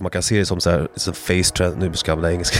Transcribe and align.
Man 0.00 0.10
kan 0.10 0.22
se 0.22 0.38
det 0.38 0.46
som 0.46 0.60
så 0.60 0.70
här, 0.70 0.88
som 0.94 1.14
face 1.14 1.54
trend, 1.56 1.78
nu 1.78 1.92
ska 1.92 2.10
jag 2.10 2.16
använda 2.16 2.32
engelska. 2.32 2.58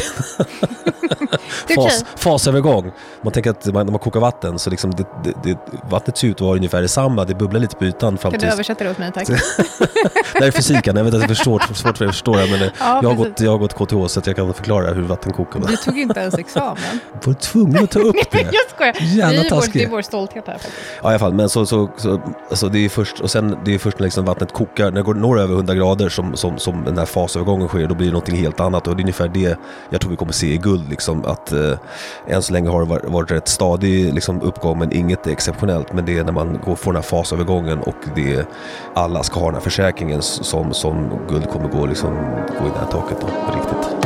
Fas, 1.75 2.05
fasövergång. 2.17 2.93
Man 3.23 3.33
tänker 3.33 3.51
att 3.51 3.67
man, 3.67 3.87
när 3.87 3.93
man 3.93 3.99
kokar 3.99 4.21
vatten 4.21 4.59
så 4.59 4.71
liksom 4.71 4.91
det, 4.91 5.07
det, 5.25 5.35
det, 5.43 5.59
vattnet 5.91 6.19
ser 6.19 6.29
ut 6.29 6.35
att 6.35 6.41
vara 6.41 6.57
ungefär 6.57 6.83
detsamma, 6.83 7.25
det 7.25 7.35
bubblar 7.35 7.61
lite 7.61 7.77
på 7.77 7.85
ytan 7.85 8.19
fram 8.19 8.33
Kan 8.33 8.41
du 8.41 8.47
översätta 8.47 8.85
det 8.85 8.91
åt 8.91 8.99
mig 8.99 9.13
tack? 9.13 9.29
Det 10.33 10.41
här 10.41 10.47
är 10.47 10.51
fysiken, 10.51 10.97
jag 10.97 11.05
vet 11.05 11.15
att 11.15 11.21
det 11.21 11.27
är 11.27 11.29
för 11.29 11.35
svårt, 11.35 11.63
för 11.63 11.75
svårt 11.75 11.99
för 11.99 12.05
er 12.05 12.09
att 12.09 12.15
förstå 12.15 12.37
det, 12.37 12.47
men 12.51 12.63
eh, 12.63 12.69
Ja, 12.81 13.01
jag, 13.03 13.09
har 13.09 13.17
gått, 13.17 13.41
jag 13.41 13.51
har 13.51 13.59
gått 13.59 13.75
KTH 13.75 14.07
så 14.07 14.21
att 14.21 14.27
jag 14.27 14.37
kan 14.37 14.55
förklara 14.55 14.93
hur 14.93 15.03
vatten 15.03 15.33
kokar. 15.33 15.61
Du 15.61 15.77
tog 15.77 15.99
inte 15.99 16.21
ens 16.21 16.35
examen. 16.35 17.01
Var 17.25 17.35
tvungen 17.35 17.85
att 17.85 17.91
ta 17.91 17.99
upp 17.99 18.17
det. 18.31 18.41
jag 18.41 18.55
skojar. 18.75 18.97
Jävla 19.01 19.43
det, 19.43 19.49
är 19.49 19.55
vår, 19.55 19.73
det 19.73 19.85
är 19.85 19.89
vår 19.89 20.03
stolthet 20.03 20.47
här 20.47 20.55
faktiskt. 20.55 20.77
Ja, 21.03 21.09
i 21.09 21.13
alla 21.13 21.19
fall. 21.19 21.35
Men 21.35 21.49
så, 21.49 21.67
så, 21.67 21.91
så 21.97 22.21
alltså 22.51 22.69
det 22.69 22.85
är 22.85 22.89
först, 22.89 23.21
och 23.21 23.31
sen 23.31 23.59
det 23.65 23.75
är 23.75 23.79
först 23.79 23.99
när 23.99 24.05
liksom 24.05 24.25
vattnet 24.25 24.53
kokar, 24.53 24.85
när 24.85 24.91
det 24.91 25.03
går 25.03 25.15
når 25.15 25.41
över 25.41 25.55
100 25.55 25.75
grader 25.75 26.09
som, 26.09 26.37
som, 26.37 26.59
som 26.59 26.85
den 26.85 26.99
här 26.99 27.07
fasövergången 27.25 27.69
sker, 27.69 27.87
då 27.87 27.95
blir 27.95 28.07
det 28.07 28.13
någonting 28.13 28.37
helt 28.37 28.61
annat. 28.61 28.87
Och 28.87 28.97
det 28.97 29.01
är 29.01 29.05
ungefär 29.05 29.29
det 29.29 29.59
jag 29.91 30.01
tror 30.01 30.11
vi 30.11 30.17
kommer 30.17 30.33
se 30.33 30.47
i 30.47 30.57
guld. 30.57 30.89
Liksom, 30.91 31.25
att 31.25 31.53
eh, 31.53 31.79
än 32.27 32.43
så 32.43 32.53
länge 32.53 32.69
har 32.69 32.81
det 32.81 33.09
varit, 33.09 33.31
rätt 33.31 33.49
stadig 33.49 34.15
liksom, 34.15 34.43
uppgång, 34.43 34.79
men 34.79 34.93
inget 34.93 35.27
exceptionellt. 35.27 35.93
Men 35.93 36.05
det 36.05 36.19
är 36.19 36.25
när 36.25 36.33
man 36.33 36.61
går, 36.65 36.77
får 36.77 36.93
den 36.93 37.03
här 37.03 37.09
fasövergången 37.09 37.79
och 37.79 37.97
det 38.15 38.47
alla 38.95 39.23
ska 39.23 39.41
ha 39.41 39.47
den 39.47 39.55
här 39.55 39.61
försäkringen 39.61 40.23
som, 40.23 40.75
som 40.75 41.11
guld 41.29 41.51
kommer 41.51 41.69
gå, 41.69 41.87
liksom, 41.87 42.15
gå 42.61 42.67
i 42.67 42.71
det 42.71 42.79
här 42.79 42.87
taket 42.87 43.21
då, 43.21 43.27
på 43.27 43.59
riktigt. 43.59 43.97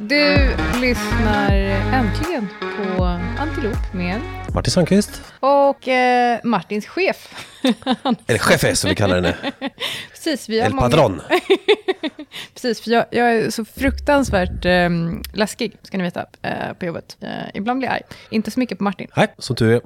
Du 0.00 0.50
lyssnar 0.80 1.52
äntligen 1.92 2.48
med 3.92 4.20
Martin 4.54 4.70
Sandqvist, 4.70 5.22
och 5.40 5.88
eh, 5.88 6.40
Martins 6.44 6.86
chef. 6.86 7.28
eller 8.26 8.38
chefe 8.38 8.76
som 8.76 8.90
vi 8.90 8.96
kallar 8.96 9.14
henne, 9.14 9.36
Precis, 10.10 10.48
vi 10.48 10.60
har 10.60 10.66
El 10.66 10.74
många... 10.74 10.90
Padron. 10.90 11.20
Precis, 12.54 12.80
för 12.80 12.90
jag, 12.90 13.04
jag 13.10 13.34
är 13.34 13.50
så 13.50 13.64
fruktansvärt 13.64 14.64
eh, 14.64 14.90
läskig, 15.32 15.76
ska 15.82 15.96
ni 15.98 16.04
veta, 16.04 16.26
eh, 16.42 16.72
på 16.78 16.84
jobbet. 16.86 17.16
Eh, 17.20 17.28
ibland 17.54 17.78
blir 17.78 17.88
jag 17.88 17.94
arg. 17.94 18.02
Inte 18.30 18.50
så 18.50 18.60
mycket 18.60 18.78
på 18.78 18.84
Martin. 18.84 19.08
Nej, 19.16 19.34
som 19.38 19.56
tur 19.56 19.70
är. 19.70 19.80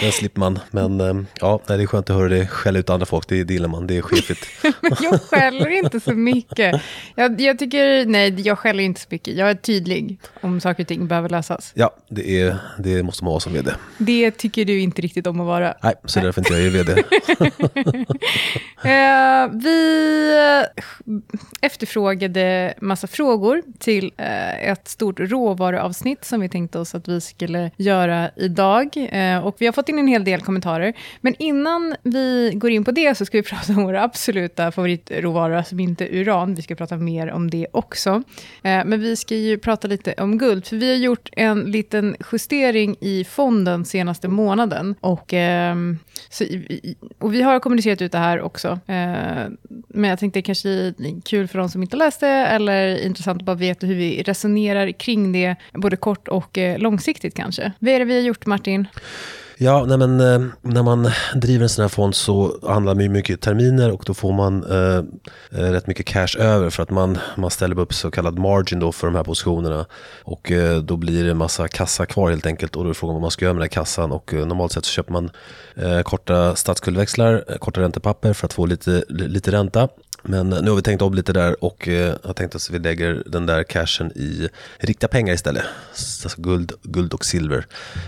Den 0.02 0.12
slipper 0.12 0.40
man. 0.40 0.58
Men 0.70 1.00
eh, 1.00 1.24
ja, 1.40 1.60
nej, 1.68 1.78
det 1.78 1.84
är 1.84 1.86
skönt 1.86 2.10
att 2.10 2.16
höra 2.16 2.28
det 2.28 2.46
skälla 2.46 2.78
ut 2.78 2.90
andra 2.90 3.06
folk. 3.06 3.28
Det, 3.28 3.44
det 3.44 3.54
gillar 3.54 3.68
man. 3.68 3.86
Det 3.86 3.96
är 3.96 4.02
chefigt. 4.02 4.46
Men 4.62 4.92
jag 5.00 5.20
skäller 5.20 5.68
inte 5.68 6.00
så 6.00 6.12
mycket. 6.12 6.82
Jag, 7.14 7.40
jag 7.40 7.58
tycker, 7.58 8.06
nej, 8.06 8.40
jag 8.40 8.58
skäller 8.58 8.82
inte 8.82 9.00
så 9.00 9.06
mycket. 9.10 9.36
Jag 9.36 9.50
är 9.50 9.54
tydlig 9.54 10.20
om 10.40 10.60
saker 10.60 10.82
och 10.82 10.88
ting 10.88 11.06
behöver 11.08 11.28
lösas. 11.28 11.72
Ja, 11.74 11.96
det, 12.08 12.40
är, 12.40 12.56
det 12.78 13.02
måste 13.02 13.24
man 13.24 13.30
vara 13.30 13.40
som 13.40 13.52
vd. 13.52 13.70
Det 13.98 14.30
tycker 14.30 14.64
du 14.64 14.80
inte 14.80 15.02
riktigt 15.02 15.26
om 15.26 15.40
att 15.40 15.46
vara. 15.46 15.74
Nej, 15.82 15.94
så 16.04 16.18
det 16.18 16.22
är 16.22 16.24
därför 16.24 16.40
inte 16.40 16.54
jag 16.54 16.66
är 16.66 16.70
vd. 16.70 17.02
Eh, 18.84 19.48
vi 19.52 20.64
efterfrågade 21.60 22.74
massa 22.80 23.06
frågor 23.06 23.62
till 23.78 24.12
eh, 24.16 24.70
ett 24.70 24.88
stort 24.88 25.20
råvaruavsnitt 25.20 26.24
som 26.24 26.40
vi 26.40 26.48
tänkte 26.48 26.78
oss 26.78 26.94
att 26.94 27.08
vi 27.08 27.20
skulle 27.20 27.70
göra 27.76 28.30
idag. 28.36 29.08
Eh, 29.10 29.46
och 29.46 29.56
vi 29.58 29.66
har 29.66 29.72
fått 29.72 29.88
in 29.88 29.98
en 29.98 30.08
hel 30.08 30.24
del 30.24 30.40
kommentarer. 30.40 30.92
Men 31.20 31.34
innan 31.38 31.94
vi 32.02 32.52
går 32.54 32.70
in 32.70 32.84
på 32.84 32.90
det 32.90 33.14
så 33.14 33.24
ska 33.24 33.38
vi 33.38 33.42
prata 33.52 33.72
om 33.72 33.82
våra 33.82 34.02
absoluta 34.02 34.72
favoritråvaror, 34.72 35.54
alltså 35.54 35.72
som 35.72 35.80
inte 35.80 36.04
är 36.04 36.14
uran. 36.14 36.54
Vi 36.54 36.62
ska 36.62 36.74
prata 36.74 36.96
mer 36.96 37.30
om 37.30 37.50
det 37.50 37.66
också. 37.72 38.22
Eh, 38.62 38.84
men 38.84 39.00
vi 39.00 39.16
ska 39.16 39.34
ju 39.34 39.58
prata 39.58 39.88
lite 39.88 40.14
om 40.18 40.38
guld, 40.38 40.66
för 40.66 40.76
vi 40.76 40.90
har 40.90 40.96
gjort 40.96 41.28
en 41.32 41.60
liten 41.60 42.16
justering 42.32 42.96
i 43.00 43.24
fonden 43.24 43.84
senaste 43.84 44.28
månaden. 44.28 44.94
Och, 45.00 45.32
ehm, 45.32 45.98
så, 46.28 46.44
och 47.18 47.34
vi 47.34 47.42
har 47.42 47.60
kommunicerat 47.60 48.02
ut 48.02 48.12
det 48.12 48.18
här 48.18 48.40
också. 48.40 48.68
Eh, 48.86 49.46
men 49.88 50.10
jag 50.10 50.18
tänkte 50.18 50.42
kanske 50.42 50.94
kul 51.24 51.48
för 51.48 51.58
de 51.58 51.68
som 51.68 51.82
inte 51.82 51.96
läste 51.96 52.28
eller 52.28 53.04
intressant 53.04 53.40
att 53.40 53.46
bara 53.46 53.56
veta 53.56 53.86
hur 53.86 53.94
vi 53.94 54.22
resonerar 54.22 54.92
kring 54.92 55.32
det, 55.32 55.56
både 55.72 55.96
kort 55.96 56.28
och 56.28 56.58
eh, 56.58 56.78
långsiktigt 56.78 57.34
kanske. 57.34 57.72
Vad 57.78 57.90
är 57.90 57.98
det 57.98 58.04
vi 58.04 58.14
har 58.14 58.22
gjort 58.22 58.46
Martin? 58.46 58.86
Ja, 59.62 59.84
nej 59.84 59.98
men, 59.98 60.20
eh, 60.20 60.48
när 60.62 60.82
man 60.82 61.10
driver 61.34 61.62
en 61.62 61.68
sån 61.68 61.82
här 61.82 61.88
fond 61.88 62.14
så 62.14 62.58
handlar 62.68 62.94
man 62.94 63.02
ju 63.02 63.08
mycket 63.08 63.40
terminer 63.40 63.90
och 63.90 64.02
då 64.06 64.14
får 64.14 64.32
man 64.32 64.64
eh, 64.64 64.98
eh, 65.50 65.72
rätt 65.72 65.86
mycket 65.86 66.06
cash 66.06 66.38
över 66.38 66.70
för 66.70 66.82
att 66.82 66.90
man, 66.90 67.18
man 67.36 67.50
ställer 67.50 67.78
upp 67.78 67.94
så 67.94 68.10
kallad 68.10 68.38
margin 68.38 68.80
då 68.80 68.92
för 68.92 69.06
de 69.06 69.16
här 69.16 69.24
positionerna. 69.24 69.86
Och 70.22 70.52
eh, 70.52 70.78
då 70.78 70.96
blir 70.96 71.24
det 71.24 71.30
en 71.30 71.36
massa 71.36 71.68
kassa 71.68 72.06
kvar 72.06 72.30
helt 72.30 72.46
enkelt 72.46 72.76
och 72.76 72.84
då 72.84 72.90
är 72.90 72.94
frågan 72.94 73.14
vad 73.14 73.22
man 73.22 73.30
ska 73.30 73.44
göra 73.44 73.54
med 73.54 73.60
den 73.60 73.64
här 73.64 73.82
kassan. 73.82 74.12
Och 74.12 74.34
eh, 74.34 74.46
normalt 74.46 74.72
sett 74.72 74.84
så 74.84 74.92
köper 74.92 75.12
man 75.12 75.30
eh, 75.76 76.02
korta 76.02 76.56
statsskuldväxlar, 76.56 77.58
korta 77.58 77.80
räntepapper 77.80 78.32
för 78.32 78.46
att 78.46 78.52
få 78.52 78.66
lite, 78.66 79.04
lite 79.08 79.52
ränta. 79.52 79.88
Men 80.22 80.48
nu 80.48 80.70
har 80.70 80.76
vi 80.76 80.82
tänkt 80.82 81.02
om 81.02 81.14
lite 81.14 81.32
där 81.32 81.64
och 81.64 81.88
eh, 81.88 82.14
har 82.24 82.32
tänkt 82.32 82.54
att 82.54 82.70
vi 82.70 82.78
lägger 82.78 83.22
den 83.26 83.46
där 83.46 83.62
cashen 83.62 84.12
i 84.12 84.48
riktiga 84.78 85.08
pengar 85.08 85.34
istället. 85.34 85.64
Alltså 85.90 86.42
guld, 86.42 86.72
guld 86.82 87.12
och 87.12 87.24
silver. 87.24 87.66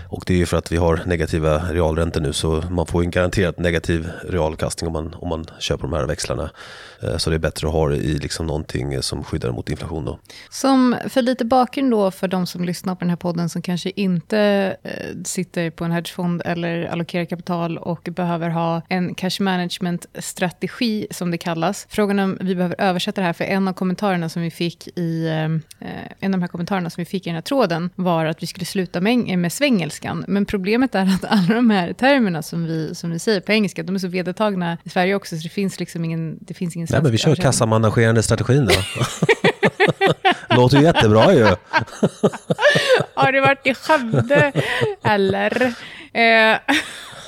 Och 0.09 0.23
det 0.27 0.33
är 0.33 0.37
ju 0.37 0.45
för 0.45 0.57
att 0.57 0.71
vi 0.71 0.77
har 0.77 1.01
negativa 1.05 1.57
realräntor 1.57 2.21
nu 2.21 2.33
så 2.33 2.63
man 2.69 2.85
får 2.85 3.03
ju 3.03 3.05
en 3.05 3.11
garanterat 3.11 3.59
negativ 3.59 4.09
realkastning 4.29 4.87
om 4.87 4.93
man, 4.93 5.13
om 5.13 5.29
man 5.29 5.45
köper 5.59 5.83
de 5.83 5.93
här 5.93 6.05
växlarna. 6.05 6.49
Eh, 7.01 7.17
så 7.17 7.29
det 7.29 7.35
är 7.35 7.39
bättre 7.39 7.67
att 7.67 7.73
ha 7.73 7.89
det 7.89 7.97
i 7.97 8.17
liksom 8.17 8.47
någonting 8.47 9.03
som 9.03 9.23
skyddar 9.23 9.51
mot 9.51 9.69
inflation 9.69 10.05
då. 10.05 10.19
Som 10.49 10.95
för 11.09 11.21
lite 11.21 11.45
bakgrund 11.45 11.91
då 11.91 12.11
för 12.11 12.27
de 12.27 12.47
som 12.47 12.65
lyssnar 12.65 12.95
på 12.95 12.99
den 12.99 13.09
här 13.09 13.17
podden 13.17 13.49
som 13.49 13.61
kanske 13.61 13.91
inte 13.95 14.39
eh, 14.83 14.91
sitter 15.25 15.69
på 15.69 15.83
en 15.85 15.91
hedgefond 15.91 16.41
eller 16.45 16.85
allokerar 16.85 17.25
kapital 17.25 17.77
och 17.77 18.09
behöver 18.11 18.49
ha 18.49 18.81
en 18.89 19.15
cash 19.15 19.39
management-strategi 19.39 21.07
som 21.11 21.31
det 21.31 21.37
kallas. 21.37 21.87
Frågan 22.05 22.19
om 22.19 22.37
vi 22.41 22.55
behöver 22.55 22.75
översätta 22.79 23.21
det 23.21 23.27
här 23.27 23.33
för 23.33 23.43
en 23.43 23.67
av 23.67 23.73
kommentarerna 23.73 24.29
som 24.29 24.41
vi 24.41 24.51
fick 24.51 24.87
i 24.97 25.27
eh, 25.27 25.87
en 26.19 26.33
av 26.33 26.39
de 26.39 26.41
här 26.41 26.47
kommentarerna 26.47 26.89
som 26.89 27.01
vi 27.01 27.05
fick 27.05 27.27
i 27.27 27.29
den 27.29 27.35
här 27.35 27.41
tråden 27.41 27.89
var 27.95 28.25
att 28.25 28.43
vi 28.43 28.47
skulle 28.47 28.65
sluta 28.65 29.01
med, 29.01 29.39
med 29.39 29.53
svengelskan. 29.53 30.25
Men 30.27 30.45
problemet 30.45 30.95
är 30.95 31.05
att 31.05 31.25
alla 31.25 31.55
de 31.55 31.69
här 31.69 31.93
termerna 31.93 32.41
som 32.41 32.65
vi, 32.65 32.95
som 32.95 33.11
vi 33.11 33.19
säger 33.19 33.41
på 33.41 33.51
engelska, 33.51 33.83
de 33.83 33.95
är 33.95 33.99
så 33.99 34.07
vedertagna 34.07 34.77
i 34.83 34.89
Sverige 34.89 35.15
också 35.15 35.37
så 35.37 35.43
det 35.43 35.49
finns 35.49 35.79
liksom 35.79 36.05
ingen, 36.05 36.37
det 36.41 36.53
finns 36.53 36.75
ingen 36.75 36.87
Nej 36.91 37.01
men 37.01 37.11
vi 37.11 37.17
kör 37.17 37.35
kassamanagerande 37.35 38.23
strategin 38.23 38.65
då. 38.65 38.73
Låter 40.55 40.77
ju 40.77 40.83
jättebra 40.83 41.33
ju. 41.33 41.47
Har 43.13 43.31
du 43.31 43.41
varit 43.41 43.67
i 43.67 43.73
Skövde? 43.73 44.51
Eller? 45.03 45.73
Eh, 46.13 46.57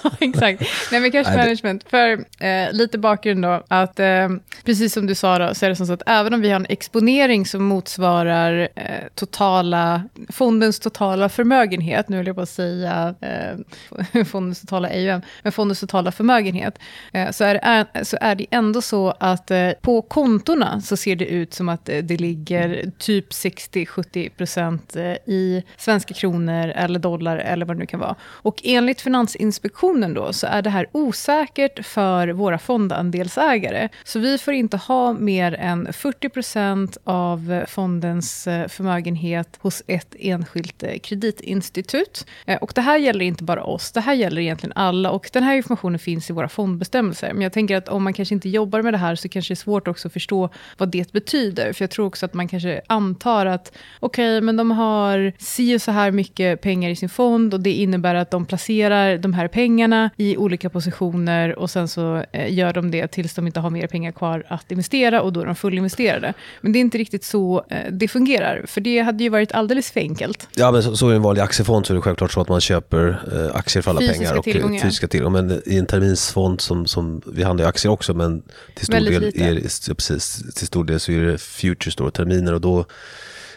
exakt. 0.19 0.61
Nej, 0.91 1.01
men 1.01 1.11
cash 1.11 1.35
management. 1.35 1.89
För 1.89 2.25
eh, 2.39 2.71
lite 2.71 2.97
bakgrund 2.97 3.43
då, 3.43 3.63
att 3.67 3.99
eh, 3.99 4.29
precis 4.65 4.93
som 4.93 5.07
du 5.07 5.15
sa 5.15 5.37
då, 5.37 5.53
så 5.55 5.65
är 5.65 5.69
det 5.69 5.75
som 5.75 5.87
så 5.87 5.93
att 5.93 6.03
även 6.05 6.33
om 6.33 6.41
vi 6.41 6.49
har 6.49 6.55
en 6.55 6.65
exponering 6.69 7.45
som 7.45 7.63
motsvarar 7.63 8.69
eh, 8.75 8.83
totala, 9.15 10.03
fondens 10.29 10.79
totala 10.79 11.29
förmögenhet, 11.29 12.09
nu 12.09 12.17
vill 12.17 12.27
jag 12.27 12.35
bara 12.35 12.45
säga 12.45 13.15
eh, 13.21 14.23
fondens 14.25 14.61
totala 14.61 14.89
EUM, 14.89 15.21
men 15.43 15.51
fondens 15.51 15.79
totala 15.79 16.11
förmögenhet, 16.11 16.79
eh, 17.13 17.31
så, 17.31 17.43
är 17.43 18.03
så 18.03 18.17
är 18.21 18.35
det 18.35 18.45
ändå 18.51 18.81
så 18.81 19.13
att 19.19 19.51
eh, 19.51 19.71
på 19.81 20.01
kontorna 20.01 20.81
så 20.81 20.97
ser 20.97 21.15
det 21.15 21.25
ut 21.25 21.53
som 21.53 21.69
att 21.69 21.85
det 21.85 22.19
ligger 22.19 22.91
typ 22.97 23.29
60-70% 23.29 24.97
eh, 24.97 25.33
i 25.33 25.63
svenska 25.77 26.13
kronor 26.13 26.67
eller 26.67 26.99
dollar 26.99 27.37
eller 27.37 27.65
vad 27.65 27.75
det 27.75 27.79
nu 27.79 27.85
kan 27.85 27.99
vara. 27.99 28.15
Och 28.21 28.61
enligt 28.63 29.01
Finansinspektionen 29.01 29.86
då 29.95 30.33
så 30.33 30.47
är 30.47 30.61
det 30.61 30.69
här 30.69 30.87
osäkert 30.91 31.85
för 31.85 32.27
våra 32.27 32.59
fondandelsägare. 32.59 33.89
Så 34.03 34.19
vi 34.19 34.37
får 34.37 34.53
inte 34.53 34.77
ha 34.77 35.13
mer 35.13 35.53
än 35.53 35.87
40% 35.87 36.97
av 37.03 37.63
fondens 37.67 38.47
eh, 38.47 38.67
förmögenhet 38.67 39.57
hos 39.61 39.83
ett 39.87 40.15
enskilt 40.19 40.83
eh, 40.83 40.97
kreditinstitut. 40.97 42.25
Eh, 42.45 42.57
och 42.57 42.71
det 42.75 42.81
här 42.81 42.97
gäller 42.97 43.25
inte 43.25 43.43
bara 43.43 43.63
oss, 43.63 43.91
det 43.91 44.01
här 44.01 44.13
gäller 44.13 44.41
egentligen 44.41 44.73
alla 44.75 45.11
och 45.11 45.29
den 45.33 45.43
här 45.43 45.55
informationen 45.55 45.99
finns 45.99 46.29
i 46.29 46.33
våra 46.33 46.49
fondbestämmelser. 46.49 47.33
Men 47.33 47.41
jag 47.41 47.53
tänker 47.53 47.77
att 47.77 47.89
om 47.89 48.03
man 48.03 48.13
kanske 48.13 48.35
inte 48.35 48.49
jobbar 48.49 48.81
med 48.81 48.93
det 48.93 48.97
här 48.97 49.15
så 49.15 49.29
kanske 49.29 49.53
det 49.53 49.53
är 49.53 49.55
svårt 49.55 49.87
också 49.87 50.07
att 50.07 50.13
förstå 50.13 50.49
vad 50.77 50.89
det 50.89 51.11
betyder. 51.11 51.73
För 51.73 51.83
jag 51.83 51.91
tror 51.91 52.05
också 52.05 52.25
att 52.25 52.33
man 52.33 52.47
kanske 52.47 52.81
antar 52.87 53.45
att 53.45 53.77
okej, 53.99 54.41
men 54.41 54.57
de 54.57 54.71
har 54.71 55.33
si 55.37 55.75
och 55.75 55.81
så 55.81 55.91
här 55.91 56.11
mycket 56.11 56.61
pengar 56.61 56.89
i 56.89 56.95
sin 56.95 57.09
fond 57.09 57.53
och 57.53 57.59
det 57.59 57.73
innebär 57.73 58.15
att 58.15 58.31
de 58.31 58.45
placerar 58.45 59.17
de 59.17 59.33
här 59.33 59.47
pengarna 59.47 59.76
i 60.17 60.37
olika 60.37 60.69
positioner 60.69 61.59
och 61.59 61.69
sen 61.69 61.87
så 61.87 62.23
eh, 62.31 62.53
gör 62.53 62.73
de 62.73 62.91
det 62.91 63.07
tills 63.07 63.33
de 63.33 63.47
inte 63.47 63.59
har 63.59 63.69
mer 63.69 63.87
pengar 63.87 64.11
kvar 64.11 64.43
att 64.47 64.71
investera 64.71 65.21
och 65.21 65.33
då 65.33 65.41
är 65.41 65.45
de 65.45 65.55
fullinvesterade. 65.55 66.33
Men 66.61 66.71
det 66.73 66.79
är 66.79 66.81
inte 66.81 66.97
riktigt 66.97 67.23
så 67.23 67.65
eh, 67.69 67.91
det 67.91 68.07
fungerar, 68.07 68.65
för 68.67 68.81
det 68.81 68.99
hade 68.99 69.23
ju 69.23 69.29
varit 69.29 69.51
alldeles 69.51 69.91
för 69.91 69.99
enkelt. 69.99 70.47
Ja 70.55 70.71
men 70.71 70.83
så, 70.83 70.95
så 70.95 71.11
i 71.11 71.15
en 71.15 71.21
vanlig 71.21 71.41
aktiefond 71.41 71.85
så 71.85 71.93
är 71.93 71.95
det 71.95 72.01
självklart 72.01 72.31
så 72.31 72.41
att 72.41 72.49
man 72.49 72.61
köper 72.61 73.19
eh, 73.33 73.55
aktier 73.55 73.81
för 73.81 73.91
alla 73.91 73.99
Fysiska 73.99 74.19
pengar. 74.19 74.37
Och, 74.37 74.43
tillgångar. 74.43 74.81
fysiska 74.81 75.07
tillgångar. 75.07 75.41
Men 75.41 75.61
i 75.65 75.77
en 75.77 75.85
terminsfond 75.85 76.61
som, 76.61 76.87
som 76.87 77.21
vi 77.25 77.43
handlar 77.43 77.65
ju 77.65 77.69
aktier 77.69 77.91
också 77.91 78.13
men 78.13 78.43
till 78.75 78.85
stor, 78.85 78.93
Väldigt 78.93 79.35
del 79.35 79.57
är, 79.57 79.61
ja, 79.87 79.95
precis, 79.95 80.55
till 80.55 80.67
stor 80.67 80.83
del 80.83 80.99
så 80.99 81.11
är 81.11 81.19
det 81.19 81.37
futures 81.37 81.95
då, 81.95 82.11
terminer 82.11 82.53
och 82.53 82.61
då 82.61 82.85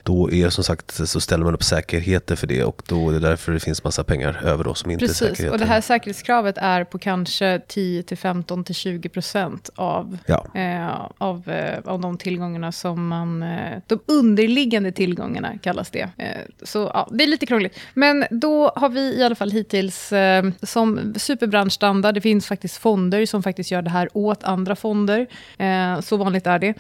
då 0.03 0.31
är 0.33 0.49
som 0.49 0.65
sagt 0.65 1.09
så 1.09 1.21
ställer 1.21 1.45
man 1.45 1.55
upp 1.55 1.63
säkerheter 1.65 2.37
för 2.37 2.47
det 2.47 2.65
och 2.65 2.83
då 2.87 3.09
är 3.09 3.13
det 3.13 3.21
därför 3.21 3.53
det 3.53 3.61
finns 3.61 3.85
massa 3.85 4.05
pengar 4.05 4.41
över 4.45 4.65
då 4.65 4.75
som 4.75 4.91
inte 4.91 5.07
Precis, 5.07 5.23
är 5.23 5.27
säkerheter. 5.27 5.53
och 5.53 5.59
det 5.59 5.67
här 5.67 5.81
säkerhetskravet 5.81 6.59
är 6.59 6.85
på 6.85 6.99
kanske 6.99 7.61
10 7.69 8.03
till 8.03 8.19
15 8.19 8.65
till 8.65 8.75
20 8.75 9.09
procent 9.09 9.71
av, 9.75 10.19
Ja. 10.27 10.47
eh, 10.55 10.89
av, 11.19 11.49
eh, 11.49 11.79
av 11.85 12.01
de 12.01 12.19
tillgångarna 12.19 12.73
som 12.73 13.09
man... 13.09 13.43
Eh, 13.43 13.79
de 13.87 13.99
underliggande 14.07 14.93
tillgångarna 14.93 15.59
kallas 15.63 15.91
det. 15.91 16.09
Eh, 16.19 16.27
så 16.63 16.91
ja, 16.95 17.09
det 17.13 17.25
är 17.25 17.29
lite 17.29 17.47
krångligt. 17.47 17.79
Men 17.95 18.25
då 18.31 18.73
har 18.77 18.89
vi 18.89 19.01
i 19.19 19.25
alla 19.25 19.35
fall 19.35 19.51
hittills 19.51 20.13
eh, 20.13 20.45
som 20.63 21.15
superbranschstandard, 21.17 22.15
det 22.15 22.21
finns 22.21 22.47
faktiskt 22.47 22.77
fonder 22.77 23.27
som 23.27 23.43
faktiskt 23.43 23.71
gör 23.71 23.83
det 23.83 23.91
här 23.91 24.09
åt 24.13 24.45
andra 24.45 24.77
fonder. 24.77 25.27
Eh, 25.59 26.01
så 26.01 26.17
vanligt 26.17 26.47
är 26.47 26.59
det. 26.59 26.75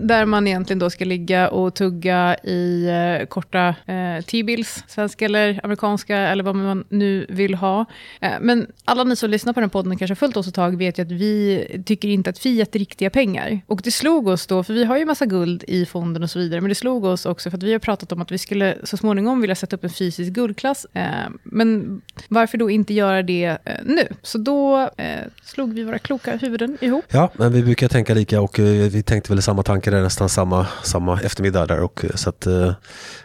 Där 0.00 0.24
man 0.24 0.46
egentligen 0.46 0.78
då 0.78 0.90
ska 0.90 1.04
ligga 1.04 1.48
och 1.48 1.74
tugga 1.74 2.13
i 2.42 2.86
eh, 2.88 3.26
korta 3.26 3.74
eh, 3.86 4.24
T-bills, 4.24 4.84
svenska 4.88 5.24
eller 5.24 5.60
amerikanska 5.62 6.18
eller 6.18 6.44
vad 6.44 6.56
man 6.56 6.84
nu 6.88 7.26
vill 7.28 7.54
ha. 7.54 7.84
Eh, 8.20 8.30
men 8.40 8.66
alla 8.84 9.04
ni 9.04 9.16
som 9.16 9.30
lyssnar 9.30 9.52
på 9.52 9.60
den 9.60 9.70
podden 9.70 9.92
och 9.92 9.98
kanske 9.98 10.12
har 10.12 10.16
följt 10.16 10.36
oss 10.36 10.48
ett 10.48 10.54
tag 10.54 10.78
vet 10.78 10.98
ju 10.98 11.02
att 11.02 11.10
vi 11.10 11.82
tycker 11.86 12.08
inte 12.08 12.30
att 12.30 12.38
fiat 12.38 12.74
är 12.74 12.78
riktiga 12.78 13.10
pengar. 13.10 13.60
Och 13.66 13.80
det 13.84 13.90
slog 13.90 14.28
oss 14.28 14.46
då, 14.46 14.62
för 14.62 14.74
vi 14.74 14.84
har 14.84 14.98
ju 14.98 15.04
massa 15.04 15.26
guld 15.26 15.64
i 15.66 15.86
fonden 15.86 16.22
och 16.22 16.30
så 16.30 16.38
vidare, 16.38 16.60
men 16.60 16.68
det 16.68 16.74
slog 16.74 17.04
oss 17.04 17.26
också 17.26 17.50
för 17.50 17.58
att 17.58 17.62
vi 17.62 17.72
har 17.72 17.78
pratat 17.78 18.12
om 18.12 18.22
att 18.22 18.32
vi 18.32 18.38
skulle 18.38 18.76
så 18.84 18.96
småningom 18.96 19.40
vilja 19.40 19.54
sätta 19.54 19.76
upp 19.76 19.84
en 19.84 19.90
fysisk 19.90 20.32
guldklass. 20.32 20.86
Eh, 20.92 21.10
men 21.42 22.00
varför 22.28 22.58
då 22.58 22.70
inte 22.70 22.94
göra 22.94 23.22
det 23.22 23.44
eh, 23.64 23.74
nu? 23.84 24.08
Så 24.22 24.38
då 24.38 24.90
eh, 24.96 25.06
slog 25.42 25.74
vi 25.74 25.84
våra 25.84 25.98
kloka 25.98 26.36
huvuden 26.36 26.78
ihop. 26.80 27.04
Ja, 27.08 27.30
men 27.34 27.52
vi 27.52 27.62
brukar 27.62 27.88
tänka 27.88 28.14
lika 28.14 28.40
och 28.40 28.58
eh, 28.58 28.90
vi 28.90 29.02
tänkte 29.02 29.32
väl 29.32 29.42
samma 29.42 29.62
tankar 29.62 29.90
där 29.90 30.02
nästan 30.02 30.28
samma, 30.28 30.66
samma 30.82 31.20
eftermiddag 31.20 31.66
där. 31.66 31.80
Och, 31.80 32.03
så 32.14 32.28
att, 32.28 32.46
eh, 32.46 32.72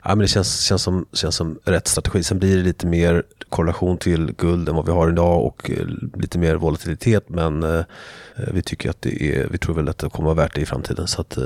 ja, 0.03 0.09
men 0.09 0.19
det 0.19 0.27
känns, 0.27 0.61
känns, 0.61 0.83
som, 0.83 1.05
känns 1.13 1.35
som 1.35 1.59
rätt 1.63 1.87
strategi. 1.87 2.23
Sen 2.23 2.39
blir 2.39 2.57
det 2.57 2.63
lite 2.63 2.87
mer 2.87 3.23
korrelation 3.49 3.97
till 3.97 4.31
guld 4.37 4.69
än 4.69 4.75
vad 4.75 4.85
vi 4.85 4.91
har 4.91 5.09
idag 5.09 5.45
och 5.45 5.71
eh, 5.71 5.85
lite 6.13 6.39
mer 6.39 6.55
volatilitet. 6.55 7.29
Men 7.29 7.63
eh, 7.63 7.83
eh, 8.35 8.53
vi 8.53 8.61
tycker 8.61 8.89
att 8.89 9.01
det 9.01 9.23
är, 9.23 9.47
vi 9.47 9.57
tror 9.57 9.75
väl 9.75 9.89
att 9.89 9.97
det 9.97 10.09
kommer 10.09 10.25
vara 10.25 10.43
värt 10.43 10.55
det 10.55 10.61
i 10.61 10.65
framtiden. 10.65 11.07
Så 11.07 11.21
att, 11.21 11.37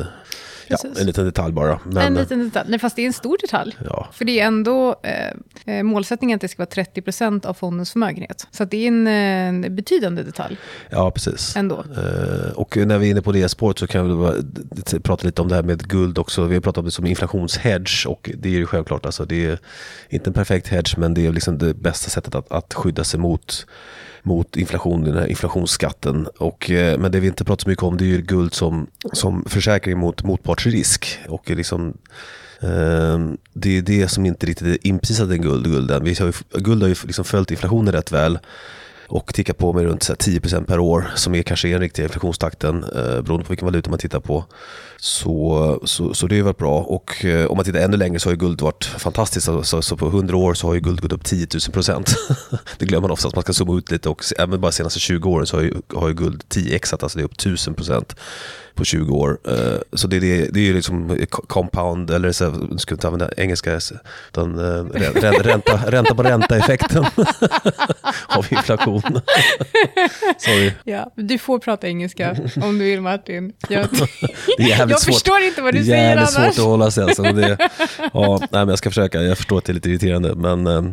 eh, 0.68 0.78
ja, 0.84 0.90
en 1.00 1.06
liten 1.06 1.26
detalj 1.26 1.54
bara. 1.54 1.80
Men, 1.86 1.98
en 1.98 2.14
liten 2.14 2.40
detalj, 2.44 2.70
nej 2.70 2.80
fast 2.80 2.96
det 2.96 3.02
är 3.02 3.08
en 3.08 3.14
stor 3.14 3.38
detalj. 3.42 3.78
Ja, 3.86 4.08
För 4.14 4.26
det 4.26 4.40
är 4.40 4.46
ändå 4.48 4.96
eh, 5.04 5.76
eh, 5.78 5.84
målsättningen 5.84 6.36
att 6.36 6.42
det 6.42 6.48
ska 6.48 6.62
vara 6.76 6.84
30% 6.86 7.46
av 7.46 7.54
fondens 7.54 7.92
förmögenhet. 7.92 8.48
Så 8.52 8.66
det 8.66 8.78
är 8.78 8.88
en, 8.88 9.08
eh, 9.08 9.14
en 9.68 9.76
betydande 9.76 10.24
detalj 10.24 10.58
ja, 10.90 11.12
precis. 11.12 11.56
ändå. 11.56 11.76
Eh, 11.98 12.52
och 12.56 12.78
när 12.78 12.98
vi 12.98 13.08
är 13.08 13.12
inne 13.12 13.22
på 13.22 13.32
det 13.32 13.50
spåret 13.50 13.80
så 13.80 13.88
kan 13.88 14.10
vi 14.10 14.16
bara 14.16 14.36
d- 14.42 15.00
prata 15.04 15.26
lite 15.26 15.42
om 15.42 15.48
det 15.48 15.56
här 15.56 15.64
med 15.64 15.88
guld 15.88 16.18
också. 16.18 16.44
Vi 16.46 16.54
har 16.54 16.62
pratat 16.62 16.78
om 16.78 16.86
det 16.86 16.92
som 16.92 17.06
inflationshedge 17.06 18.06
och 18.08 18.30
det 18.38 18.50
är 18.50 18.54
ju 18.54 18.66
självklart, 18.66 19.06
alltså 19.06 19.26
det 19.26 19.46
är 19.46 19.60
inte 20.10 20.30
en 20.30 20.34
perfekt 20.34 20.68
hedge 20.68 20.98
men 20.98 21.14
det 21.14 21.26
är 21.26 21.32
liksom 21.32 21.58
det 21.58 21.74
bästa 21.74 22.10
sättet 22.10 22.36
att, 22.36 22.52
att 22.52 22.74
skydda 22.74 23.04
sig 23.04 23.20
mot 23.20 23.66
mot 24.24 24.58
inflation, 24.58 25.04
den 25.04 25.18
här 25.18 25.28
inflationsskatten. 25.28 26.28
Och, 26.38 26.72
eh, 26.72 27.00
men 27.00 27.12
det 27.12 27.20
vi 27.20 27.28
inte 27.28 27.46
pratar 27.46 27.64
så 27.64 27.70
mycket 27.70 27.84
om 27.84 27.98
det 27.98 28.04
är 28.04 28.08
ju 28.08 28.22
guld 28.22 28.54
som, 28.54 28.88
som 29.14 29.46
försäkring 29.46 29.98
mot 29.98 30.24
motpartsrisk. 30.24 31.20
Och 31.28 31.50
liksom, 31.50 31.98
eh, 32.60 33.20
det 33.54 33.78
är 33.78 33.82
det 33.82 34.08
som 34.08 34.26
inte 34.26 34.46
riktigt 34.46 34.68
är 34.68 34.88
inprisat 34.88 35.32
i 35.32 35.38
guld, 35.38 35.66
gulden. 35.66 36.04
Vi 36.04 36.14
har 36.14 36.26
ju, 36.26 36.34
guld 36.62 36.82
har 36.82 36.90
ju 36.90 36.96
liksom 37.04 37.26
följt 37.26 37.52
inflationen 37.52 37.94
rätt 37.94 38.12
väl 38.12 38.40
och 39.08 39.34
tickar 39.34 39.54
på 39.54 39.74
med 39.74 39.84
runt 39.84 40.04
så 40.04 40.14
10% 40.14 40.66
per 40.66 40.80
år 40.80 41.12
som 41.16 41.36
är 41.36 41.44
kanske 41.44 41.68
är 41.68 41.72
den 41.72 41.82
riktiga 41.82 42.06
inflationstakten 42.06 42.84
eh, 42.84 43.22
beroende 43.22 43.46
på 43.46 43.50
vilken 43.50 43.66
valuta 43.66 43.90
man 43.90 44.00
tittar 44.00 44.20
på. 44.20 44.46
Så, 44.98 45.80
så, 45.84 46.14
så 46.14 46.28
det 46.28 46.40
är 46.40 46.44
väl 46.44 46.54
bra. 46.54 46.80
Och 46.80 47.26
eh, 47.26 47.46
om 47.46 47.58
man 47.58 47.66
tittar 47.66 47.80
ännu 47.80 47.98
längre 47.98 48.20
så 48.20 48.30
har 48.30 48.34
ju 48.34 48.40
guld 48.40 48.62
varit 48.62 48.86
fantastiskt. 48.86 49.46
Så, 49.46 49.64
så, 49.64 49.82
så 49.82 49.98
på 49.98 50.08
100 50.08 50.38
år 50.38 50.54
så 50.54 50.68
har 50.68 50.74
ju 50.74 50.80
guld 50.80 51.02
gått 51.02 51.12
upp 51.12 51.24
10 51.24 51.46
000%. 51.46 52.16
det 52.78 52.86
glömmer 52.86 53.02
man 53.02 53.12
ofta, 53.12 53.28
att 53.28 53.36
man 53.36 53.42
ska 53.42 53.54
zooma 53.54 53.78
ut 53.78 53.92
lite. 53.92 54.10
Och 54.10 54.24
även 54.38 54.62
bara 54.62 54.68
de 54.68 54.76
senaste 54.76 55.00
20 55.00 55.30
åren 55.30 55.48
så 55.48 55.58
har 55.58 55.64
ju, 55.64 55.74
har 55.96 56.08
ju 56.08 56.14
guld 56.14 56.44
10xat, 56.50 57.04
alltså 57.04 57.18
det 57.18 57.22
är 57.22 57.26
upp 57.26 57.38
1000% 57.38 58.16
på 58.76 58.86
20 58.86 59.16
år. 59.16 59.38
Eh, 59.48 59.80
Så 59.94 60.08
det, 60.08 60.16
är 60.16 60.20
det, 60.22 60.48
det 60.54 60.60
är 60.60 60.64
ju 60.64 60.74
liksom 60.74 61.18
compound, 61.48 62.10
eller 62.12 62.32
så, 62.32 62.78
ska 62.78 62.96
inte 62.96 63.08
använda 63.08 63.30
engelska, 63.38 63.80
utan 64.32 64.60
eh, 64.60 64.84
rä- 64.84 65.14
rä- 65.14 65.44
ränta, 65.44 65.80
ränta 65.88 66.16
på 66.16 66.24
ränta-effekten 66.24 67.06
av 68.28 68.46
inflation. 68.50 69.02
Sorry. 70.38 70.72
Ja, 70.84 71.12
du 71.16 71.38
får 71.38 71.60
prata 71.60 71.88
engelska 71.88 72.36
om 72.62 72.80
du 72.80 72.86
vill 72.86 73.02
Martin. 73.02 73.54
Jag, 73.70 73.88
Det 74.58 74.64
är 74.72 74.80
jag 74.80 74.90
svårt. 75.02 75.14
förstår 75.14 75.40
inte 75.42 75.62
vad 75.62 75.74
Det 75.74 75.78
du 75.80 75.84
är 75.94 75.98
säger 75.98 76.18
annars. 76.18 76.30
svårt 76.30 76.48
att 76.48 76.58
hålla 76.58 76.92
sig. 76.92 77.04
Alltså. 77.04 77.24
Det, 77.24 77.58
ja, 78.14 78.38
nej, 78.42 78.48
men 78.52 78.68
jag 78.70 78.78
ska 78.78 78.90
försöka. 78.90 79.22
Jag 79.22 79.38
förstår 79.38 79.58
att 79.58 79.66
det 79.66 79.72
är 79.72 79.74
lite 79.74 79.90
irriterande. 79.90 80.36
Men, 80.36 80.68
eh, 80.68 80.84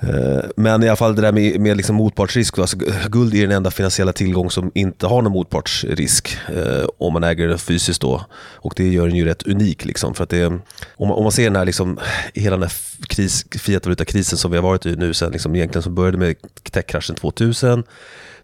Eh, 0.00 0.44
men 0.56 0.82
i 0.82 0.88
alla 0.88 0.96
fall 0.96 1.16
det 1.16 1.22
där 1.22 1.32
med, 1.32 1.60
med 1.60 1.76
liksom 1.76 1.96
motpartsrisk. 1.96 2.58
Alltså, 2.58 2.76
guld 3.08 3.34
är 3.34 3.42
den 3.42 3.56
enda 3.56 3.70
finansiella 3.70 4.12
tillgång 4.12 4.50
som 4.50 4.70
inte 4.74 5.06
har 5.06 5.22
någon 5.22 5.32
motpartsrisk. 5.32 6.38
Eh, 6.48 6.86
om 6.98 7.12
man 7.12 7.24
äger 7.24 7.48
den 7.48 7.58
fysiskt 7.58 8.00
då. 8.00 8.24
Och 8.54 8.72
det 8.76 8.88
gör 8.88 9.06
den 9.06 9.16
ju 9.16 9.24
rätt 9.24 9.42
unik. 9.42 9.84
Liksom, 9.84 10.14
för 10.14 10.24
att 10.24 10.30
det, 10.30 10.46
om, 10.46 10.62
man, 10.98 11.10
om 11.10 11.22
man 11.22 11.32
ser 11.32 11.44
den 11.44 11.56
här, 11.56 11.64
liksom, 11.64 11.98
hela 12.34 12.56
den 12.56 12.62
här 12.62 12.72
kris, 13.06 13.46
fiat-valuta-krisen 13.58 14.38
som 14.38 14.50
vi 14.50 14.56
har 14.56 14.62
varit 14.62 14.86
i 14.86 14.96
nu 14.96 15.14
sen, 15.14 15.32
liksom, 15.32 15.56
egentligen 15.56 15.82
som 15.82 15.94
började 15.94 16.18
med 16.18 16.36
techkraschen 16.70 17.16
2000. 17.16 17.84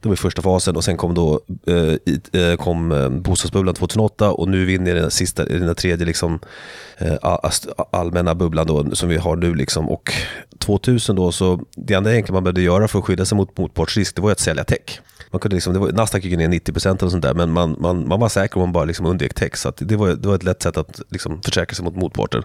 Det 0.02 0.08
var 0.08 0.16
första 0.16 0.43
fasen 0.43 0.76
och 0.76 0.84
sen 0.84 0.96
kom, 0.96 1.14
då, 1.14 1.40
eh, 1.66 2.40
eh 2.43 2.56
kom 2.56 2.93
eh, 2.93 3.08
bostadsbubblan 3.08 3.75
2008 3.75 4.32
och 4.32 4.48
nu 4.48 4.62
är 4.62 4.66
vi 4.66 4.75
inne 4.75 4.90
i 4.90 4.94
den, 4.94 5.10
sista, 5.10 5.48
i 5.48 5.58
den 5.58 5.75
tredje 5.75 6.06
liksom, 6.06 6.38
eh, 6.98 7.14
allmänna 7.93 8.34
bubblan 8.34 8.66
då, 8.66 8.94
som 8.94 9.08
vi 9.08 9.16
har 9.16 9.37
nu. 9.37 9.55
Liksom. 9.55 9.88
Och 9.88 10.12
2000 10.58 11.16
då, 11.16 11.32
så 11.43 11.61
det 11.77 11.94
enda 11.94 12.12
egentligen 12.12 12.35
man 12.35 12.44
behövde 12.44 12.62
göra 12.62 12.89
för 12.89 12.99
att 12.99 13.05
skydda 13.05 13.25
sig 13.25 13.37
mot 13.37 13.59
motpartsrisk, 13.59 14.17
det 14.17 14.23
var 14.23 14.29
ju 14.29 14.33
att 14.33 14.41
sälja 14.41 14.65
tech. 14.65 15.00
Man 15.31 15.41
kunde 15.41 15.56
liksom, 15.56 15.73
det 15.73 15.79
var, 15.79 15.93
Nasdaq 15.93 16.25
gick 16.25 16.39
ner 16.39 16.49
90% 16.49 16.99
eller 16.99 17.11
sånt 17.11 17.23
där, 17.23 17.35
men 17.35 17.50
man, 17.50 17.77
man, 17.79 18.09
man 18.09 18.21
var 18.21 18.29
säker 18.29 18.56
om 18.56 18.61
man 18.61 18.73
bara 18.73 18.85
liksom 18.85 19.06
undvek 19.06 19.35
tech. 19.35 19.56
Så 19.56 19.69
att 19.69 19.77
det, 19.81 19.97
var, 19.97 20.09
det 20.09 20.29
var 20.29 20.35
ett 20.35 20.43
lätt 20.43 20.62
sätt 20.62 20.77
att 20.77 21.00
liksom 21.09 21.43
försäkra 21.43 21.75
sig 21.75 21.85
mot 21.85 21.97
motparten. 21.97 22.43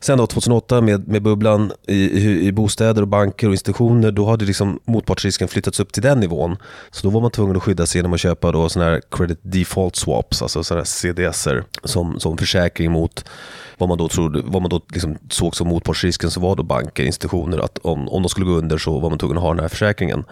Sen 0.00 0.18
då 0.18 0.26
2008 0.26 0.80
med, 0.80 1.08
med 1.08 1.22
bubblan 1.22 1.72
i, 1.86 1.94
i, 1.94 2.46
i 2.46 2.52
bostäder 2.52 3.02
och 3.02 3.08
banker 3.08 3.46
och 3.46 3.52
institutioner, 3.52 4.10
då 4.10 4.26
hade 4.26 4.44
liksom 4.44 4.80
motpartsrisken 4.84 5.48
flyttats 5.48 5.80
upp 5.80 5.92
till 5.92 6.02
den 6.02 6.20
nivån. 6.20 6.56
Så 6.90 7.06
då 7.06 7.10
var 7.10 7.20
man 7.20 7.30
tvungen 7.30 7.56
att 7.56 7.62
skydda 7.62 7.86
sig 7.86 7.98
genom 7.98 8.12
att 8.12 8.20
köpa 8.20 8.52
då 8.52 8.68
såna 8.68 8.84
här 8.84 9.00
credit 9.10 9.38
default 9.42 9.96
swaps, 9.96 10.42
alltså 10.42 10.64
sådana 10.64 10.80
här 10.80 10.84
CDSer 10.84 11.64
som, 11.84 12.20
som 12.20 12.38
försäkring 12.38 12.92
mot 12.92 13.24
vad 13.78 13.88
man 13.88 13.98
då, 13.98 14.08
trodde, 14.08 14.42
vad 14.44 14.62
man 14.62 14.68
då 14.68 14.80
liksom 14.92 15.18
såg 15.30 15.56
som 15.56 15.68
motpartsrisken 15.68 16.30
så 16.30 16.40
var 16.40 16.56
då 16.56 16.62
banker, 16.62 17.04
institutioner, 17.04 17.58
att 17.58 17.78
om, 17.78 18.08
om 18.08 18.22
de 18.22 18.28
skulle 18.28 18.46
gå 18.46 18.52
under 18.52 18.78
så 18.78 18.98
var 18.98 19.10
man 19.10 19.18
tvungen 19.18 19.36
att 19.36 19.42
ha 19.42 19.54
den 19.54 19.60
här 19.60 19.68
försäkringen. 19.68 20.24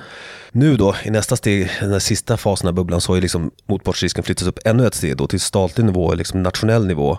Nu 0.52 0.76
då, 0.76 0.94
i 1.04 1.10
nästa 1.10 1.36
steg, 1.36 1.70
den 1.80 1.92
här 1.92 1.98
sista 1.98 2.36
fasen 2.36 2.68
av 2.68 2.74
bubblan, 2.74 3.00
så 3.00 3.12
har 3.12 3.16
ju 3.16 3.22
liksom 3.22 3.50
motpartsrisken 3.66 4.24
flyttats 4.24 4.48
upp 4.48 4.58
ännu 4.64 4.86
ett 4.86 4.94
steg 4.94 5.16
då 5.16 5.26
till 5.26 5.40
statlig 5.40 5.84
nivå, 5.84 6.14
liksom 6.14 6.42
nationell 6.42 6.86
nivå. 6.86 7.18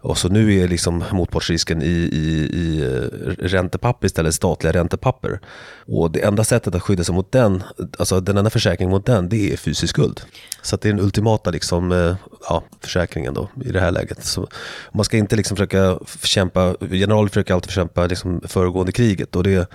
Och 0.00 0.18
så 0.18 0.28
nu 0.28 0.60
är 0.60 0.68
liksom 0.68 1.04
motpartsrisken 1.12 1.82
i, 1.82 1.86
i, 2.12 2.50
i 2.52 2.82
eh, 2.82 3.30
räntepapper 3.44 4.06
istället 4.06 4.34
statliga 4.34 4.72
räntepapper. 4.72 5.40
Och 5.86 6.10
det 6.10 6.20
enda 6.20 6.44
sättet 6.44 6.74
att 6.74 6.82
skydda 6.82 7.04
sig 7.04 7.14
mot 7.14 7.32
den, 7.32 7.62
alltså 7.98 8.20
den 8.20 8.36
enda 8.36 8.50
försäkringen 8.50 8.90
mot 8.90 9.06
den, 9.06 9.28
det 9.28 9.52
är 9.52 9.56
fysisk 9.56 9.90
skuld. 9.90 10.20
Så 10.62 10.74
att 10.74 10.80
det 10.80 10.88
är 10.88 10.92
den 10.92 11.04
ultimata 11.04 11.50
liksom, 11.50 11.92
eh, 11.92 12.16
ja, 12.48 12.62
försäkringen 12.80 13.34
då 13.34 13.48
i 13.64 13.72
det 13.72 13.80
här 13.80 13.90
läget. 13.90 14.24
Så 14.24 14.48
man 14.92 15.04
ska 15.04 15.16
inte 15.16 15.36
liksom 15.36 15.56
försöka 15.56 15.98
kämpa, 16.22 16.74
generaler 16.90 17.28
försöker 17.28 17.54
alltid 17.54 17.70
kämpa 17.70 18.06
liksom 18.06 18.40
föregående 18.44 18.92
kriget. 18.92 19.36
Och 19.36 19.42
det, 19.42 19.70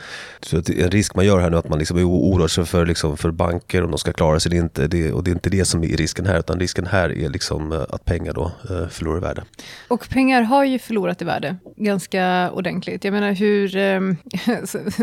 det 0.52 0.70
är 0.70 0.84
en 0.84 0.92
risk 0.92 1.16
man 1.16 1.26
gör 1.26 1.40
här 1.40 1.50
nu 1.50 1.58
att 1.58 1.70
man 1.70 1.80
liksom 1.80 1.98
är 1.98 2.04
oroar 2.08 2.48
sig 2.48 2.66
för, 2.66 2.86
liksom, 2.86 3.18
för 3.18 3.32
banker 3.32 3.84
om 3.84 3.92
de 3.92 3.98
ska 3.98 4.14
klara 4.14 4.40
sig 4.40 4.52
eller 4.52 4.62
inte. 4.62 4.88
Det, 4.88 5.12
och 5.12 5.24
det 5.24 5.32
är 5.32 5.34
inte 5.34 5.50
det 5.50 5.66
som 5.66 5.84
är 5.84 5.88
risken 5.88 6.26
här, 6.26 6.40
utan 6.40 6.60
risken 6.60 6.86
här 6.86 7.18
är 7.18 7.30
liksom 7.30 7.72
eh, 7.72 7.82
att 7.90 8.06
pengar 8.06 8.34
då 8.34 8.52
eh, 8.70 8.88
förlorar 8.88 9.18
i 9.18 9.22
värde. 9.22 9.44
Och 9.88 10.10
pengar 10.10 10.42
har 10.42 10.64
ju 10.64 10.80
förlorat 10.80 11.22
i 11.22 11.26
värde 11.26 11.56
ganska 11.78 12.52
ordentligt. 12.52 13.04
Jag 13.04 13.14
menar 13.14 13.32
hur 13.32 13.76
eh, 13.78 14.00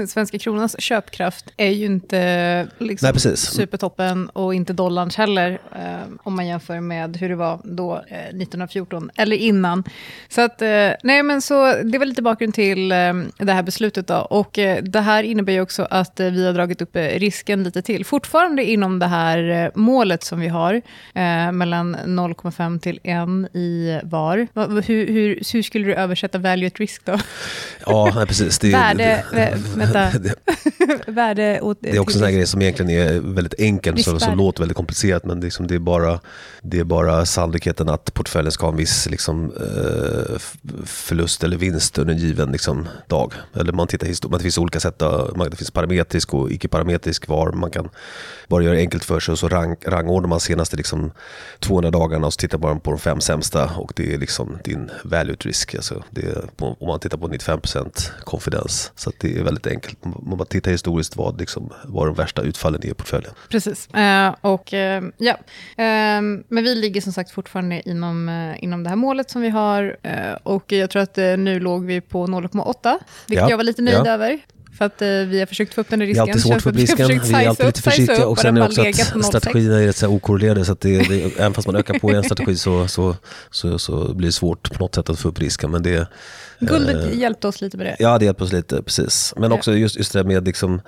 svenska 0.07 0.39
kronans 0.39 0.81
köpkraft 0.81 1.45
är 1.57 1.71
ju 1.71 1.87
inte 1.87 2.69
liksom, 2.79 3.13
Nej, 3.25 3.37
supertoppen 3.37 4.29
och 4.29 4.55
inte 4.55 4.73
dollarns 4.73 5.17
heller 5.17 5.61
eh, 5.73 6.13
om 6.23 6.37
man 6.37 6.47
jämför 6.47 6.81
med 6.81 7.17
hur 7.17 7.29
det 7.29 7.37
var 7.37 7.58
då 7.65 7.95
eh, 8.09 8.19
1914 8.19 9.11
eller 9.17 9.37
innan. 9.37 9.85
Så 10.29 10.41
att, 10.41 10.63
eh, 10.63 10.69
nej 11.03 11.23
men 11.23 11.43
så 11.43 11.75
det 11.83 11.99
var 11.99 12.07
lite 12.07 12.23
bakgrund 12.23 12.55
till 12.55 12.93
eh, 12.93 13.15
det 13.39 13.53
här 13.53 13.63
beslutet 13.63 14.07
då. 14.07 14.15
Och 14.17 14.59
eh, 14.59 14.83
det 14.83 15.01
här 15.01 15.23
innebär 15.23 15.53
ju 15.53 15.61
också 15.61 15.87
att 15.91 16.21
eh, 16.21 16.27
vi 16.31 16.47
har 16.47 16.53
dragit 16.53 16.83
upp 16.83 16.97
eh, 16.97 17.03
risken 17.03 17.65
lite 17.65 17.83
till. 17.83 18.05
Fortfarande 18.05 18.65
inom 18.65 18.99
det 18.99 19.07
här 19.07 19.71
målet 19.75 20.23
som 20.25 20.41
vi 20.41 20.49
har, 20.49 20.83
mellan 21.53 21.97
0,5 21.97 22.79
till 22.79 23.01
1 23.03 23.55
i 23.57 24.01
var. 24.03 24.47
Va- 24.53 24.67
Hur, 24.67 25.07
hur, 25.07 25.43
hur 25.53 25.63
skulle 25.63 25.87
du 25.87 25.95
översätta 25.95 26.39
value 26.39 26.67
at 26.67 26.79
risk 26.79 27.05
då? 27.05 27.19
Ja, 27.87 28.13
nej, 28.15 28.27
precis. 28.27 28.59
Det, 28.59 28.71
Värde, 28.73 29.25
vä- 29.33 29.57
vänta. 29.77 30.19
det, 30.19 30.35
Värde 31.13 31.61
åt, 31.61 31.79
det 31.81 31.91
är 31.91 31.99
också 31.99 32.19
en 32.19 32.25
sån 32.25 32.33
grej 32.33 32.47
som 32.47 32.63
egentligen 32.63 32.91
är 32.91 33.21
väldigt 33.35 33.55
enkel, 33.61 33.95
Riskvärde. 33.95 34.21
som 34.21 34.37
låter 34.39 34.61
väldigt 34.61 34.77
komplicerat, 34.77 35.25
men 35.25 35.41
det 35.41 35.45
är, 35.45 35.47
liksom, 35.47 35.67
det 35.67 35.75
är, 35.75 35.79
bara, 35.79 36.21
det 36.63 36.79
är 36.79 36.85
bara 36.85 37.27
sanning 37.27 37.48
sannolikheten 37.49 37.89
att 37.89 38.15
portföljen 38.15 38.53
ska 38.53 38.67
ha 38.67 38.73
en 38.73 38.77
viss 38.77 39.09
liksom, 39.11 39.53
eh, 39.57 40.39
förlust 40.85 41.45
eller 41.45 41.57
vinst 41.57 41.99
under 41.99 42.15
en 42.15 42.21
given 42.21 42.53
liksom, 42.53 42.89
dag. 43.07 43.33
Eller 43.55 43.73
man 43.73 43.87
tittar 43.87 44.07
det 44.39 44.43
finns 44.43 44.59
olika 44.59 44.81
sätt, 44.81 44.99
det 44.99 45.57
finns 45.57 45.71
parametrisk 45.71 46.35
och 46.35 46.51
icke-parametrisk 46.51 47.29
var 47.29 47.53
man 47.53 47.71
kan 47.71 47.89
bara 48.49 48.63
göra 48.63 48.77
enkelt 48.77 49.05
för 49.05 49.21
sig 49.21 49.33
och 49.33 49.39
så 49.39 49.49
rang, 49.49 49.77
rangordnar 49.87 50.29
man 50.29 50.41
senaste 50.41 50.77
liksom, 50.77 51.11
200 51.61 51.91
dagarna 51.91 52.27
och 52.27 52.33
så 52.33 52.39
tittar 52.39 52.59
man 52.59 52.81
på 52.81 52.91
de 52.91 52.99
fem 53.01 53.21
sämsta 53.21 53.71
och 53.77 53.93
det 53.97 54.15
är 54.15 54.19
liksom 54.19 54.59
din 54.65 54.91
value 55.05 55.37
risk. 55.41 55.75
Alltså, 55.75 56.03
om 56.59 56.89
man 56.89 57.01
tittar 57.01 57.19
på 57.19 57.29
95% 57.29 58.11
confidence. 58.25 58.91
Så 58.97 59.13
det 59.21 59.39
är 59.39 59.43
väldigt 59.43 59.67
enkelt. 59.67 60.05
Man 60.05 60.39
bara 60.39 60.45
tittar 60.45 60.71
historiskt 60.71 61.17
vad, 61.17 61.41
liksom, 61.41 61.73
vad 61.85 62.07
de 62.07 62.15
värsta 62.15 62.43
utfallen 62.43 62.81
är 62.83 62.91
i 62.91 62.95
portföljen. 62.95 63.33
Precis. 63.49 63.89
Uh, 63.97 64.35
och 64.41 64.73
uh, 64.73 64.79
ja, 65.19 65.33
uh, 65.33 66.23
men 66.49 66.65
vi 66.65 66.75
ligger 66.75 67.01
som 67.01 67.13
sagt 67.13 67.28
fortfarande 67.31 67.89
inom, 67.89 68.29
uh, 68.29 68.65
inom 68.65 68.83
det 68.83 68.89
här 68.89 68.97
målet 68.97 69.31
som 69.31 69.43
vi 69.43 69.49
har. 69.49 69.97
och 70.43 70.73
jag 70.73 70.91
tror 70.91 71.03
att 71.03 71.17
nu 71.17 71.61
låg 71.61 71.85
vi 71.85 72.01
på 72.01 72.27
0,8, 72.27 72.99
vilket 73.27 73.43
ja. 73.43 73.51
jag 73.51 73.57
var 73.57 73.65
lite 73.65 73.83
nöjd 73.83 73.99
ja. 74.05 74.11
över. 74.11 74.41
För 74.79 74.85
att 74.85 75.03
eh, 75.03 75.09
vi 75.09 75.39
har 75.39 75.47
försökt 75.47 75.75
få 75.75 75.81
upp 75.81 75.89
den 75.91 76.01
risken. 76.01 76.25
Det 76.25 76.31
är 76.31 76.33
alltid 76.33 76.43
svårt 76.43 76.63
för 76.63 76.73
risken. 76.73 77.09
Vi, 77.09 77.19
vi 77.19 77.35
är 77.35 77.49
alltid 77.49 77.67
lite 77.67 77.83
försiktiga. 77.83 78.27
Och 78.27 78.39
sen 78.39 78.57
är 78.57 78.67
också 78.67 78.83
att 79.19 79.25
strategierna 79.25 79.81
är 79.81 79.87
rätt 79.87 80.03
okorrelerade. 80.03 80.65
Så 80.65 80.73
att 80.73 80.81
det, 80.81 80.99
det, 80.99 81.39
även 81.39 81.55
fast 81.55 81.67
man 81.67 81.77
ökar 81.77 81.99
på 81.99 82.11
en 82.11 82.25
strategi 82.25 82.57
så, 82.57 82.89
så, 82.89 83.17
så, 83.51 83.79
så, 83.79 84.15
blir 84.15 84.29
det 84.29 84.33
svårt 84.33 84.73
på 84.73 84.85
något 84.85 84.95
sätt 84.95 85.11
att 85.11 85.19
få 85.19 85.29
upp 85.29 85.39
risken. 85.39 85.71
Men 85.71 85.83
det, 85.83 86.09
Guldet 86.61 87.05
eh, 87.05 87.19
hjälpte 87.19 87.49
oss 87.49 87.61
lite 87.61 87.77
med 87.77 87.87
det. 87.87 87.97
Ja, 87.99 88.19
det 88.19 88.25
hjälpte 88.25 88.45
oss 88.45 88.53
lite, 88.53 88.83
precis. 88.83 89.35
Men 89.37 89.53
också 89.53 89.75
just, 89.75 89.97
just 89.97 90.13
det 90.13 90.25
med, 90.25 90.45
liksom, 90.47 90.81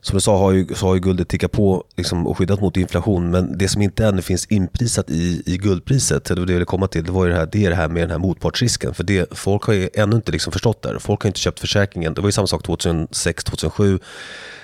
som 0.00 0.14
du 0.14 0.20
sa, 0.20 0.38
har 0.38 0.52
ju, 0.52 0.66
så 0.74 0.86
har 0.86 0.94
ju 0.94 1.00
guldet 1.00 1.28
tickat 1.28 1.52
på 1.52 1.84
liksom, 1.96 2.26
och 2.26 2.38
skyddat 2.38 2.60
mot 2.60 2.76
inflation. 2.76 3.30
Men 3.30 3.58
det 3.58 3.68
som 3.68 3.82
inte 3.82 4.06
ännu 4.06 4.22
finns 4.22 4.46
inprisat 4.46 5.10
i, 5.10 5.42
i 5.46 5.56
guldpriset, 5.56 6.24
det 6.24 6.34
var 6.34 6.46
det 6.46 6.52
jag 6.52 6.58
ville 6.58 6.64
komma 6.64 6.86
till, 6.86 7.04
det, 7.04 7.12
var 7.12 7.24
ju 7.24 7.30
det, 7.30 7.36
här, 7.36 7.48
det 7.52 7.64
är 7.64 7.70
det 7.70 7.76
här 7.76 7.88
med 7.88 8.02
den 8.02 8.10
här 8.10 8.18
motpartsrisken. 8.18 8.94
För 8.94 9.04
det, 9.04 9.28
folk 9.38 9.62
har 9.62 9.74
ju 9.74 9.88
ännu 9.94 10.16
inte 10.16 10.32
liksom 10.32 10.52
förstått 10.52 10.82
det 10.82 11.00
Folk 11.00 11.22
har 11.22 11.28
inte 11.28 11.40
köpt 11.40 11.60
försäkringen. 11.60 12.14
Det 12.14 12.20
var 12.20 12.28
ju 12.28 12.32
samma 12.32 12.46
sak 12.46 12.62
2006, 12.62 13.44
2007 13.44 13.98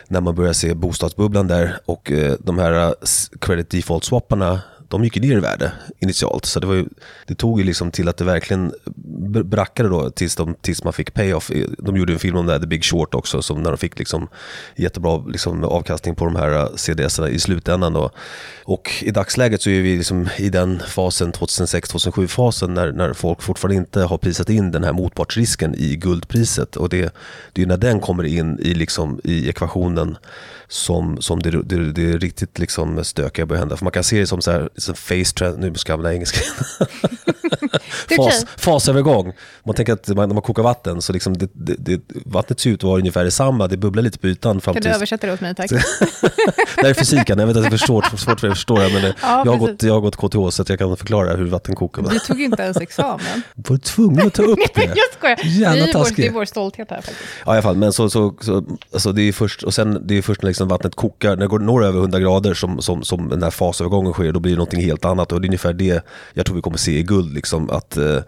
när 0.09 0.21
man 0.21 0.35
började 0.35 0.55
se 0.55 0.75
bostadsbubblan 0.75 1.47
där 1.47 1.79
och 1.85 2.11
eh, 2.13 2.35
de 2.41 2.59
här 2.59 2.89
eh, 2.89 2.93
credit 3.41 3.71
default 3.71 4.05
swapparna 4.05 4.61
de 4.91 5.05
gick 5.05 5.17
ner 5.17 5.37
i 5.37 5.41
värde 5.41 5.73
initialt. 5.99 6.45
Så 6.45 6.61
det, 6.61 6.67
var 6.67 6.75
ju, 6.75 6.85
det 7.27 7.35
tog 7.35 7.61
ju 7.61 7.67
liksom 7.67 7.91
till 7.91 8.09
att 8.09 8.17
det 8.17 8.25
verkligen 8.25 8.73
brackade 9.45 9.89
då 9.89 10.11
tills, 10.11 10.37
de, 10.37 10.55
tills 10.55 10.85
man 10.85 10.93
fick 10.93 11.15
payoff. 11.15 11.51
Eh, 11.51 11.67
de 11.79 11.97
gjorde 11.97 12.13
en 12.13 12.19
film 12.19 12.37
om 12.37 12.47
det 12.47 12.53
här, 12.53 12.61
The 12.61 12.67
Big 12.67 12.85
Short 12.85 13.15
också, 13.15 13.43
som 13.43 13.63
när 13.63 13.71
de 13.71 13.77
fick 13.77 13.99
liksom 13.99 14.29
jättebra 14.77 15.25
liksom 15.29 15.65
avkastning 15.65 16.15
på 16.15 16.25
de 16.25 16.37
här 16.37 16.53
eh, 16.53 16.69
CDS 16.77 17.19
i 17.19 17.39
slutändan. 17.39 17.93
Då. 17.93 18.11
Och 18.65 18.91
i 19.03 19.11
dagsläget 19.11 19.63
så 19.63 19.71
är 19.71 19.83
vi 19.83 19.97
liksom 19.97 20.29
i 20.39 20.49
den 20.49 20.83
fasen, 20.89 21.33
2006-2007-fasen, 21.33 22.75
när, 22.75 22.93
när 22.93 23.13
folk 23.13 23.43
fortfarande 23.43 23.77
inte 23.77 24.01
har 24.01 24.19
prisat 24.19 24.51
in 24.51 24.71
den 24.71 24.85
här 24.85 24.93
motpartsrisken 24.93 25.75
i 25.75 25.97
guldpriset. 25.97 26.77
Och 26.77 26.89
det, 26.89 27.15
det 27.53 27.63
är 27.63 27.67
när 27.67 27.77
den 27.77 28.01
kommer 28.01 28.25
in 28.25 28.59
i, 28.59 28.75
liksom, 28.75 29.21
i 29.25 29.49
ekvationen 29.49 30.17
som, 30.69 31.21
som 31.21 31.43
det, 31.43 31.51
det, 31.51 31.93
det 31.93 32.11
är 32.11 32.19
riktigt 32.19 32.59
liksom 32.59 33.05
stökiga 33.05 33.47
börjar 33.47 33.61
hända. 33.61 33.77
För 33.77 33.85
man 33.85 33.93
kan 33.93 34.05
se 34.05 34.21
det 34.21 34.27
som 34.27 34.43
så 34.43 34.51
här, 34.51 34.69
som 34.81 34.95
face 34.95 35.35
trend, 35.37 35.59
nu 35.59 35.75
ska 35.75 35.93
jag 35.93 35.99
använda 35.99 36.15
engelska. 36.15 36.41
Fas, 38.17 38.47
fasövergång. 38.57 39.33
Man 39.65 39.75
tänker 39.75 39.93
att 39.93 40.09
man, 40.09 40.29
när 40.29 40.35
man 40.35 40.43
kokar 40.43 40.63
vatten 40.63 41.03
så 41.03 41.13
liksom 41.13 41.39
det, 41.39 41.49
det, 41.53 41.75
det, 41.79 42.01
vattnet 42.25 42.61
ser 42.61 42.71
ut 42.71 42.81
att 42.81 42.85
vara 42.85 42.99
ungefär 42.99 43.25
detsamma, 43.25 43.69
det 43.69 43.77
bubblar 43.77 44.03
lite 44.03 44.19
på 44.19 44.27
ytan. 44.27 44.61
Fram 44.61 44.75
kan 44.75 44.83
du 44.83 44.89
översätta 44.89 45.27
det 45.27 45.33
åt 45.33 45.41
mig 45.41 45.55
tack? 45.55 45.71
det 46.77 46.83
här 46.83 46.91
är 46.91 46.95
fysiken, 46.95 47.39
jag 47.39 47.47
vet 47.47 47.57
att 47.57 47.63
det 47.63 47.69
är 47.69 47.71
för 47.71 47.87
svårt, 47.87 48.07
för 48.07 48.33
att 48.33 48.41
förstå 48.41 48.79
det, 48.79 48.89
men 48.93 49.03
ja, 49.03 49.13
jag, 49.45 49.53
har 49.53 49.57
gått, 49.59 49.83
jag 49.83 49.95
har 49.95 50.01
gått 50.01 50.17
KTH 50.17 50.51
så 50.51 50.63
att 50.63 50.69
jag 50.69 50.79
kan 50.79 50.97
förklara 50.97 51.37
hur 51.37 51.47
vatten 51.47 51.75
kokar. 51.75 52.03
Du 52.03 52.19
tog 52.19 52.41
inte 52.41 52.63
ens 52.63 52.77
examen. 52.77 53.43
Var 53.55 53.77
du 53.77 53.79
tvungen 53.79 54.27
att 54.27 54.35
ta 54.35 54.43
upp 54.43 54.59
det? 54.75 54.85
jag 54.85 54.97
skojar. 55.19 55.39
Jävla 55.45 55.85
det, 55.85 55.91
är 55.91 55.99
vår, 55.99 56.17
det 56.17 56.27
är 56.27 56.33
vår 56.33 56.45
stolthet 56.45 56.91
här 56.91 56.97
faktiskt. 56.97 57.19
Ja, 57.47 57.53
i 57.53 57.55
alla 57.55 57.63
fall, 57.63 57.77
men 57.77 57.93
så, 57.93 58.11
så, 58.11 58.35
så 58.41 58.65
alltså 58.93 59.13
det 59.13 59.23
är 59.23 59.33
först, 59.33 59.63
och 59.63 59.75
sen, 59.75 60.07
det 60.07 60.19
är 60.19 60.23
först 60.23 60.43
när 60.43 60.49
liksom 60.49 60.69
vattnet 60.69 60.95
kokar, 60.95 61.31
när 61.31 61.37
det 61.37 61.47
går 61.47 61.59
når 61.59 61.85
över 61.85 62.01
100 62.01 62.19
grader 62.21 62.55
som, 62.55 62.83
som, 62.83 63.03
som 63.03 63.29
den 63.29 63.43
här 63.43 63.51
fasövergången 63.51 64.13
sker, 64.13 64.33
då 64.33 64.41
blir 64.41 64.53
det 64.53 64.59
någonting 64.73 64.91
helt 64.91 65.05
annat. 65.05 65.33
Och 65.33 65.41
det 65.41 65.45
är 65.45 65.49
ungefär 65.49 65.73
det 65.73 66.05
jag 66.35 66.47
tror 66.47 66.57
vi 66.57 66.63
kommer 66.63 66.79
se 66.79 66.99
i 66.99 67.03
guld, 67.03 67.35
liksom, 67.35 67.71
att 67.71 67.97
eh, 67.97 68.19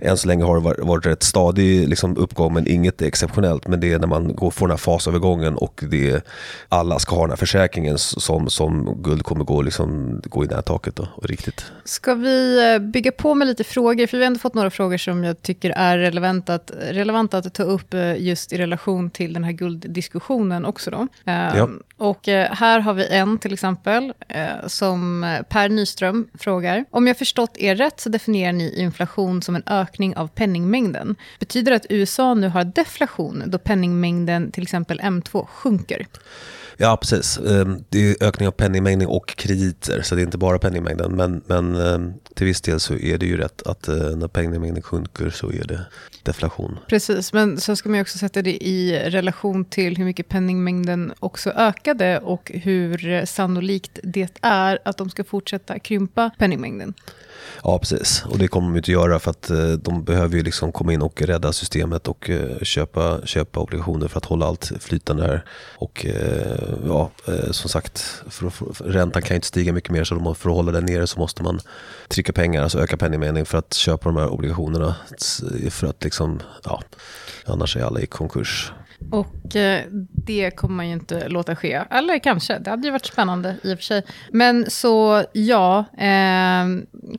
än 0.00 0.16
så 0.16 0.28
länge 0.28 0.44
har 0.44 0.54
det 0.54 0.60
varit, 0.60 0.78
varit 0.78 1.06
rätt 1.06 1.22
stadig 1.22 1.88
liksom, 1.88 2.16
uppgång, 2.16 2.54
men 2.54 2.66
inget 2.68 3.02
exceptionellt. 3.02 3.68
Men 3.68 3.80
det 3.80 3.92
är 3.92 3.98
när 3.98 4.06
man 4.06 4.34
går, 4.34 4.50
får 4.50 4.66
den 4.66 4.72
här 4.72 4.78
fasövergången 4.78 5.56
och 5.56 5.84
det 5.90 6.10
är, 6.10 6.22
alla 6.68 6.98
ska 6.98 7.14
ha 7.14 7.22
den 7.22 7.30
här 7.30 7.36
försäkringen 7.36 7.98
som, 7.98 8.50
som 8.50 9.02
guld 9.02 9.22
kommer 9.22 9.44
gå, 9.44 9.62
liksom, 9.62 10.20
gå 10.24 10.44
i 10.44 10.46
det 10.46 10.54
här 10.54 10.62
taket. 10.62 10.96
Då, 10.96 11.08
och 11.14 11.28
riktigt. 11.28 11.64
Ska 11.84 12.14
vi 12.14 12.72
eh, 12.74 12.78
bygga 12.78 13.12
på 13.12 13.34
med 13.34 13.46
lite 13.46 13.64
frågor? 13.64 14.06
För 14.06 14.18
vi 14.18 14.24
har 14.24 14.26
ändå 14.26 14.38
fått 14.38 14.54
några 14.54 14.70
frågor 14.70 14.98
som 14.98 15.24
jag 15.24 15.42
tycker 15.42 15.70
är 15.70 15.98
relevanta 15.98 16.54
att, 16.54 16.70
relevanta 16.90 17.38
att 17.38 17.54
ta 17.54 17.62
upp 17.62 17.94
eh, 17.94 18.22
just 18.22 18.52
i 18.52 18.58
relation 18.58 19.10
till 19.10 19.32
den 19.32 19.44
här 19.44 19.52
gulddiskussionen 19.52 20.64
också. 20.64 20.90
Då. 20.90 21.06
Ja. 21.24 21.62
Um, 21.62 21.82
och 21.96 22.28
eh, 22.28 22.52
här 22.52 22.80
har 22.80 22.94
vi 22.94 23.06
en 23.06 23.38
till 23.38 23.52
exempel, 23.52 24.12
som 24.66 25.36
Per 25.48 25.68
Nyström 25.90 26.28
frågar. 26.38 26.84
Om 26.90 27.06
jag 27.06 27.18
förstått 27.18 27.58
er 27.58 27.76
rätt 27.76 28.00
så 28.00 28.08
definierar 28.08 28.52
ni 28.52 28.80
inflation 28.80 29.42
som 29.42 29.56
en 29.56 29.62
ökning 29.66 30.16
av 30.16 30.28
penningmängden. 30.28 31.16
Betyder 31.38 31.70
det 31.70 31.76
att 31.76 31.86
USA 31.88 32.34
nu 32.34 32.48
har 32.48 32.64
deflation 32.64 33.42
då 33.46 33.58
penningmängden, 33.58 34.52
till 34.52 34.62
exempel 34.62 35.00
M2, 35.00 35.46
sjunker? 35.46 36.06
Ja, 36.82 36.96
precis. 36.96 37.38
Ehm, 37.38 37.84
det 37.88 38.10
är 38.10 38.26
ökning 38.26 38.48
av 38.48 38.52
penningmängden 38.52 39.08
och 39.08 39.28
krediter, 39.28 40.02
så 40.02 40.14
det 40.14 40.20
är 40.20 40.24
inte 40.24 40.38
bara 40.38 40.58
penningmängden. 40.58 41.16
Men, 41.16 41.42
men 41.46 41.74
ehm, 41.74 42.12
till 42.34 42.46
viss 42.46 42.60
del 42.60 42.80
så 42.80 42.94
är 42.94 43.18
det 43.18 43.26
ju 43.26 43.36
rätt 43.36 43.62
att 43.66 43.88
eh, 43.88 43.96
när 43.96 44.28
penningmängden 44.28 44.82
sjunker 44.82 45.30
så 45.30 45.52
är 45.52 45.64
det 45.64 45.80
deflation. 46.22 46.78
Precis, 46.88 47.32
men 47.32 47.60
så 47.60 47.76
ska 47.76 47.88
man 47.88 47.98
ju 47.98 48.02
också 48.02 48.18
sätta 48.18 48.42
det 48.42 48.66
i 48.66 48.98
relation 49.10 49.64
till 49.64 49.96
hur 49.96 50.04
mycket 50.04 50.28
penningmängden 50.28 51.12
också 51.20 51.50
ökade 51.50 52.18
och 52.18 52.50
hur 52.54 53.26
sannolikt 53.26 53.98
det 54.02 54.38
är 54.42 54.78
att 54.84 54.96
de 54.96 55.10
ska 55.10 55.24
fortsätta 55.24 55.78
krympa 55.78 56.30
penningmängden. 56.38 56.94
Ja, 57.62 57.78
precis. 57.78 58.24
Och 58.26 58.38
det 58.38 58.48
kommer 58.48 58.68
de 58.68 58.76
inte 58.76 58.92
göra 58.92 59.18
för 59.18 59.30
att 59.30 59.50
eh, 59.50 59.68
de 59.72 60.04
behöver 60.04 60.36
ju 60.36 60.42
liksom 60.42 60.72
komma 60.72 60.92
in 60.92 61.02
och 61.02 61.22
rädda 61.22 61.52
systemet 61.52 62.08
och 62.08 62.30
eh, 62.30 62.58
köpa, 62.62 63.26
köpa 63.26 63.60
obligationer 63.60 64.08
för 64.08 64.18
att 64.18 64.24
hålla 64.24 64.46
allt 64.46 64.72
flytande 64.80 65.22
här. 65.22 65.44
Och 65.76 66.06
eh, 66.06 66.58
ja, 66.86 67.10
eh, 67.28 67.50
som 67.50 67.70
sagt, 67.70 68.22
för, 68.28 68.50
för, 68.50 68.84
räntan 68.84 69.22
kan 69.22 69.34
ju 69.34 69.36
inte 69.36 69.48
stiga 69.48 69.72
mycket 69.72 69.90
mer 69.90 70.04
så 70.04 70.14
de, 70.14 70.34
för 70.34 70.50
att 70.50 70.56
hålla 70.56 70.72
den 70.72 70.84
nere 70.84 71.06
så 71.06 71.18
måste 71.18 71.42
man 71.42 71.60
trycka 72.08 72.32
pengar, 72.32 72.62
alltså 72.62 72.80
öka 72.80 72.96
penningmängden 72.96 73.46
för 73.46 73.58
att 73.58 73.74
köpa 73.74 74.08
de 74.08 74.16
här 74.16 74.28
obligationerna. 74.28 74.96
Eh, 75.64 75.70
för 75.70 75.86
att 75.86 76.04
liksom, 76.04 76.40
ja, 76.64 76.82
annars 77.44 77.76
är 77.76 77.84
alla 77.84 78.00
i 78.00 78.06
konkurs. 78.06 78.72
Och 79.10 79.56
eh, 79.56 79.84
det 80.24 80.50
kommer 80.50 80.74
man 80.74 80.86
ju 80.86 80.92
inte 80.92 81.28
låta 81.28 81.56
ske. 81.56 81.82
Eller 81.90 82.18
kanske, 82.18 82.58
det 82.58 82.70
hade 82.70 82.86
ju 82.86 82.92
varit 82.92 83.06
spännande 83.06 83.56
i 83.62 83.74
och 83.74 83.78
för 83.78 83.84
sig. 83.84 84.02
Men 84.32 84.70
så 84.70 85.24
ja, 85.32 85.78
eh, 85.98 86.66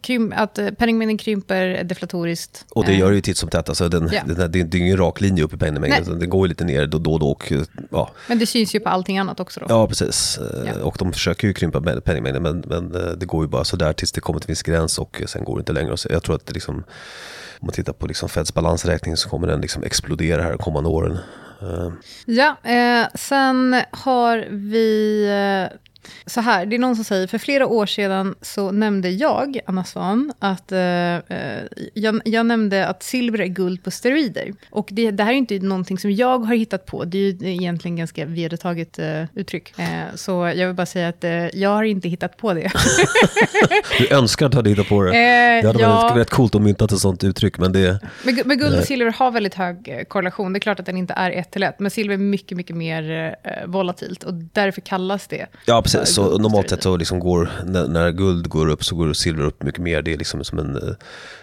krym, 0.02 0.34
att 0.36 0.60
penningmängden 0.78 1.18
krymper 1.18 1.84
deflatoriskt. 1.84 2.66
Och 2.70 2.86
det 2.86 2.94
gör 2.94 3.10
det 3.10 3.16
ju 3.16 3.22
titt 3.22 3.38
som 3.38 3.50
tätt. 3.50 3.70
Alltså 3.70 3.90
den, 3.90 4.10
ja. 4.12 4.22
den, 4.26 4.52
den, 4.52 4.70
det 4.70 4.78
är 4.78 4.82
ingen 4.82 4.98
rak 4.98 5.22
linje 5.22 5.44
upp 5.44 5.54
i 5.54 5.58
penningmängden. 5.58 6.20
Den 6.20 6.30
går 6.30 6.48
ju 6.48 6.50
lite 6.50 6.64
ner 6.64 6.88
då 6.88 7.14
och 7.14 7.20
då. 7.20 7.28
Och, 7.28 7.54
ja. 7.92 8.12
Men 8.28 8.40
det 8.40 8.46
syns 8.46 8.76
ju 8.76 8.80
på 8.80 8.90
allting 8.90 9.18
annat 9.18 9.40
också 9.40 9.60
då. 9.60 9.66
Ja, 9.70 9.88
precis. 9.88 10.38
Eh, 10.38 10.72
ja. 10.76 10.84
Och 10.84 10.96
de 11.00 11.14
försöker 11.14 11.48
ju 11.48 11.54
krympa 11.54 11.82
penningmängden, 11.82 12.44
men, 12.44 12.64
men 12.68 12.96
eh, 12.96 13.12
det 13.12 13.26
går 13.26 13.44
ju 13.44 13.50
bara 13.50 13.64
sådär 13.64 13.94
tills 13.94 14.12
det 14.12 14.22
kommer 14.22 14.40
till 14.40 14.50
en 14.50 14.52
viss 14.52 14.64
gräns 14.64 15.00
och 15.00 15.22
sen 15.28 15.44
går 15.44 15.56
det 15.56 15.60
inte 15.60 15.74
längre. 15.74 15.98
Så 15.98 16.08
jag 16.12 16.24
tror 16.24 16.36
att 16.36 16.46
det 16.46 16.54
liksom, 16.54 16.76
om 16.76 17.66
man 17.66 17.72
tittar 17.74 17.94
på 17.94 18.08
liksom 18.08 18.30
Feds 18.30 18.54
balansräkning 18.54 19.18
så 19.18 19.30
kommer 19.30 19.48
den 19.48 19.62
liksom 19.62 19.84
explodera 19.84 20.42
här 20.44 20.50
de 20.50 20.58
kommande 20.58 20.90
åren. 20.90 21.18
Eh. 21.62 21.92
Ja, 22.26 22.58
eh, 22.64 23.08
sen 23.16 23.76
har 23.92 24.48
vi 24.50 25.24
eh, 25.26 25.78
så 26.26 26.42
här, 26.42 26.66
det 26.66 26.76
är 26.76 26.80
någon 26.80 26.96
som 26.96 27.06
säger, 27.06 27.28
för 27.28 27.38
flera 27.38 27.68
år 27.68 27.86
sedan 27.86 28.36
så 28.42 28.72
nämnde 28.72 29.10
jag, 29.10 29.60
Anna 29.66 29.84
Svan, 29.84 30.34
att 30.40 30.72
eh, 30.72 30.80
eh, 30.80 31.64
jag, 31.94 32.22
jag, 32.26 32.46
nämnde 32.46 32.88
att 32.88 33.04
silver 33.04 33.42
är 33.42 33.46
guld 33.46 33.84
på 33.84 33.92
steroider. 33.92 34.54
Och 34.70 34.88
det, 34.92 35.12
det 35.12 35.24
här 35.24 35.32
är 35.32 35.36
inte 35.36 35.60
någonting 35.60 35.98
som 35.98 36.12
jag 36.12 36.40
har 36.40 36.56
hittat 36.56 36.86
på, 36.86 37.06
det 37.06 37.18
är 37.18 37.22
ju 37.22 37.54
egentligen 37.54 37.96
ganska 37.96 38.26
vedertaget 38.26 39.00
eh, 39.00 39.24
uttryck. 39.36 39.80
Eh, 39.80 40.16
så 40.16 40.32
jag 40.32 40.68
vill 40.68 40.76
bara 40.76 40.86
säga 40.86 41.08
att 41.08 41.24
eh, 41.24 41.32
jag 41.32 41.70
har 41.70 41.84
inte 41.84 42.10
hittat 42.10 42.38
på 42.38 42.54
det. 42.54 42.72
du 43.98 44.16
önskar 44.16 44.46
att 44.46 44.52
du 44.52 44.58
hade 44.58 44.70
hittat 44.70 44.90
på 44.90 45.04
det. 45.04 45.10
Eh, 45.10 45.62
det 45.62 45.68
hade 45.68 45.80
ja. 45.80 45.90
varit 45.90 46.18
rätt 46.18 46.30
coolt 46.30 46.56
att 46.56 46.62
mynta 46.62 46.86
ett 46.86 47.00
sånt 47.00 47.24
uttryck, 47.24 47.58
men 47.58 47.72
det... 47.72 48.00
Men, 48.24 48.42
men 48.46 48.58
guld 48.58 48.80
och 48.80 48.84
silver 48.84 49.12
har 49.12 49.32
väldigt 49.32 49.56
hög 49.56 50.06
korrelation, 50.08 50.54
det 50.54 50.58
är 50.58 50.62
klart 50.62 50.80
att 50.80 50.86
den 50.86 50.98
inte 50.98 51.14
är 51.14 51.32
ett 51.32 51.52
till 51.52 51.64
ett, 51.64 51.80
men 51.80 51.92
silver 51.92 52.14
är 52.14 52.18
mycket, 52.18 52.58
mycket 52.58 52.76
mer 52.76 53.36
volatilt 53.66 54.24
och 54.24 54.34
därför 54.34 54.82
kallas 54.82 55.28
det 55.28 55.48
ja, 55.66 55.82
precis. 56.00 56.16
Så 56.16 56.38
normalt 56.38 56.70
sett 56.70 56.84
så 56.84 56.98
liksom 56.98 57.20
går, 57.20 57.52
när, 57.66 57.88
när, 57.88 58.12
guld 58.12 58.50
går 58.50 58.70
upp 58.70 58.86
så 58.86 58.96
går 58.96 59.14
silver 59.14 59.44
upp 59.44 59.64
mycket 59.64 59.82
mer. 59.82 60.02
Det 60.02 60.14
är 60.14 60.18
liksom 60.18 60.44
som 60.44 60.60
en, 60.60 60.76
eh, 60.76 60.94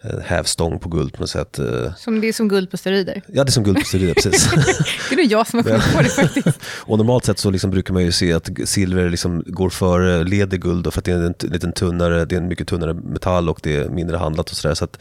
en 0.01 0.21
hävstång 0.21 0.79
på 0.79 0.89
guld 0.89 1.13
på 1.13 1.21
något 1.21 1.31
sätt. 1.31 1.59
Eh. 1.59 1.95
Som 1.97 2.21
det 2.21 2.29
är 2.29 2.33
som 2.33 2.49
guld 2.49 2.71
på 2.71 2.77
steroider? 2.77 3.23
Ja, 3.27 3.45
det 3.45 3.51
är 3.51 3.53
som 3.53 3.65
guld 3.65 3.79
på 3.79 3.85
steroider, 3.85 4.15
precis. 4.15 4.51
det 5.09 5.15
är 5.15 5.17
nog 5.17 5.27
jag 5.27 5.47
som 5.47 5.59
har 5.59 5.65
kommit 5.65 5.97
på 5.97 6.03
det 6.03 6.09
faktiskt. 6.09 6.59
och 6.87 6.99
normalt 6.99 7.25
sett 7.25 7.39
så 7.39 7.51
liksom 7.51 7.71
brukar 7.71 7.95
man 7.95 8.05
ju 8.05 8.13
se 8.13 8.33
att 8.33 8.49
silver 8.65 9.11
liksom 9.11 9.45
går 9.47 9.71
före, 9.71 10.25
leder 10.25 10.57
guld 10.57 10.93
för 10.93 11.01
att 11.01 11.05
det 11.05 11.13
är 11.13 11.17
en 11.17 11.35
liten 11.53 11.73
tunnare, 11.73 12.25
det 12.25 12.35
är 12.35 12.41
en 12.41 12.49
mycket 12.49 12.69
tunnare 12.69 12.95
metall 12.95 13.49
och 13.49 13.61
det 13.63 13.77
är 13.77 13.89
mindre 13.89 14.17
handlat 14.17 14.51
och 14.51 14.57
sådär. 14.57 14.75
Så 14.75 14.85
att 14.85 14.99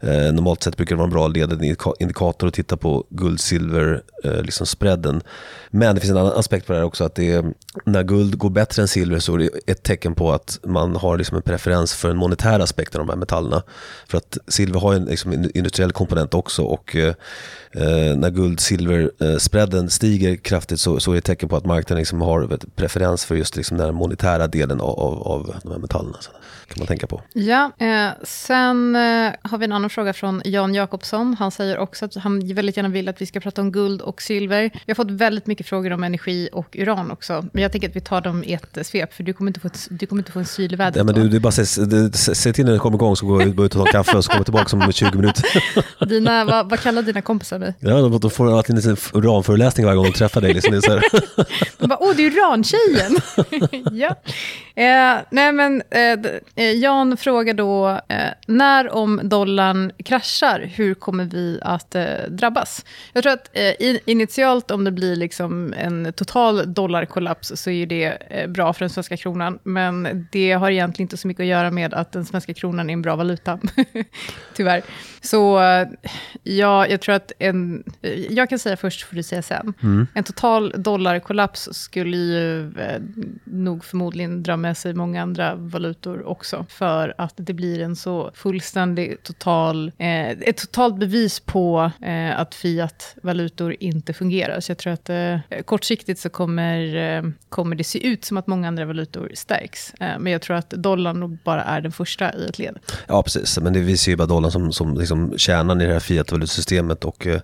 eh, 0.00 0.32
normalt 0.32 0.62
sett 0.62 0.76
brukar 0.76 0.94
det 0.94 0.98
vara 0.98 1.06
en 1.06 1.12
bra 1.12 1.28
ledande 1.28 1.76
indikator 1.98 2.48
att 2.48 2.54
titta 2.54 2.76
på 2.76 3.04
guld-silver 3.10 4.02
eh, 4.24 4.42
liksom 4.42 4.66
spreaden. 4.66 5.22
Men 5.70 5.94
det 5.94 6.00
finns 6.00 6.10
en 6.10 6.16
annan 6.16 6.38
aspekt 6.38 6.66
på 6.66 6.72
det 6.72 6.78
här 6.78 6.86
också, 6.86 7.04
att 7.04 7.14
det 7.14 7.32
är, 7.32 7.44
när 7.84 8.02
guld 8.02 8.38
går 8.38 8.50
bättre 8.50 8.82
än 8.82 8.88
silver 8.88 9.18
så 9.18 9.34
är 9.34 9.38
det 9.38 9.50
ett 9.66 9.82
tecken 9.82 10.14
på 10.14 10.32
att 10.32 10.58
man 10.62 10.96
har 10.96 11.18
liksom 11.18 11.36
en 11.36 11.42
preferens 11.42 11.94
för 11.94 12.10
en 12.10 12.16
monetär 12.16 12.60
aspekt 12.60 12.94
av 12.94 12.98
de 12.98 13.08
här 13.08 13.16
metallerna. 13.16 13.62
För 14.06 14.18
att 14.18 14.38
silver 14.48 14.80
har 14.80 14.94
en 14.94 15.04
liksom 15.04 15.50
industriell 15.54 15.92
komponent 15.92 16.34
också 16.34 16.62
och 16.62 16.96
eh, 16.96 17.14
eh, 17.72 18.16
när 18.16 18.30
guld-silver-spreaden 18.30 19.84
eh, 19.84 19.88
stiger 19.88 20.36
kraftigt 20.36 20.80
så, 20.80 21.00
så 21.00 21.10
är 21.10 21.14
det 21.14 21.18
ett 21.18 21.24
tecken 21.24 21.48
på 21.48 21.56
att 21.56 21.66
marknaden 21.66 21.98
liksom 21.98 22.20
har 22.20 22.54
ett 22.54 22.76
preferens 22.76 23.24
för 23.24 23.34
just 23.34 23.56
liksom 23.56 23.76
den 23.78 23.94
monetära 23.94 24.46
delen 24.46 24.80
av, 24.80 25.00
av, 25.00 25.22
av 25.22 25.54
de 25.62 25.72
här 25.72 25.78
metallerna. 25.78 26.16
Så 26.20 26.30
kan 26.68 26.78
man 26.78 26.86
tänka 26.86 27.06
på. 27.06 27.22
Ja, 27.32 27.72
eh, 27.78 28.08
sen 28.22 28.96
eh, 28.96 29.32
har 29.42 29.58
vi 29.58 29.64
en 29.64 29.72
annan 29.72 29.90
fråga 29.90 30.12
från 30.12 30.42
Jan 30.44 30.74
Jakobsson. 30.74 31.36
Han 31.38 31.50
säger 31.50 31.78
också 31.78 32.04
att 32.04 32.14
han 32.14 32.54
väldigt 32.54 32.76
gärna 32.76 32.88
vill 32.88 33.08
att 33.08 33.20
vi 33.20 33.26
ska 33.26 33.40
prata 33.40 33.60
om 33.60 33.72
guld 33.72 34.00
och 34.00 34.22
silver. 34.22 34.70
Vi 34.86 34.92
har 34.92 34.94
fått 34.94 35.10
väldigt 35.10 35.46
mycket 35.46 35.66
frågor 35.66 35.92
om 35.92 36.04
energi 36.04 36.48
och 36.52 36.76
uran 36.76 37.10
också. 37.10 37.44
Men 37.52 37.62
jag 37.62 37.72
tänker 37.72 37.88
att 37.88 37.96
vi 37.96 38.00
tar 38.00 38.20
dem 38.20 38.44
i 38.44 38.52
ett 38.52 38.86
svep, 38.86 39.14
för 39.14 39.22
du 39.22 39.32
kommer 39.32 39.50
inte 39.50 39.60
få, 39.60 39.66
ett, 39.66 39.88
du 39.90 40.06
kommer 40.06 40.20
inte 40.20 40.32
få 40.32 40.38
en 40.38 40.46
syl 40.46 40.72
i 40.72 40.76
vädret. 40.76 40.96
Ja, 40.96 41.04
men 41.04 41.14
du, 41.14 41.28
du 41.28 41.40
bara 41.40 41.52
se, 41.52 42.52
till 42.52 42.64
när 42.64 42.72
det 42.72 42.78
kommer 42.78 42.96
igång 42.96 43.16
så 43.16 43.26
går 43.26 43.42
jag 43.42 43.50
ut 43.50 43.58
och 43.58 43.70
tar 43.70 43.86
en 43.86 43.92
kaffe 43.92 44.16
och 44.16 44.24
så 44.24 44.30
kommer 44.30 44.40
jag 44.40 44.46
tillbaka 44.46 44.76
om 44.76 44.92
20 44.92 45.16
minuter. 45.16 45.44
Dina, 46.06 46.44
vad, 46.44 46.70
vad 46.70 46.80
kallar 46.80 47.02
dina 47.02 47.22
kompisar 47.22 47.57
dig? 47.58 47.74
Ja, 47.80 48.18
de, 48.18 48.30
får 48.30 48.58
alltid 48.58 48.86
en 48.86 48.96
uranföreläsning 49.12 49.86
varje 49.86 49.96
gång 49.96 50.04
de 50.04 50.12
träffar 50.12 50.40
dig. 50.40 50.54
Liksom. 50.54 50.72
Det 50.72 50.86
är 50.86 51.02
de 51.78 51.86
bara, 51.86 51.98
åh, 52.02 52.12
det 52.16 52.26
är 52.26 52.30
urantjejen. 52.30 53.16
ja. 53.98 54.16
Eh, 54.78 55.18
nej, 55.30 55.52
men 55.52 55.82
eh, 55.90 56.18
eh, 56.54 56.72
Jan 56.72 57.16
frågar 57.16 57.54
då, 57.54 57.88
eh, 58.08 58.18
när 58.46 58.94
om 58.94 59.20
dollarn 59.22 59.92
kraschar, 60.04 60.70
hur 60.74 60.94
kommer 60.94 61.24
vi 61.24 61.58
att 61.62 61.94
eh, 61.94 62.04
drabbas? 62.28 62.84
Jag 63.12 63.22
tror 63.22 63.32
att 63.32 63.50
eh, 63.52 63.96
initialt 64.06 64.70
om 64.70 64.84
det 64.84 64.90
blir 64.90 65.16
liksom 65.16 65.74
en 65.78 66.12
total 66.12 66.74
dollarkollaps 66.74 67.52
så 67.54 67.70
är 67.70 67.86
det 67.86 68.18
bra 68.48 68.72
för 68.72 68.80
den 68.80 68.90
svenska 68.90 69.16
kronan, 69.16 69.58
men 69.62 70.28
det 70.32 70.52
har 70.52 70.70
egentligen 70.70 71.04
inte 71.04 71.16
så 71.16 71.28
mycket 71.28 71.40
att 71.40 71.46
göra 71.46 71.70
med 71.70 71.94
att 71.94 72.12
den 72.12 72.24
svenska 72.24 72.54
kronan 72.54 72.90
är 72.90 72.92
en 72.92 73.02
bra 73.02 73.16
valuta, 73.16 73.58
tyvärr. 74.54 74.82
Så 75.20 75.60
ja, 76.42 76.86
jag 76.86 77.00
tror 77.00 77.14
att 77.14 77.32
en, 77.38 77.84
jag 78.30 78.48
kan 78.48 78.58
säga 78.58 78.76
först, 78.76 79.02
får 79.02 79.16
du 79.16 79.22
säga 79.22 79.42
sen. 79.42 79.74
Mm. 79.82 80.06
En 80.14 80.24
total 80.24 80.74
dollarkollaps 80.76 81.68
skulle 81.72 82.16
ju 82.16 82.72
nog 83.44 83.84
förmodligen 83.84 84.42
dra 84.42 84.56
med 84.56 84.76
sig 84.76 84.94
många 84.94 85.22
andra 85.22 85.54
valutor 85.54 86.26
också, 86.26 86.66
för 86.68 87.14
att 87.18 87.34
det 87.36 87.52
blir 87.52 87.80
en 87.80 87.96
så 87.96 88.30
fullständig, 88.34 89.22
total, 89.22 89.92
eh, 89.98 90.28
ett 90.28 90.56
totalt 90.56 90.98
bevis 90.98 91.40
på 91.40 91.90
eh, 92.02 92.40
att 92.40 92.54
fiat-valutor 92.54 93.76
inte 93.80 94.12
fungerar. 94.12 94.60
Så 94.60 94.70
jag 94.70 94.78
tror 94.78 94.92
att 94.92 95.10
eh, 95.10 95.38
kortsiktigt 95.64 96.20
så 96.20 96.28
kommer, 96.28 96.96
eh, 96.96 97.22
kommer 97.48 97.76
det 97.76 97.84
se 97.84 98.06
ut 98.06 98.24
som 98.24 98.36
att 98.36 98.46
många 98.46 98.68
andra 98.68 98.84
valutor 98.84 99.30
stärks. 99.34 99.94
Eh, 100.00 100.18
men 100.18 100.32
jag 100.32 100.42
tror 100.42 100.56
att 100.56 100.70
dollarn 100.70 101.20
nog 101.20 101.38
bara 101.44 101.62
är 101.62 101.80
den 101.80 101.92
första 101.92 102.34
i 102.34 102.46
ett 102.48 102.58
led. 102.58 102.78
Ja, 103.06 103.22
precis. 103.22 103.58
Men 103.58 103.72
det, 103.72 103.80
vi 103.80 103.96
ser 103.96 104.10
ju 104.10 104.16
bara 104.16 104.26
dollarn 104.26 104.52
som, 104.52 104.72
som 104.72 104.94
liksom 104.94 105.17
Liksom 105.18 105.38
kärnan 105.38 105.80
i 105.80 105.86
det 105.86 105.92
här 105.92 106.00
fiat-valutasystemet 106.00 107.04
och 107.04 107.26
eh, 107.26 107.40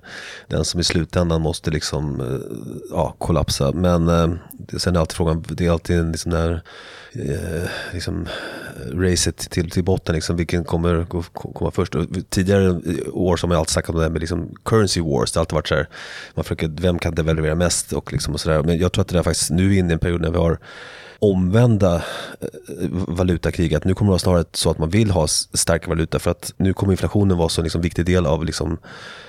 den 0.49 0.65
som 0.65 0.81
i 0.81 0.85
slutändan 0.85 1.41
måste 1.41 1.71
liksom, 1.71 2.21
eh, 2.21 2.57
ja, 2.91 3.15
kollapsa. 3.19 3.73
Men 3.73 4.09
eh, 4.09 4.35
sen 4.79 4.97
är 4.97 5.01
alltid 5.01 5.17
frågan, 5.17 5.45
det 5.49 5.67
är 5.67 5.71
alltid 5.71 5.99
en 5.99 6.13
liksom 6.13 6.33
där 6.33 6.63
eh, 7.13 7.69
liksom, 7.93 8.29
racet 8.93 9.37
till, 9.37 9.71
till 9.71 9.85
botten, 9.85 10.15
liksom, 10.15 10.37
vilken 10.37 10.65
kommer 10.65 11.03
gå, 11.09 11.23
komma 11.33 11.71
först. 11.71 11.95
Och 11.95 12.07
tidigare 12.31 12.81
år 13.13 13.37
så 13.37 13.47
har 13.47 13.49
man 13.49 13.59
alltid 13.59 13.73
snackat 13.73 13.91
om 13.91 13.97
det 13.97 14.03
här 14.03 14.11
med 14.11 14.21
liksom 14.21 14.55
currency 14.65 15.01
wars. 15.01 15.33
Det 15.33 15.39
har 15.39 15.43
alltid 15.43 15.55
varit 15.55 15.69
så 15.69 15.75
här, 15.75 15.89
man 16.35 16.45
försöker, 16.45 16.69
vem 16.69 16.99
kan 16.99 17.15
devalvera 17.15 17.55
mest 17.55 17.93
och, 17.93 18.13
liksom 18.13 18.35
och 18.35 18.41
så 18.41 18.49
där. 18.49 18.63
Men 18.63 18.79
jag 18.79 18.93
tror 18.93 19.03
att 19.03 19.09
det 19.09 19.19
är 19.19 19.23
faktiskt 19.23 19.51
nu 19.51 19.75
är 19.75 19.79
inne 19.79 19.91
i 19.91 19.93
en 19.93 19.99
period 19.99 20.21
när 20.21 20.31
vi 20.31 20.39
har 20.39 20.59
omvända 21.31 21.95
eh, 21.95 22.89
valutakriget. 22.91 23.85
Nu 23.85 23.95
kommer 23.95 24.09
det 24.09 24.11
vara 24.11 24.19
snarare 24.19 24.45
så 24.53 24.71
att 24.71 24.79
man 24.79 24.91
vill 24.91 25.11
ha 25.11 25.27
stark 25.29 25.87
valuta 25.89 26.19
för 26.19 26.31
att 26.31 26.53
nu 26.57 26.73
kommer 26.73 26.93
inflationen 26.93 27.37
vara 27.37 27.49
så 27.49 27.63
liksom 27.63 27.81
viktig 27.81 28.07
del 28.07 28.27
av 28.27 28.45
liksom, 28.45 28.79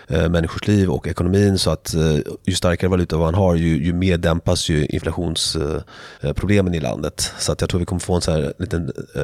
eh, 0.07 0.29
människors 0.29 0.67
liv 0.67 0.89
och 0.89 1.07
ekonomin 1.07 1.57
så 1.57 1.71
att 1.71 1.93
eh, 1.93 2.17
ju 2.45 2.53
starkare 2.53 2.89
valuta 2.89 3.17
man 3.17 3.33
har 3.33 3.55
ju, 3.55 3.83
ju 3.83 3.93
mer 3.93 4.17
dämpas 4.17 4.69
ju 4.69 4.85
inflationsproblemen 4.85 6.73
eh, 6.73 6.77
i 6.77 6.81
landet. 6.81 7.33
Så 7.39 7.51
att 7.51 7.61
jag 7.61 7.69
tror 7.69 7.79
vi 7.79 7.85
kommer 7.85 7.99
få 7.99 8.15
en 8.15 8.21
så 8.21 8.31
här 8.31 8.53
liten 8.59 8.91
eh, 9.15 9.23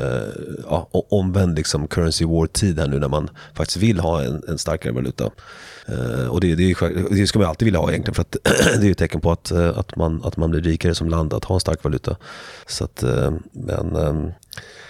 ja, 0.70 0.89
omvänd 0.91 1.56
liksom 1.56 1.88
currency 1.88 2.26
war-tid 2.26 2.80
här 2.80 2.88
nu 2.88 3.00
när 3.00 3.08
man 3.08 3.30
faktiskt 3.54 3.78
vill 3.78 4.00
ha 4.00 4.24
en, 4.24 4.44
en 4.48 4.58
starkare 4.58 4.94
valuta. 4.94 5.32
Eh, 5.86 6.28
och 6.28 6.41
det, 6.41 6.56
det, 6.56 6.76
det, 7.10 7.28
ska 7.28 7.39
man 7.39 7.48
alltid 7.48 7.65
vilja 7.65 7.80
ha 7.80 7.89
egentligen 7.89 8.15
för 8.15 8.22
att 8.22 8.38
det 8.82 8.88
är 8.88 8.91
ett 8.91 8.98
tecken 8.98 9.22
på 9.22 9.32
att, 9.32 9.52
att, 9.52 9.96
man, 9.96 10.22
att 10.24 10.38
man 10.38 10.52
blir 10.52 10.62
rikare 10.62 10.96
som 10.96 11.10
land 11.10 11.34
att 11.34 11.46
ha 11.46 11.56
en 11.56 11.62
stark 11.62 11.84
valuta. 11.84 12.15
Så 12.67 12.84
att, 12.84 13.04
men 13.52 14.34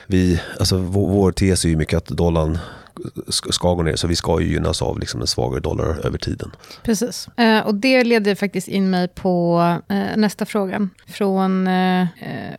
vi, 0.08 0.42
alltså 0.60 0.78
vår, 0.78 1.08
vår 1.08 1.32
tes 1.32 1.66
är 1.66 1.70
ju 1.70 1.76
mycket 1.76 1.98
att 1.98 2.08
dollarn 2.08 2.58
ska 3.28 3.74
gå 3.74 3.84
ner. 3.84 3.96
Så 3.96 4.08
vi 4.08 4.16
ska 4.16 4.42
ju 4.42 4.48
gynnas 4.54 4.82
av 4.82 5.00
liksom 5.00 5.22
en 5.22 5.28
svagare 5.28 5.60
dollar 5.60 6.06
över 6.06 6.18
tiden. 6.18 6.52
Precis. 6.84 7.28
Eh, 7.38 7.60
och 7.60 7.76
det 7.76 8.04
leder 8.04 8.36
faktiskt 8.36 8.68
in 8.68 8.90
mig 8.90 9.08
på 9.08 9.62
eh, 9.90 10.18
nästa 10.18 10.46
fråga. 10.46 10.90
Från 11.08 11.68
eh, 11.68 12.08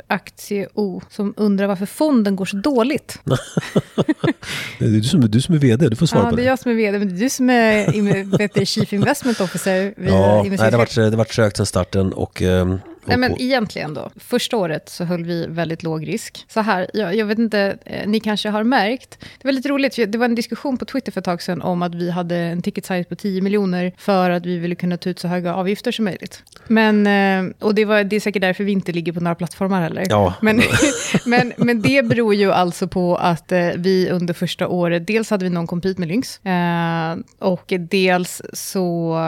Aktie 0.07 0.69
O 0.75 1.03
som 1.11 1.35
undrar 1.37 1.67
varför 1.67 1.87
fonden 1.87 2.37
går 2.37 2.45
så 2.45 2.57
dåligt. 2.57 3.19
det 4.79 4.85
är 4.85 4.89
du 4.89 5.03
som, 5.03 5.21
du 5.21 5.41
som 5.41 5.55
är 5.55 5.59
vd, 5.59 5.89
du 5.89 5.97
får 5.97 6.07
svara 6.07 6.25
ja, 6.25 6.31
på 6.31 6.37
det. 6.37 6.43
Ja, 6.43 6.45
det 6.45 6.49
är 6.49 6.51
jag 6.51 6.59
som 6.59 6.71
är 6.71 6.75
vd, 6.75 6.99
men 6.99 7.09
det 7.09 7.15
är 7.15 7.21
du 7.21 7.31
som 7.31 7.51
är 7.51 8.39
vet, 8.55 8.69
Chief 8.69 8.93
Investment 8.93 9.41
Officer. 9.41 9.95
Ja, 9.97 10.43
nej, 10.43 10.51
det 10.51 10.63
har 10.63 10.71
varit, 10.71 10.95
det 10.95 11.17
varit 11.17 11.33
trögt 11.33 11.57
sedan 11.57 11.67
starten 11.67 12.13
och 12.13 12.43
ehm, 12.43 12.79
Nej, 13.05 13.17
men 13.17 13.41
egentligen 13.41 13.95
då. 13.95 14.11
Första 14.17 14.57
året 14.57 14.89
så 14.89 15.05
höll 15.05 15.25
vi 15.25 15.47
väldigt 15.47 15.83
låg 15.83 16.09
risk. 16.09 16.45
Så 16.49 16.61
här, 16.61 16.91
jag, 16.95 17.17
jag 17.17 17.27
vet 17.27 17.39
inte, 17.39 17.79
eh, 17.85 18.09
ni 18.09 18.21
kanske 18.21 18.49
har 18.49 18.65
märkt. 18.65 19.19
Det 19.21 19.49
var 19.49 19.53
lite 19.53 19.69
roligt, 19.69 19.97
det 20.09 20.19
var 20.19 20.25
en 20.25 20.35
diskussion 20.35 20.79
på 20.79 20.85
Twitter 20.85 21.13
för 21.13 21.21
ett 21.21 21.25
tag 21.25 21.43
sedan 21.43 21.63
om 21.63 21.83
att 21.83 21.95
vi 21.95 22.11
hade 22.11 22.37
en 22.37 22.63
ticket 22.63 22.87
size 22.87 23.05
på 23.05 23.15
10 23.15 23.43
miljoner 23.43 23.93
för 23.99 24.31
att 24.31 24.47
vi 24.47 24.59
ville 24.59 24.75
kunna 24.75 24.97
ta 24.97 25.11
ut 25.11 25.19
så 25.19 25.29
höga 25.29 25.55
avgifter 25.55 25.93
som 25.93 26.05
möjligt. 26.05 26.43
Men, 26.67 27.07
eh, 27.07 27.55
och 27.59 27.75
det, 27.75 27.85
var, 27.85 28.05
det 28.05 28.17
är 28.17 28.21
säkert 28.21 28.43
därför 28.43 28.65
vi 28.65 28.73
inte 28.73 28.93
ligger 28.93 29.13
på 29.13 29.21
några 29.21 29.35
plattformar 29.35 29.83
heller. 29.83 30.07
Ja. 30.09 30.35
Men, 30.43 30.63
men, 31.27 31.53
men 31.57 31.83
det 31.83 32.03
beror 32.03 32.35
ju 32.35 32.53
alltså 32.53 32.89
på 32.89 33.17
att 33.17 33.53
eh, 33.53 33.69
vi 33.77 34.11
under 34.11 34.35
första 34.35 34.69
året, 34.69 35.07
dels 35.07 35.31
hade 35.31 35.45
vi 35.45 35.51
någon 35.51 35.67
compete 35.67 36.01
med 36.01 36.09
Lynx, 36.09 36.41
och 37.39 37.73
dels 37.79 38.43
så 38.53 39.19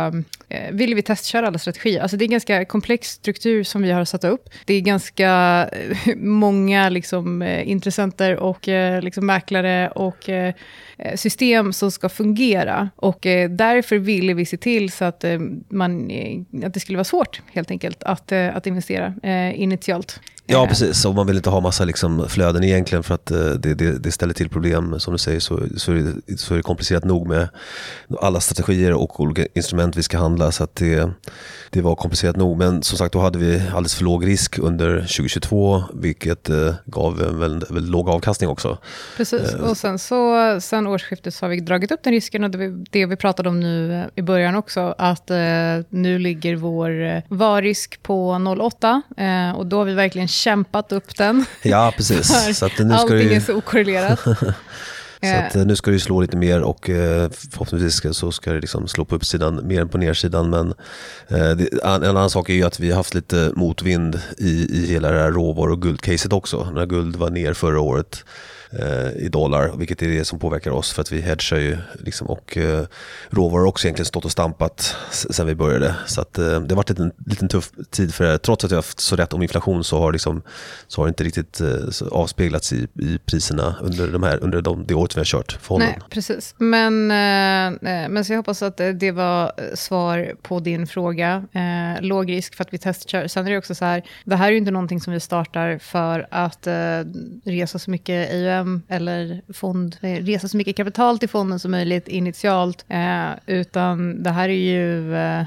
Eh, 0.54 0.72
ville 0.72 0.94
vi 0.94 1.02
testköra 1.02 1.46
alla 1.46 1.58
strategier. 1.58 2.02
Alltså 2.02 2.16
det 2.16 2.22
är 2.24 2.26
en 2.26 2.30
ganska 2.30 2.64
komplex 2.64 3.08
struktur 3.08 3.64
som 3.64 3.82
vi 3.82 3.90
har 3.90 4.04
satt 4.04 4.24
upp. 4.24 4.48
Det 4.64 4.74
är 4.74 4.80
ganska 4.80 5.28
eh, 5.72 6.16
många 6.16 6.88
liksom, 6.88 7.42
eh, 7.42 7.68
intressenter 7.68 8.36
och 8.36 8.68
liksom, 9.02 9.26
mäklare 9.26 9.88
och 9.88 10.30
system 11.14 11.72
som 11.72 11.90
ska 11.90 12.08
fungera. 12.08 12.90
Och 12.96 13.18
därför 13.50 13.98
ville 13.98 14.34
vi 14.34 14.46
se 14.46 14.56
till 14.56 14.92
så 14.92 15.04
att, 15.04 15.24
man, 15.68 16.10
att 16.64 16.74
det 16.74 16.80
skulle 16.80 16.98
vara 16.98 17.04
svårt 17.04 17.42
helt 17.52 17.70
enkelt 17.70 18.02
att, 18.02 18.32
att 18.32 18.66
investera 18.66 19.14
initialt. 19.52 20.20
Ja, 20.46 20.66
precis. 20.66 21.04
Och 21.04 21.14
man 21.14 21.26
vill 21.26 21.36
inte 21.36 21.50
ha 21.50 21.60
massa 21.60 21.84
liksom 21.84 22.28
flöden 22.28 22.64
egentligen 22.64 23.02
för 23.02 23.14
att 23.14 23.26
det, 23.26 23.74
det, 23.74 23.98
det 23.98 24.12
ställer 24.12 24.34
till 24.34 24.48
problem. 24.48 25.00
Som 25.00 25.12
du 25.12 25.18
säger 25.18 25.40
så, 25.40 25.60
så, 25.76 25.92
är 25.92 25.96
det, 25.96 26.38
så 26.38 26.54
är 26.54 26.56
det 26.56 26.62
komplicerat 26.62 27.04
nog 27.04 27.28
med 27.28 27.48
alla 28.20 28.40
strategier 28.40 28.92
och 28.92 29.20
olika 29.20 29.46
instrument 29.54 29.96
vi 29.96 30.02
ska 30.02 30.18
handla. 30.18 30.52
Så 30.52 30.64
att 30.64 30.74
det, 30.74 31.10
det 31.70 31.80
var 31.80 31.96
komplicerat 31.96 32.36
nog. 32.36 32.58
Men 32.58 32.82
som 32.82 32.98
sagt, 32.98 33.12
då 33.12 33.20
hade 33.20 33.38
vi 33.38 33.62
alldeles 33.68 33.94
för 33.94 34.04
låg 34.04 34.26
risk 34.26 34.58
under 34.58 35.00
2022, 35.00 35.82
vilket 35.94 36.50
eh, 36.50 36.74
gav 36.84 37.22
en 37.22 37.38
väldigt, 37.38 37.70
väldigt 37.70 37.90
låg 37.90 38.08
avkastning 38.08 38.50
också. 38.50 38.78
Precis, 39.16 39.54
eh. 39.54 39.60
och 39.60 39.76
sen, 39.76 39.98
så, 39.98 40.56
sen 40.60 40.86
årsskiftet 40.86 41.34
så 41.34 41.44
har 41.44 41.50
vi 41.50 41.60
dragit 41.60 41.90
upp 41.90 42.00
den 42.02 42.12
risken 42.12 42.44
och 42.44 42.50
det 42.50 42.58
vi, 42.58 42.84
det 42.90 43.06
vi 43.06 43.16
pratade 43.16 43.48
om 43.48 43.60
nu 43.60 43.94
eh, 43.94 44.04
i 44.14 44.22
början 44.22 44.54
också, 44.54 44.94
att 44.98 45.30
eh, 45.30 45.36
nu 45.88 46.18
ligger 46.18 46.56
vår 46.56 47.02
eh, 47.02 47.22
varrisk 47.28 48.02
på 48.02 48.32
0,8 48.32 49.50
eh, 49.50 49.56
och 49.58 49.66
då 49.66 49.78
har 49.78 49.84
vi 49.84 49.94
verkligen 49.94 50.28
kämpat 50.34 50.92
upp 50.92 51.16
den. 51.16 51.44
Ja, 51.62 51.92
precis. 51.96 52.58
så 52.58 52.66
att 52.66 52.78
nu 52.78 52.88
ska 52.88 52.96
allting 52.96 53.18
ju... 53.18 53.32
är 53.32 53.40
så 53.40 53.54
okorrelerat. 53.54 54.24
Så 55.24 55.36
att, 55.36 55.56
eh, 55.56 55.66
nu 55.66 55.76
ska 55.76 55.90
ju 55.90 55.98
slå 55.98 56.20
lite 56.20 56.36
mer 56.36 56.62
och 56.62 56.90
eh, 56.90 57.30
förhoppningsvis 57.50 58.16
så 58.16 58.32
ska 58.32 58.52
det 58.52 58.60
liksom 58.60 58.88
slå 58.88 59.04
på 59.04 59.16
uppsidan 59.16 59.66
mer 59.66 59.80
än 59.80 59.88
på 59.88 59.98
nedsidan. 59.98 60.50
Men 60.50 60.74
eh, 61.28 61.50
en 61.82 62.04
annan 62.04 62.30
sak 62.30 62.48
är 62.48 62.54
ju 62.54 62.62
att 62.62 62.80
vi 62.80 62.90
har 62.90 62.96
haft 62.96 63.14
lite 63.14 63.52
motvind 63.54 64.20
i, 64.38 64.78
i 64.78 64.86
hela 64.86 65.10
det 65.10 65.18
här 65.18 65.30
råvaror 65.30 65.72
och 65.72 65.82
guldcaset 65.82 66.32
också. 66.32 66.70
När 66.74 66.86
guld 66.86 67.16
var 67.16 67.30
ner 67.30 67.54
förra 67.54 67.80
året 67.80 68.24
eh, 68.63 68.63
Eh, 68.78 69.24
i 69.24 69.28
dollar, 69.28 69.72
vilket 69.76 70.02
är 70.02 70.08
det 70.08 70.24
som 70.24 70.38
påverkar 70.38 70.70
oss 70.70 70.92
för 70.92 71.02
att 71.02 71.12
vi 71.12 71.20
hedgar 71.20 71.58
ju 71.58 71.78
liksom, 71.98 72.26
och 72.26 72.56
eh, 72.56 72.84
råvaror 73.30 73.60
har 73.60 73.68
också 73.68 73.86
egentligen 73.86 74.06
stått 74.06 74.24
och 74.24 74.32
stampat 74.32 74.96
sen 75.10 75.46
vi 75.46 75.54
började. 75.54 75.94
Så 76.06 76.20
att, 76.20 76.38
eh, 76.38 76.44
det 76.44 76.74
har 76.74 76.76
varit 76.76 76.90
en 76.90 77.12
liten 77.26 77.48
tuff 77.48 77.70
tid 77.90 78.14
för 78.14 78.24
det. 78.24 78.38
Trots 78.38 78.64
att 78.64 78.70
vi 78.70 78.74
har 78.74 78.82
haft 78.82 79.00
så 79.00 79.16
rätt 79.16 79.32
om 79.32 79.42
inflation 79.42 79.84
så 79.84 79.98
har, 79.98 80.12
liksom, 80.12 80.42
så 80.88 81.00
har 81.00 81.06
det 81.06 81.08
inte 81.08 81.24
riktigt 81.24 81.60
eh, 81.60 82.08
avspeglats 82.10 82.72
i, 82.72 82.88
i 82.94 83.18
priserna 83.26 83.76
under, 83.80 84.08
de 84.08 84.22
här, 84.22 84.38
under 84.42 84.62
de, 84.62 84.84
det 84.86 84.94
året 84.94 85.16
vi 85.16 85.20
har 85.20 85.24
kört 85.24 85.58
fonden. 85.60 85.88
Nej, 85.88 85.98
precis. 86.10 86.54
Men, 86.58 87.10
eh, 87.10 87.66
eh, 87.66 88.08
men 88.08 88.24
så 88.24 88.32
jag 88.32 88.38
hoppas 88.38 88.62
att 88.62 88.80
eh, 88.80 88.88
det 88.88 89.12
var 89.12 89.52
svar 89.74 90.34
på 90.42 90.60
din 90.60 90.86
fråga. 90.86 91.44
Eh, 91.52 92.02
låg 92.02 92.30
risk 92.30 92.54
för 92.54 92.64
att 92.64 92.72
vi 92.72 92.78
testkör. 92.78 93.26
Sen 93.28 93.46
är 93.46 93.50
det 93.50 93.58
också 93.58 93.74
så 93.74 93.84
här, 93.84 94.02
det 94.24 94.36
här 94.36 94.46
är 94.46 94.52
ju 94.52 94.58
inte 94.58 94.70
någonting 94.70 95.00
som 95.00 95.12
vi 95.12 95.20
startar 95.20 95.78
för 95.78 96.26
att 96.30 96.66
eh, 96.66 96.72
resa 97.44 97.78
så 97.78 97.90
mycket 97.90 98.30
AUM 98.64 98.82
eller 98.88 99.42
fond, 99.52 99.96
eh, 100.00 100.24
resa 100.24 100.48
så 100.48 100.56
mycket 100.56 100.76
kapital 100.76 101.18
till 101.18 101.28
fonden 101.28 101.58
som 101.58 101.70
möjligt 101.70 102.08
initialt, 102.08 102.84
eh, 102.88 103.30
utan 103.46 104.22
det 104.22 104.30
här 104.30 104.48
är 104.48 104.52
ju, 104.52 105.14
eh, 105.14 105.40
eh 105.40 105.44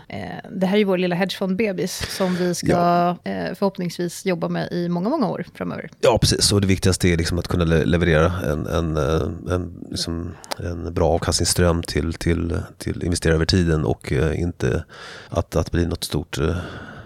det 0.52 0.66
här 0.66 0.78
är 0.78 0.86
vår 0.86 0.98
lilla 0.98 1.16
hedgefond-bebis 1.16 2.06
som 2.10 2.36
vi 2.36 2.56
ska 2.56 2.72
ja. 2.72 3.18
eh, 3.24 3.56
förhoppningsvis 3.56 4.26
jobba 4.26 4.50
med 4.50 4.72
i 4.72 4.90
många, 4.90 5.10
många 5.10 5.28
år 5.28 5.46
framöver. 5.54 5.90
Ja, 6.02 6.18
precis. 6.22 6.52
Och 6.52 6.62
det 6.62 6.68
viktigaste 6.68 7.08
är 7.08 7.18
liksom 7.18 7.40
att 7.40 7.48
kunna 7.48 7.64
le 7.64 7.86
leverera 7.86 8.32
en, 8.52 8.68
en, 8.68 8.98
eh, 8.98 9.54
en, 9.56 9.74
liksom 9.90 10.36
en 10.60 10.94
bra 10.94 11.10
avkastningsström 11.10 11.84
till, 11.84 12.14
till, 12.14 12.60
till 12.78 13.04
investerare 13.04 13.36
över 13.36 13.46
tiden 13.46 13.86
och 13.86 14.12
inte 14.36 14.84
att, 15.30 15.56
att 15.56 15.72
bli 15.72 15.86
något 15.86 16.04
stort 16.04 16.38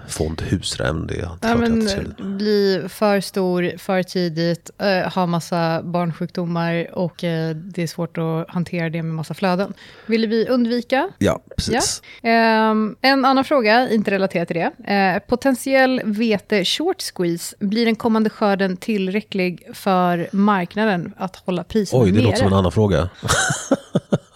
fondhus. 0.07 0.77
Det 0.77 0.83
är 0.83 1.37
ja, 1.41 1.55
men, 1.55 1.89
bli 2.37 2.85
för 2.89 3.21
stor, 3.21 3.77
för 3.77 4.03
tidigt, 4.03 4.69
äh, 4.77 5.13
ha 5.13 5.25
massa 5.25 5.81
barnsjukdomar 5.83 6.95
och 6.97 7.23
äh, 7.23 7.55
det 7.55 7.83
är 7.83 7.87
svårt 7.87 8.17
att 8.17 8.49
hantera 8.49 8.89
det 8.89 9.03
med 9.03 9.15
massa 9.15 9.33
flöden. 9.33 9.73
Vill 10.05 10.27
vi 10.27 10.47
undvika? 10.47 11.09
Ja, 11.17 11.41
precis. 11.55 12.01
Ja. 12.21 12.71
Um, 12.71 12.95
en 13.01 13.25
annan 13.25 13.43
fråga, 13.43 13.89
inte 13.89 14.11
relaterad 14.11 14.47
till 14.47 14.57
det. 14.57 15.15
Uh, 15.15 15.27
potentiell 15.27 16.01
vete 16.05 16.65
short 16.65 17.01
squeeze, 17.01 17.55
blir 17.59 17.85
den 17.85 17.95
kommande 17.95 18.29
skörden 18.29 18.77
tillräcklig 18.77 19.67
för 19.73 20.29
marknaden 20.31 21.13
att 21.17 21.35
hålla 21.35 21.63
priserna 21.63 22.03
nere? 22.03 22.09
Oj, 22.09 22.11
det 22.11 22.17
nere? 22.17 22.25
låter 22.25 22.37
som 22.37 22.47
en 22.47 22.53
annan 22.53 22.71
fråga. 22.71 23.09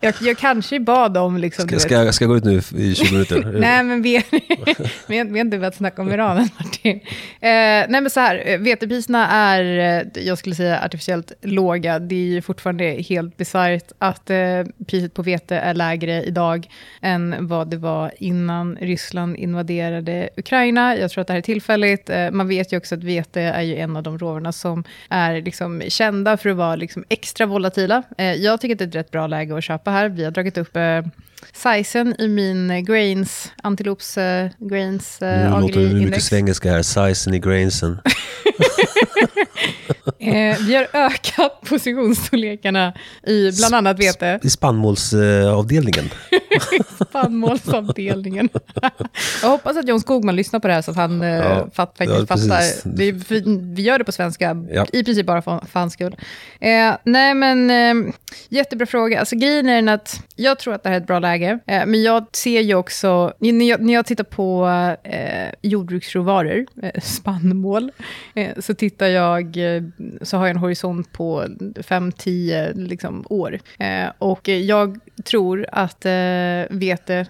jag, 0.00 0.14
jag 0.20 0.38
kanske 0.38 0.80
bad 0.80 1.16
om... 1.16 1.36
Liksom, 1.36 1.68
ska, 1.68 1.78
ska, 1.78 2.12
ska 2.12 2.24
jag 2.24 2.30
gå 2.30 2.36
ut 2.36 2.44
nu 2.44 2.82
i 2.82 2.94
20 2.94 3.12
minuter? 3.12 3.52
nej, 3.60 3.84
men 3.84 4.02
vi, 5.06 5.18
har 5.18 5.36
inte 5.38 5.58
börjat 5.58 5.74
snacka 5.74 6.02
om 6.02 6.12
Iran 6.12 6.48
Martin. 6.58 7.00
Eh, 7.40 7.50
nej, 7.88 7.88
men 7.88 8.10
så 8.10 8.20
här, 8.20 8.42
eh, 8.46 8.58
vetepriserna 8.58 9.28
är, 9.28 9.64
eh, 10.14 10.24
jag 10.24 10.38
skulle 10.38 10.54
säga 10.54 10.84
artificiellt 10.84 11.32
låga. 11.42 11.98
Det 11.98 12.14
är 12.14 12.26
ju 12.26 12.42
fortfarande 12.42 12.84
helt 12.84 13.36
bisarrt 13.36 13.92
att 13.98 14.30
eh, 14.30 14.36
priset 14.86 15.14
på 15.14 15.22
vete 15.22 15.56
är 15.56 15.74
lägre 15.74 16.22
idag 16.22 16.68
än 17.02 17.46
vad 17.46 17.70
det 17.70 17.76
var 17.76 18.12
innan 18.18 18.76
Ryssland 18.80 19.36
invaderade 19.36 20.28
Ukraina. 20.36 20.96
Jag 20.96 21.10
tror 21.10 21.20
att 21.22 21.26
det 21.26 21.32
här 21.32 21.38
är 21.38 21.42
tillfälligt. 21.42 22.10
Eh, 22.10 22.30
man 22.30 22.48
vet 22.48 22.72
ju 22.72 22.76
också 22.76 22.94
att 22.94 23.04
vete 23.04 23.40
är 23.40 23.62
ju 23.62 23.76
en 23.76 23.96
av 23.96 24.02
de 24.02 24.18
råvarorna 24.18 24.52
som 24.52 24.84
är 25.08 25.42
liksom 25.42 25.82
kända 25.88 26.36
för 26.36 26.50
att 26.50 26.56
vara 26.56 26.76
liksom 26.76 27.04
extra 27.08 27.46
volatila. 27.46 28.02
Eh, 28.18 28.32
jag 28.32 28.60
tycker 28.60 28.74
att 28.74 28.78
det 28.78 28.84
är 28.84 28.88
ett 28.88 28.94
rätt 28.94 29.10
bra 29.14 29.26
läge 29.26 29.56
att 29.56 29.64
köpa 29.64 29.90
här. 29.90 30.08
Vi 30.08 30.24
har 30.24 30.30
dragit 30.30 30.58
upp 30.58 30.76
eh, 30.76 31.00
sizen 31.52 32.14
i 32.18 32.28
min 32.28 32.84
grains, 32.84 33.52
antilops 33.62 34.18
eh, 34.18 34.50
grains 34.58 35.22
eh, 35.22 35.54
Nu 35.54 35.60
låter 35.60 35.80
det 35.80 35.94
mycket 35.94 36.22
svengelska 36.22 36.70
här, 36.70 36.82
sizen 36.82 37.34
i 37.34 37.38
grainsen. 37.38 37.98
eh, 40.18 40.58
vi 40.66 40.74
har 40.74 40.86
ökat 40.92 41.60
positionsstorlekarna 41.68 42.92
i 43.26 43.50
bland 43.58 43.74
annat 43.74 43.98
vete. 43.98 44.40
I 44.42 44.50
spannmålsavdelningen. 44.50 46.10
spannmålsavdelningen. 47.08 48.48
jag 49.42 49.48
hoppas 49.48 49.76
att 49.76 49.88
John 49.88 50.00
Skogman 50.00 50.36
lyssnar 50.36 50.60
på 50.60 50.68
det 50.68 50.74
här 50.74 50.82
så 50.82 50.90
att 50.90 50.96
han 50.96 51.22
eh, 51.22 51.28
ja, 51.28 51.68
fatt, 51.74 51.98
faktiskt 51.98 52.20
ja, 52.20 52.36
fattar. 52.36 52.88
Det, 52.96 53.12
vi 53.74 53.82
gör 53.82 53.98
det 53.98 54.04
på 54.04 54.12
svenska, 54.12 54.64
ja. 54.70 54.86
i 54.92 55.04
princip 55.04 55.26
bara 55.26 55.42
för, 55.42 55.60
för 55.72 55.80
hans 55.80 55.92
skull. 55.92 56.16
Eh, 56.60 56.94
nej 57.04 57.34
men, 57.34 57.70
eh, 57.70 58.14
jättebra 58.48 58.86
fråga. 58.86 59.20
Alltså 59.20 59.36
grejen 59.36 59.68
är 59.68 59.94
att 59.94 60.20
jag 60.36 60.58
tror 60.58 60.74
att 60.74 60.82
det 60.82 60.88
här 60.88 60.96
är 60.96 61.00
ett 61.00 61.06
bra 61.06 61.18
läge, 61.18 61.58
eh, 61.66 61.86
men 61.86 62.02
jag 62.02 62.26
ser 62.32 62.60
ju 62.60 62.74
också, 62.74 63.32
när 63.38 63.68
jag, 63.68 63.80
när 63.80 63.94
jag 63.94 64.06
tittar 64.06 64.24
på 64.24 64.68
eh, 65.02 65.48
jordbruksråvaror, 65.62 66.66
eh, 66.82 67.00
spannmål, 67.02 67.92
så 68.58 68.74
tittar 68.74 69.03
jag, 69.08 69.56
eh, 69.56 69.82
så 70.22 70.36
har 70.36 70.46
jag 70.46 70.50
en 70.50 70.60
horisont 70.60 71.12
på 71.12 71.44
5-10 71.76 72.74
liksom, 72.74 73.24
år. 73.30 73.58
Eh, 73.78 74.06
och 74.18 74.48
jag 74.48 74.98
tror 75.24 75.66
att 75.72 76.06
eh, 76.06 76.12
vete 76.70 77.26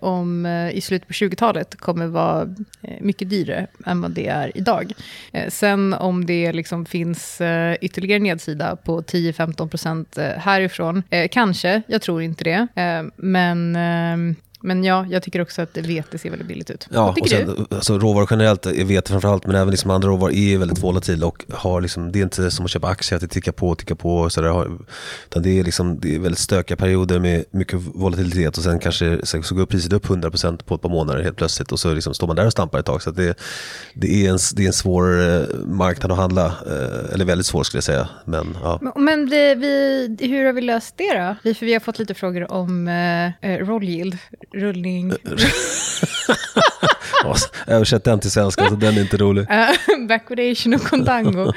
om, 0.00 0.46
i 0.72 0.80
slutet 0.80 1.08
på 1.08 1.12
20-talet 1.12 1.76
kommer 1.76 2.06
vara 2.06 2.54
mycket 3.00 3.30
dyrare 3.30 3.66
än 3.86 4.00
vad 4.00 4.10
det 4.10 4.26
är 4.28 4.52
idag. 4.54 4.92
sen 5.48 5.94
om 5.94 6.26
det 6.26 6.52
liksom 6.52 6.86
finns 6.86 7.42
ytterligare 7.80 8.18
nedsida 8.18 8.76
på 8.76 9.02
10-15% 9.02 10.36
härifrån, 10.38 11.02
kanske, 11.30 11.82
jag 11.86 12.02
tror 12.02 12.22
inte 12.22 12.44
det. 12.44 12.66
Men 13.16 13.76
ehm, 13.76 14.36
men 14.66 14.84
ja, 14.84 15.06
jag 15.10 15.22
tycker 15.22 15.40
också 15.40 15.62
att 15.62 15.76
vete 15.76 16.18
ser 16.18 16.30
väldigt 16.30 16.48
billigt 16.48 16.70
ut. 16.70 16.86
Ja, 16.90 17.14
och 17.20 17.28
sen, 17.28 17.66
alltså, 17.70 17.98
råvaror 17.98 18.28
generellt, 18.30 18.66
vete 18.66 19.10
framförallt, 19.10 19.46
men 19.46 19.56
även 19.56 19.70
liksom 19.70 19.90
andra 19.90 20.08
råvaror 20.08 20.32
är 20.34 20.58
väldigt 20.58 20.78
volatila 20.78 21.26
och 21.26 21.44
har 21.52 21.80
liksom, 21.80 22.12
det 22.12 22.18
är 22.18 22.22
inte 22.22 22.50
som 22.50 22.64
att 22.64 22.70
köpa 22.70 22.88
aktier, 22.88 23.16
att 23.16 23.20
det 23.20 23.28
tickar 23.28 23.52
på 23.52 23.68
och 23.68 23.78
tickar 23.78 23.94
på. 23.94 24.16
Och 24.16 24.32
så 24.32 24.40
där, 24.40 24.66
utan 25.26 25.42
det 25.42 25.58
är, 25.58 25.64
liksom, 25.64 26.00
det 26.00 26.14
är 26.14 26.18
väldigt 26.18 26.38
stökiga 26.38 26.76
perioder 26.76 27.18
med 27.18 27.44
mycket 27.50 27.80
volatilitet 27.94 28.58
och 28.58 28.64
sen 28.64 28.78
kanske 28.78 29.18
så, 29.22 29.42
så 29.42 29.54
går 29.54 29.66
priset 29.66 29.92
upp 29.92 30.06
100% 30.06 30.64
på 30.64 30.74
ett 30.74 30.82
par 30.82 30.88
månader 30.88 31.22
helt 31.22 31.36
plötsligt 31.36 31.72
och 31.72 31.80
så 31.80 31.94
liksom 31.94 32.14
står 32.14 32.26
man 32.26 32.36
där 32.36 32.46
och 32.46 32.52
stampar 32.52 32.78
ett 32.78 32.86
tag. 32.86 33.02
Så 33.02 33.10
det, 33.10 33.38
det, 33.94 34.26
är 34.26 34.30
en, 34.30 34.38
det 34.56 34.62
är 34.62 34.66
en 34.66 34.72
svår 34.72 35.28
eh, 35.28 35.42
marknad 35.66 36.12
att 36.12 36.18
handla, 36.18 36.46
eh, 36.46 37.14
eller 37.14 37.24
väldigt 37.24 37.46
svår 37.46 37.62
skulle 37.62 37.78
jag 37.78 37.84
säga. 37.84 38.08
Men, 38.24 38.56
ja. 38.62 38.92
men 38.96 39.28
det, 39.30 39.54
vi, 39.54 40.16
hur 40.20 40.44
har 40.44 40.52
vi 40.52 40.60
löst 40.60 40.94
det 40.96 41.18
då? 41.18 41.36
Vi, 41.42 41.54
för 41.54 41.66
vi 41.66 41.72
har 41.72 41.80
fått 41.80 41.98
lite 41.98 42.14
frågor 42.14 42.52
om 42.52 42.88
eh, 42.88 43.26
eh 43.26 43.66
roll 43.66 43.84
yield 43.84 44.18
rullning. 44.56 45.12
Översätt 47.66 48.04
den 48.04 48.20
till 48.20 48.30
svenska, 48.30 48.68
så 48.68 48.74
den 48.74 48.96
är 48.96 49.00
inte 49.00 49.16
rolig. 49.16 49.42
Uh, 49.42 50.06
backwardation 50.08 50.74
och 50.74 50.82
contango. 50.82 51.40
uh, 51.40 51.52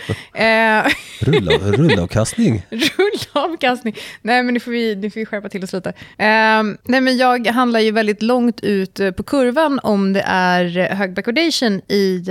Rulla, 1.19 1.51
rullavkastning. 1.57 2.65
rullavkastning. 2.69 3.95
Nej, 4.21 4.43
men 4.43 4.53
nu 4.53 4.59
får 4.59 4.71
vi, 4.71 4.95
nu 4.95 5.09
får 5.09 5.19
vi 5.19 5.25
skärpa 5.25 5.49
till 5.49 5.63
oss 5.63 5.73
lite. 5.73 5.89
Uh, 5.89 6.75
nej, 6.83 7.01
men 7.01 7.17
jag 7.17 7.47
handlar 7.47 7.79
ju 7.79 7.91
väldigt 7.91 8.21
långt 8.21 8.59
ut 8.61 8.99
på 9.17 9.23
kurvan 9.23 9.79
om 9.83 10.13
det 10.13 10.23
är 10.25 10.93
hög 10.95 11.13
backwardation 11.13 11.81
i, 11.87 12.23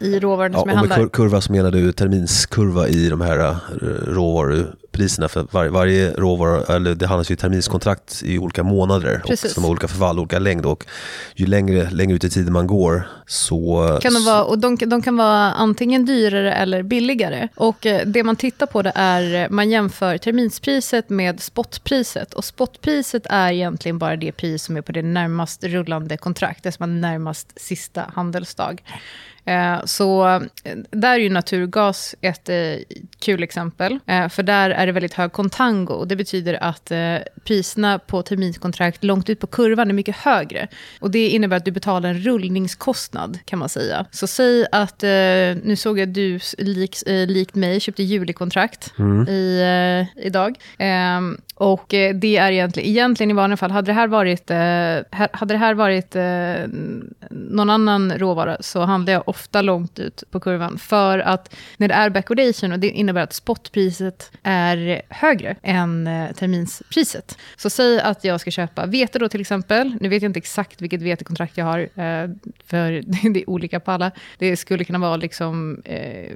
i 0.00 0.20
råvarorna 0.20 0.54
ja, 0.58 0.60
som 0.60 0.70
jag 0.70 0.76
handlar. 0.76 0.98
Med 0.98 1.12
kurva 1.12 1.40
så 1.40 1.52
menar 1.52 1.70
du 1.70 1.92
terminskurva 1.92 2.88
i 2.88 3.08
de 3.08 3.20
här 3.20 3.56
råvaror 4.06 4.74
priserna 4.92 5.28
för 5.28 5.46
var, 5.50 5.66
varje 5.66 6.12
råvara, 6.12 6.74
eller 6.74 6.94
det 6.94 7.06
handlas 7.06 7.30
ju 7.30 7.36
terminskontrakt 7.36 8.22
i 8.24 8.38
olika 8.38 8.62
månader 8.62 9.22
och 9.24 9.38
som 9.38 9.64
har 9.64 9.70
olika 9.70 9.88
förfall, 9.88 10.18
olika 10.18 10.38
längd 10.38 10.66
och 10.66 10.84
ju 11.34 11.46
längre, 11.46 11.90
längre 11.90 12.16
ut 12.16 12.24
i 12.24 12.30
tiden 12.30 12.52
man 12.52 12.66
går 12.66 13.08
så... 13.26 13.98
Kan 14.02 14.14
de, 14.14 14.24
vara, 14.24 14.44
och 14.44 14.58
de, 14.58 14.76
de 14.76 15.02
kan 15.02 15.16
vara 15.16 15.52
antingen 15.52 16.04
dyrare 16.04 16.54
eller 16.54 16.82
billigare. 16.82 17.48
Och 17.54 17.86
eh, 17.86 18.06
det 18.06 18.24
man 18.24 18.36
tittar 18.36 18.66
på 18.66 18.82
det 18.82 18.92
är, 18.94 19.48
man 19.48 19.70
jämför 19.70 20.18
terminspriset 20.18 21.10
med 21.10 21.40
spotpriset 21.40 22.34
och 22.34 22.44
spotpriset 22.44 23.26
är 23.26 23.52
egentligen 23.52 23.98
bara 23.98 24.16
det 24.16 24.32
pris 24.32 24.64
som 24.64 24.76
är 24.76 24.82
på 24.82 24.92
det 24.92 25.02
närmast 25.02 25.64
rullande 25.64 26.16
kontrakt, 26.16 26.62
det 26.62 26.72
som 26.72 26.82
är 26.82 27.00
närmast 27.00 27.52
sista 27.60 28.10
handelsdag. 28.14 28.82
Eh, 29.50 29.84
så 29.84 30.26
eh, 30.64 30.76
där 30.90 31.14
är 31.14 31.18
ju 31.18 31.30
naturgas 31.30 32.14
ett 32.20 32.48
eh, 32.48 32.56
kul 33.18 33.42
exempel. 33.42 33.98
För 34.30 34.42
där 34.42 34.70
är 34.70 34.86
det 34.86 34.92
väldigt 34.92 35.14
hög 35.14 35.32
kontango. 35.32 36.04
Det 36.04 36.16
betyder 36.16 36.64
att 36.64 36.92
priserna 37.44 37.98
på 37.98 38.22
terminskontrakt 38.22 39.04
långt 39.04 39.30
ut 39.30 39.40
på 39.40 39.46
kurvan 39.46 39.90
är 39.90 39.94
mycket 39.94 40.16
högre. 40.16 40.68
Och 41.00 41.10
det 41.10 41.28
innebär 41.28 41.56
att 41.56 41.64
du 41.64 41.70
betalar 41.70 42.08
en 42.08 42.18
rullningskostnad 42.18 43.38
kan 43.44 43.58
man 43.58 43.68
säga. 43.68 44.06
Så 44.10 44.26
säg 44.26 44.66
att, 44.72 45.02
nu 45.62 45.74
såg 45.76 45.98
jag 45.98 46.08
att 46.08 46.14
du 46.14 46.40
likt, 46.58 47.02
likt 47.06 47.54
mig 47.54 47.80
köpte 47.80 48.02
julikontrakt 48.02 48.92
mm. 48.98 49.28
i, 49.28 50.06
idag. 50.16 50.58
Ehm, 50.78 51.40
och 51.54 51.86
det 51.88 52.36
är 52.36 52.52
egentligen, 52.52 52.88
egentligen 52.88 53.30
i 53.30 53.34
vanliga 53.34 53.56
fall, 53.56 53.70
hade 53.70 53.86
det 53.86 53.92
här 53.92 54.08
varit, 54.08 54.50
hade 55.32 55.54
det 55.54 55.58
här 55.58 55.74
varit 55.74 56.14
någon 57.30 57.70
annan 57.70 58.12
råvara 58.12 58.56
så 58.60 58.80
handlar 58.80 59.12
jag 59.12 59.28
ofta 59.28 59.39
ofta 59.40 59.62
långt 59.62 59.98
ut 59.98 60.24
på 60.30 60.40
kurvan. 60.40 60.78
För 60.78 61.18
att 61.18 61.56
när 61.76 61.88
det 61.88 61.94
är 61.94 62.10
backwardation, 62.10 62.72
och 62.72 62.78
det 62.78 62.90
innebär 62.90 63.22
att 63.22 63.32
spotpriset 63.32 64.30
är 64.42 65.02
högre 65.08 65.56
än 65.62 66.06
eh, 66.06 66.32
terminspriset. 66.32 67.38
Så 67.56 67.70
säg 67.70 68.00
att 68.00 68.24
jag 68.24 68.40
ska 68.40 68.50
köpa 68.50 68.86
vete 68.86 69.18
då 69.18 69.28
till 69.28 69.40
exempel. 69.40 69.96
Nu 70.00 70.08
vet 70.08 70.22
jag 70.22 70.28
inte 70.28 70.38
exakt 70.38 70.82
vilket 70.82 71.02
vetekontrakt 71.02 71.56
jag 71.56 71.64
har, 71.64 71.78
eh, 71.78 72.30
för 72.66 73.02
det 73.32 73.40
är 73.40 73.50
olika 73.50 73.80
på 73.80 73.90
alla. 73.90 74.10
Det 74.38 74.56
skulle 74.56 74.84
kunna 74.84 74.98
vara 74.98 75.16
liksom 75.16 75.82
eh, 75.84 76.30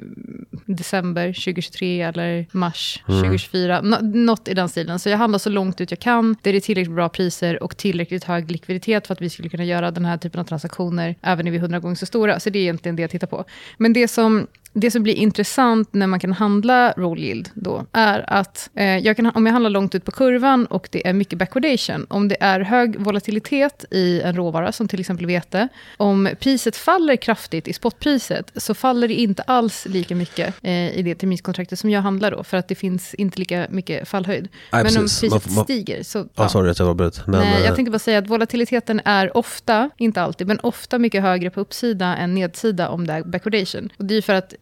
december 0.67 1.27
2023 1.27 2.03
eller 2.03 2.47
mars 2.51 3.03
mm. 3.09 3.21
2024. 3.21 3.81
Nå 3.81 3.99
något 4.03 4.49
i 4.49 4.55
den 4.55 4.69
stilen. 4.69 4.99
Så 4.99 5.09
jag 5.09 5.19
handlar 5.19 5.38
så 5.38 5.51
långt 5.51 5.81
ut 5.81 5.90
jag 5.90 6.01
kan. 6.01 6.37
Det 6.43 6.51
är 6.51 6.61
tillräckligt 6.61 6.95
bra 6.95 7.09
priser 7.09 7.62
och 7.62 7.77
tillräckligt 7.77 8.25
hög 8.25 8.51
likviditet 8.51 9.07
för 9.07 9.12
att 9.14 9.21
vi 9.21 9.31
skulle 9.31 9.49
kunna 9.49 9.64
göra 9.64 9.90
den 9.90 10.05
här 10.05 10.17
typen 10.17 10.40
av 10.40 10.45
transaktioner 10.45 11.14
även 11.23 11.45
när 11.45 11.53
vi 11.53 11.57
är 11.57 11.61
hundra 11.61 11.79
gånger 11.79 11.97
så 11.97 12.07
stora. 12.07 12.40
Så 12.40 12.51
det 12.51 12.59
är 12.59 12.64
alltid 12.85 12.90
en 12.90 12.97
del 12.97 13.05
att 13.05 13.11
titta 13.11 13.27
på. 13.27 13.44
Men 13.79 13.92
det 13.92 14.09
som 14.09 14.47
det 14.74 14.90
som 14.90 15.02
blir 15.02 15.14
intressant 15.14 15.94
när 15.94 16.06
man 16.06 16.20
kan 16.20 16.32
handla 16.32 16.92
roll 16.92 17.18
yield 17.18 17.50
då, 17.54 17.87
är 17.92 18.24
att 18.32 18.70
eh, 18.74 18.98
jag 18.98 19.16
kan, 19.16 19.26
om 19.26 19.46
jag 19.46 19.52
handlar 19.52 19.70
långt 19.70 19.94
ut 19.94 20.04
på 20.04 20.10
kurvan 20.10 20.66
och 20.66 20.88
det 20.92 21.08
är 21.08 21.12
mycket 21.12 21.38
backwardation, 21.38 22.06
om 22.10 22.28
det 22.28 22.37
är 22.40 22.60
hög 22.60 23.00
volatilitet 23.00 23.84
i 23.90 24.20
en 24.20 24.37
råvara, 24.37 24.72
som 24.72 24.88
till 24.88 25.00
exempel 25.00 25.26
vete, 25.26 25.68
om 25.96 26.28
priset 26.40 26.76
faller 26.76 27.16
kraftigt 27.16 27.68
i 27.68 27.72
spotpriset, 27.72 28.52
så 28.56 28.74
faller 28.74 29.08
det 29.08 29.14
inte 29.14 29.42
alls 29.42 29.87
lika 29.87 30.14
mycket 30.14 30.54
eh, 30.62 30.98
i 30.98 31.02
det 31.02 31.14
terminskontraktet 31.14 31.78
som 31.78 31.90
jag 31.90 32.02
handlar 32.02 32.30
då, 32.30 32.44
för 32.44 32.56
att 32.56 32.68
det 32.68 32.74
finns 32.74 33.14
inte 33.14 33.38
lika 33.38 33.66
mycket 33.70 34.08
fallhöjd. 34.08 34.48
Nej, 34.72 34.84
men 34.84 34.94
precis. 34.94 35.22
om 35.22 35.40
priset 35.40 35.56
man, 35.56 35.64
stiger 35.64 36.02
så... 36.02 36.26
Ja, 36.34 36.48
sorry 36.48 36.70
att 36.70 36.78
jag 36.78 36.87
var 36.87 36.94
bröt. 36.94 37.26
Men, 37.26 37.40
Nej, 37.40 37.60
jag 37.60 37.68
eh, 37.68 37.74
tänkte 37.74 37.90
bara 37.90 37.98
säga 37.98 38.18
att 38.18 38.28
volatiliteten 38.28 39.00
är 39.04 39.37
ofta, 39.37 39.90
inte 39.96 40.22
alltid, 40.22 40.46
men 40.46 40.60
ofta 40.60 40.98
mycket 40.98 41.22
högre 41.22 41.50
på 41.50 41.60
uppsida 41.60 42.16
än 42.16 42.34
nedsida 42.34 42.88
om 42.88 43.06
det 43.06 43.12
är 43.12 43.22
backwardation. 43.22 43.88
Och 43.98 44.04
det 44.04 44.14
är 44.14 44.22
för 44.22 44.34
att 44.34 44.54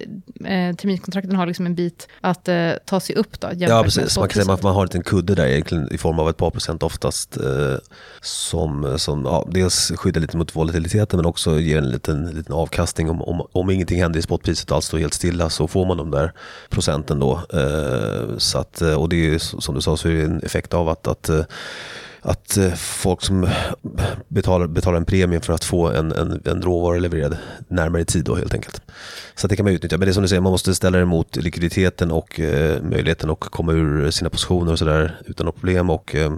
eh, 0.45 0.77
terminskontrakten 0.77 1.37
har 1.37 1.47
liksom 1.47 1.67
en 1.67 1.75
bit 1.75 2.09
att 2.21 2.49
eh, 2.49 2.71
ta 2.85 3.01
sig 3.01 3.17
upp 3.17 3.41
då. 3.41 3.49
Ja, 3.57 3.83
precis. 3.83 4.19
Man 4.19 4.29
kan 4.29 4.43
säga 4.43 4.55
att 4.55 4.63
man 4.63 4.75
har 4.75 4.83
en 4.83 4.87
liten 4.87 5.03
kudde 5.03 5.35
där 5.35 5.47
egentligen 5.47 5.93
i 5.93 5.99
form 5.99 6.19
av 6.19 6.29
ett 6.29 6.37
par 6.37 6.51
procent 6.51 6.83
oftast. 6.83 7.37
Eh, 7.37 7.77
som 8.21 8.99
som 8.99 9.25
ja, 9.25 9.49
dels 9.51 9.93
skyddar 9.97 10.21
lite 10.21 10.37
mot 10.37 10.57
volatiliteten 10.57 11.17
men 11.17 11.27
också 11.27 11.61
ger 11.61 11.79
en 11.79 11.91
liten, 11.91 12.31
liten 12.31 12.55
avkastning. 12.55 13.11
Om, 13.11 13.23
om, 13.23 13.47
om 13.53 13.71
ingenting 13.71 14.03
händer 14.03 14.19
i 14.19 14.23
spotpriset 14.23 14.71
och 14.71 14.77
allt 14.77 14.85
står 14.85 14.99
helt 14.99 15.15
stilla 15.15 15.51
så 15.51 15.69
får 15.69 15.87
man 15.87 15.97
de 15.97 16.11
där 16.11 16.33
procenten 16.71 17.19
då. 17.19 17.41
Eh, 17.53 18.39
så 18.39 18.59
att, 18.59 18.81
eh, 18.81 18.95
och 18.95 19.09
det 19.09 19.35
är 19.35 19.39
som 19.39 19.75
du 19.75 19.81
sa 19.81 19.97
så 19.97 20.09
är 20.09 20.13
det 20.13 20.23
en 20.23 20.43
effekt 20.43 20.75
av 20.75 20.89
att, 20.89 21.07
att 21.07 21.29
eh, 21.29 21.45
att 22.23 22.57
eh, 22.57 22.73
folk 22.73 23.23
som 23.23 23.49
betalar, 24.29 24.67
betalar 24.67 24.97
en 24.97 25.05
premie 25.05 25.41
för 25.41 25.53
att 25.53 25.65
få 25.65 25.91
en, 25.91 26.13
en, 26.13 26.43
en 26.45 26.63
råvara 26.63 26.99
levererad 26.99 27.37
närmare 27.69 28.03
i 28.03 28.05
tid 28.05 28.25
då 28.25 28.35
helt 28.35 28.55
enkelt. 28.55 28.83
Så 29.35 29.47
det 29.47 29.57
kan 29.57 29.65
man 29.65 29.75
utnyttja. 29.75 29.99
Men 29.99 30.07
det 30.07 30.11
är 30.11 30.13
som 30.13 30.23
du 30.23 30.29
säger, 30.29 30.41
man 30.41 30.53
måste 30.53 30.75
ställa 30.75 30.99
det 30.99 31.05
mot 31.05 31.37
likviditeten 31.37 32.11
och 32.11 32.41
eh, 32.41 32.83
möjligheten 32.83 33.31
att 33.31 33.41
komma 33.41 33.73
ur 33.73 34.11
sina 34.11 34.31
positioner 34.31 34.73
och 34.73 34.79
sådär 34.79 35.21
utan 35.27 35.47
något 35.47 35.57
problem. 35.57 35.91
Och, 35.91 36.15
Eh, 36.15 36.33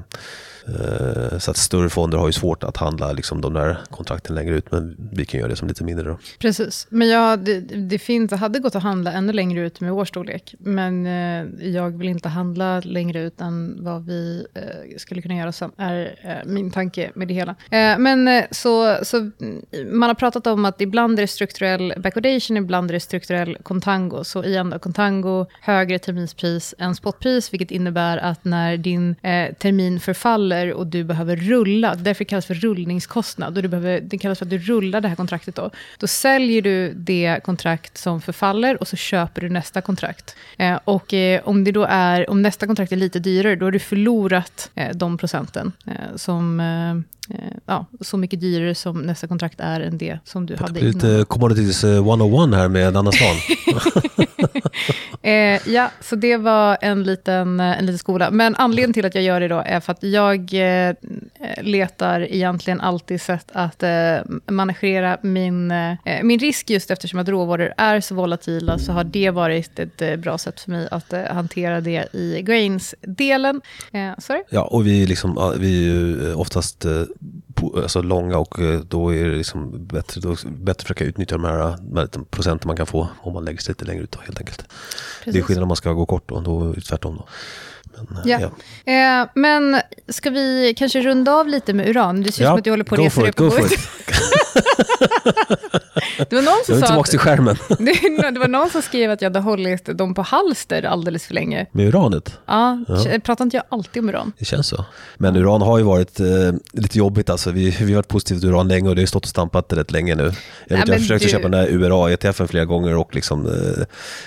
Eh, 0.66 1.38
så 1.38 1.50
att 1.50 1.56
större 1.56 1.90
fonder 1.90 2.18
har 2.18 2.26
ju 2.26 2.32
svårt 2.32 2.64
att 2.64 2.76
handla 2.76 3.12
liksom 3.12 3.40
de 3.40 3.52
där 3.52 3.78
kontrakten 3.90 4.34
längre 4.34 4.54
ut, 4.54 4.72
men 4.72 4.96
vi 5.12 5.24
kan 5.24 5.40
göra 5.40 5.50
det 5.50 5.56
som 5.56 5.68
lite 5.68 5.84
mindre. 5.84 6.08
Då. 6.08 6.18
Precis, 6.38 6.86
men 6.90 7.08
jag, 7.08 7.38
det, 7.38 7.60
det, 7.60 7.98
finns, 7.98 8.30
det 8.30 8.36
hade 8.36 8.58
gått 8.58 8.74
att 8.74 8.82
handla 8.82 9.12
ännu 9.12 9.32
längre 9.32 9.60
ut 9.60 9.80
med 9.80 9.92
vår 9.92 10.04
storlek, 10.04 10.54
men 10.58 11.06
eh, 11.06 11.68
jag 11.68 11.98
vill 11.98 12.08
inte 12.08 12.28
handla 12.28 12.80
längre 12.80 13.20
ut 13.20 13.40
än 13.40 13.84
vad 13.84 14.06
vi 14.06 14.46
eh, 14.54 14.96
skulle 14.96 15.22
kunna 15.22 15.34
göra 15.34 15.52
sen, 15.52 15.70
är 15.76 16.42
min 16.46 16.70
tanke 16.70 17.10
med 17.14 17.28
det 17.28 17.34
hela. 17.34 17.54
Men 17.98 18.42
så, 18.50 18.98
så 19.02 19.16
mm, 19.16 19.62
man 19.90 20.08
har 20.08 20.14
pratat 20.14 20.46
om 20.46 20.64
att 20.64 20.80
ibland 20.80 21.18
är 21.18 21.22
det 21.22 21.28
strukturell 21.28 21.94
backwardation, 21.96 22.56
ibland 22.56 22.90
är 22.90 22.92
det 22.92 23.00
strukturell 23.00 23.58
contango. 23.62 24.24
Så 24.24 24.44
igen 24.44 24.70
då, 24.70 24.78
contango, 24.78 25.46
högre 25.60 25.98
terminspris 25.98 26.74
än 26.78 26.94
spotpris, 26.94 27.52
vilket 27.52 27.70
innebär 27.70 28.18
att 28.18 28.44
när 28.44 28.76
din 28.76 29.14
termin 29.58 30.00
förfaller 30.00 30.53
faller 30.54 30.72
och 30.72 30.86
du 30.86 31.04
behöver 31.04 31.36
rulla, 31.36 31.94
därför 31.94 32.24
kallas 32.24 32.46
det 32.46 32.54
för 32.54 32.60
rullningskostnad, 32.60 33.56
och 33.56 33.62
du 33.62 33.68
behöver, 33.68 34.00
det 34.00 34.18
kallas 34.18 34.38
för 34.38 34.46
att 34.46 34.50
du 34.50 34.58
rullar 34.58 35.00
det 35.00 35.08
här 35.08 35.16
kontraktet 35.16 35.54
då. 35.54 35.70
Då 35.98 36.06
säljer 36.06 36.62
du 36.62 36.92
det 36.94 37.40
kontrakt 37.44 37.98
som 37.98 38.20
förfaller 38.20 38.80
och 38.80 38.88
så 38.88 38.96
köper 38.96 39.40
du 39.40 39.48
nästa 39.48 39.80
kontrakt. 39.80 40.36
Eh, 40.58 40.78
och 40.84 41.14
eh, 41.14 41.40
om, 41.44 41.64
det 41.64 41.72
då 41.72 41.86
är, 41.88 42.30
om 42.30 42.42
nästa 42.42 42.66
kontrakt 42.66 42.92
är 42.92 42.96
lite 42.96 43.18
dyrare, 43.18 43.56
då 43.56 43.66
har 43.66 43.72
du 43.72 43.78
förlorat 43.78 44.70
eh, 44.74 44.96
de 44.96 45.18
procenten 45.18 45.72
eh, 45.86 46.16
som 46.16 46.60
Eh, 46.60 46.94
ja, 47.66 47.86
så 48.00 48.16
mycket 48.16 48.40
dyrare 48.40 48.74
som 48.74 49.02
nästa 49.02 49.26
kontrakt 49.26 49.60
är 49.60 49.80
än 49.80 49.98
det 49.98 50.18
som 50.24 50.46
du 50.46 50.54
det 50.54 50.60
hade 50.60 50.80
innan. 50.80 50.92
Lite 50.92 51.24
commodities 51.28 51.84
101 51.84 52.52
eh, 52.52 52.58
här 52.58 52.68
med 52.68 52.96
Anna 52.96 53.12
Svan. 53.12 53.36
eh, 55.22 55.68
ja, 55.68 55.90
så 56.00 56.16
det 56.16 56.36
var 56.36 56.78
en 56.80 57.02
liten, 57.02 57.60
eh, 57.60 57.78
en 57.78 57.86
liten 57.86 57.98
skola. 57.98 58.30
Men 58.30 58.54
anledningen 58.54 58.92
till 58.92 59.06
att 59.06 59.14
jag 59.14 59.24
gör 59.24 59.40
det 59.40 59.48
då 59.48 59.62
är 59.66 59.80
för 59.80 59.92
att 59.92 60.02
jag 60.02 60.54
eh, 60.54 60.94
letar 61.62 62.20
egentligen 62.20 62.80
alltid 62.80 63.20
sätt 63.20 63.50
att 63.52 63.82
eh, 63.82 64.16
managera 64.50 65.18
min, 65.22 65.70
eh, 65.70 65.96
min 66.22 66.38
risk 66.38 66.70
just 66.70 66.90
eftersom 66.90 67.18
att 67.18 67.28
råvaror 67.28 67.74
är 67.76 68.00
så 68.00 68.14
volatila 68.14 68.78
så 68.78 68.92
har 68.92 69.04
det 69.04 69.30
varit 69.30 69.78
ett 69.78 70.20
bra 70.20 70.38
sätt 70.38 70.60
för 70.60 70.70
mig 70.70 70.88
att 70.90 71.12
hantera 71.30 71.80
det 71.80 72.08
i 72.12 72.42
grains-delen. 72.42 73.60
sorry? 74.18 74.42
Ja, 74.50 74.62
och 74.62 74.86
vi, 74.86 75.06
liksom, 75.06 75.54
vi 75.58 75.88
är 75.88 75.92
ju 75.92 76.34
oftast 76.34 76.86
alltså 77.62 78.02
långa 78.02 78.38
och 78.38 78.60
eh, 78.60 78.80
då 78.80 79.14
är 79.14 79.24
det 79.24 79.36
liksom 79.36 79.86
bättre, 79.86 80.20
då 80.20 80.36
bättre 80.44 80.70
att 80.70 80.82
försöka 80.82 81.04
utnyttja 81.04 81.36
de 81.36 81.44
här, 81.44 81.76
de 81.80 81.96
här 81.96 82.08
procenten 82.30 82.68
man 82.68 82.76
kan 82.76 82.86
få 82.86 83.08
om 83.20 83.32
man 83.32 83.44
lägger 83.44 83.60
sig 83.60 83.72
lite 83.72 83.84
längre 83.84 84.02
ut 84.02 84.10
då, 84.10 84.18
helt 84.20 84.38
enkelt. 84.38 84.66
Precis. 85.18 85.32
Det 85.32 85.38
är 85.38 85.42
skillnad 85.42 85.62
om 85.62 85.68
man 85.68 85.76
ska 85.76 85.92
gå 85.92 86.06
kort 86.06 86.28
då, 86.28 86.40
då 86.40 86.70
är 86.70 86.74
det 86.74 86.80
tvärtom. 86.80 87.16
Då. 87.16 87.26
Men, 88.08 88.22
ja. 88.24 88.40
ja. 88.84 89.22
Eh, 89.22 89.28
men 89.34 89.80
ska 90.08 90.30
vi 90.30 90.74
kanske 90.76 91.00
runda 91.00 91.32
av 91.32 91.48
lite 91.48 91.74
med 91.74 91.88
uran? 91.88 92.22
Det 92.22 92.32
ser 92.32 92.42
ut 92.42 92.44
ja, 92.44 92.50
som 92.50 92.58
att 92.58 92.64
du 92.64 92.70
håller 92.70 92.84
på 92.84 92.94
att 92.94 93.00
resa 93.00 93.22
dig 93.22 93.32
på 93.32 93.50
bordet. 93.50 93.70
det 96.30 96.36
var 96.36 96.42
någon 96.42 96.64
som 96.64 96.74
jag 96.74 96.82
är 96.82 96.86
tillbaka 96.86 97.10
till 97.10 97.18
skärmen. 97.18 97.56
det 98.34 98.38
var 98.38 98.48
någon 98.48 98.70
som 98.70 98.82
skrev 98.82 99.10
att 99.10 99.22
jag 99.22 99.30
hade 99.30 99.40
hållit 99.40 99.98
dem 99.98 100.14
på 100.14 100.22
halster 100.22 100.82
alldeles 100.82 101.26
för 101.26 101.34
länge. 101.34 101.66
Med 101.72 101.88
uranet? 101.88 102.38
Ja, 102.46 102.84
ja. 102.88 103.20
pratar 103.24 103.44
inte 103.44 103.56
jag 103.56 103.64
alltid 103.68 104.02
om 104.02 104.08
uran? 104.08 104.32
Det 104.38 104.44
känns 104.44 104.66
så. 104.66 104.84
Men 105.16 105.36
uran 105.36 105.62
har 105.62 105.78
ju 105.78 105.84
varit 105.84 106.20
eh, 106.20 106.26
lite 106.72 106.98
jobbigt 106.98 107.30
alltså. 107.30 107.50
Vi, 107.50 107.70
vi 107.70 107.92
har 107.92 107.96
varit 107.96 108.08
positiva 108.08 108.40
till 108.40 108.48
uran 108.48 108.68
länge 108.68 108.88
och 108.88 108.94
det 108.96 109.02
har 109.02 109.06
stått 109.06 109.24
och 109.24 109.28
stampat 109.28 109.72
rätt 109.72 109.90
länge 109.90 110.14
nu. 110.14 110.22
Jag, 110.22 110.30
vet, 110.30 110.38
Nej, 110.68 110.82
jag 110.86 110.94
har 110.94 110.98
försökt 110.98 111.24
du... 111.24 111.30
köpa 111.30 111.48
den 111.48 111.50
där 111.50 111.68
URA-ETFen 111.68 112.48
flera 112.48 112.64
gånger 112.64 112.96
och 112.96 113.14
liksom, 113.14 113.46
eh, 113.46 113.84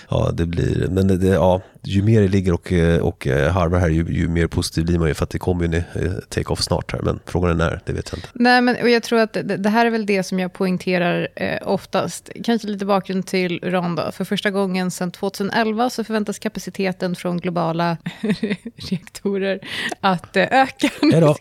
ja 0.09 0.31
det 0.33 0.45
blir, 0.45 0.87
men 0.89 1.19
det, 1.19 1.27
ja, 1.27 1.61
ju 1.87 2.01
mer 2.01 2.21
det 2.21 2.27
ligger 2.27 2.53
och, 2.53 2.71
eh, 2.71 2.99
och 2.99 3.27
eh, 3.27 3.51
harvar 3.51 3.79
här, 3.79 3.89
ju, 3.89 4.05
ju, 4.09 4.27
mer 4.27 4.47
positiv 4.47 4.85
blir 4.85 4.99
man 4.99 5.07
ju 5.07 5.13
för 5.13 5.23
att 5.23 5.29
det 5.29 5.39
kommer 5.39 5.67
ju 5.67 5.75
en 5.75 6.03
eh, 6.03 6.11
take-off 6.29 6.61
snart 6.61 6.91
här. 6.91 7.01
Men 7.01 7.19
frågan 7.25 7.49
är 7.51 7.55
när, 7.55 7.81
det 7.85 7.93
vet 7.93 8.09
jag 8.11 8.17
inte. 8.17 8.29
Nej, 8.33 8.61
men 8.61 8.75
och 8.81 8.89
jag 8.89 9.03
tror 9.03 9.19
att 9.19 9.33
det, 9.33 9.43
det 9.43 9.69
här 9.69 9.85
är 9.85 9.89
väl 9.89 10.05
det 10.05 10.23
som 10.23 10.39
jag 10.39 10.53
poängterar 10.53 11.27
eh, 11.35 11.67
oftast. 11.67 12.29
Kanske 12.43 12.67
lite 12.67 12.85
bakgrund 12.85 13.25
till 13.25 13.59
uran 13.63 13.95
då. 13.95 14.11
För 14.11 14.25
första 14.25 14.51
gången 14.51 14.91
sedan 14.91 15.11
2011 15.11 15.89
så 15.89 16.03
förväntas 16.03 16.39
kapaciteten 16.39 17.15
från 17.15 17.37
globala 17.37 17.97
reaktorer 18.75 19.59
att 20.01 20.35
eh, 20.35 20.43
öka. 20.43 20.89
Hejdå. 21.01 21.35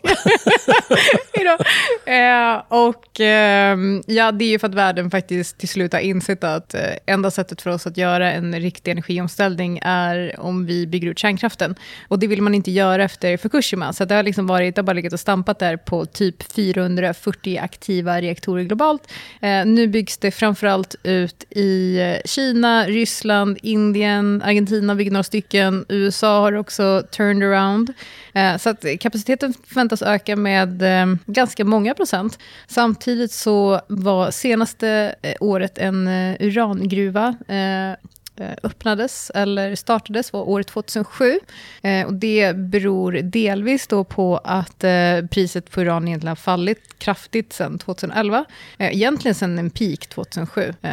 Hejdå. 1.33 1.57
Eh, 2.05 2.63
och 2.67 3.19
ehm, 3.19 4.03
ja, 4.07 4.31
det 4.31 4.45
är 4.45 4.49
ju 4.49 4.59
för 4.59 4.67
att 4.67 4.73
världen 4.73 5.11
faktiskt 5.11 5.57
till 5.57 5.69
slut 5.69 5.93
har 5.93 5.99
insett 5.99 6.43
att 6.43 6.75
enda 7.05 7.31
sättet 7.31 7.61
för 7.61 7.69
oss 7.71 7.87
att 7.87 7.97
göra 7.97 8.31
en 8.31 8.59
riktig 8.59 8.91
energiomställning 8.91 9.79
är 9.83 10.36
om 10.37 10.65
vi 10.65 10.87
bygger 10.87 11.07
ut 11.07 11.19
kärnkraften. 11.19 11.75
Och 12.07 12.19
det 12.19 12.27
vill 12.27 12.41
man 12.41 12.55
inte 12.55 12.71
göra 12.71 13.03
efter 13.03 13.37
Fukushima. 13.37 13.93
Så 13.93 14.05
det 14.05 14.15
har 14.15 14.23
liksom 14.23 14.47
varit, 14.47 14.75
det 14.75 14.81
har 14.81 14.83
bara 14.83 14.93
legat 14.93 15.13
och 15.13 15.19
stampat 15.19 15.59
där 15.59 15.77
på 15.77 16.05
typ 16.05 16.53
440 16.53 17.59
aktiva 17.61 18.21
reaktorer 18.21 18.63
globalt. 18.63 19.11
Eh, 19.41 19.65
nu 19.65 19.87
byggs 19.87 20.17
det 20.17 20.31
framförallt 20.31 20.95
ut 21.03 21.43
i 21.49 21.99
eh, 21.99 22.15
Kina, 22.25 22.85
Ryssland, 22.87 23.57
Indien, 23.61 24.41
Argentina 24.45 24.95
bygger 24.95 25.11
några 25.11 25.23
stycken. 25.23 25.85
USA 25.89 26.39
har 26.39 26.53
också 26.53 27.03
turned 27.11 27.49
around. 27.49 27.93
Eh, 28.33 28.57
så 28.57 28.69
att 28.69 28.85
kapaciteten 28.99 29.53
förväntas 29.67 30.01
öka 30.01 30.35
med 30.35 30.81
eh, 30.81 31.15
ganska 31.25 31.65
många 31.65 31.93
procent. 31.93 32.39
Samtidigt 32.67 33.31
så 33.31 33.81
var 33.87 34.31
senaste 34.31 35.15
eh, 35.21 35.33
året 35.39 35.77
en 35.77 36.07
eh, 36.07 36.35
urangruva 36.39 37.35
eh, 37.47 38.09
Eh, 38.39 38.53
öppnades 38.63 39.31
eller 39.35 39.75
startades 39.75 40.33
var 40.33 40.49
år 40.49 40.63
2007. 40.63 41.39
Eh, 41.81 42.05
och 42.05 42.13
det 42.13 42.55
beror 42.55 43.11
delvis 43.11 43.87
då 43.87 44.03
på 44.03 44.37
att 44.37 44.83
eh, 44.83 45.21
priset 45.31 45.71
på 45.71 45.81
uran 45.81 46.07
egentligen 46.07 46.29
har 46.29 46.35
fallit 46.35 46.99
kraftigt 46.99 47.53
sedan 47.53 47.79
2011. 47.79 48.45
Eh, 48.77 48.93
egentligen 48.95 49.35
sedan 49.35 49.59
en 49.59 49.69
peak 49.69 50.07
2007. 50.07 50.73
Eh, 50.81 50.91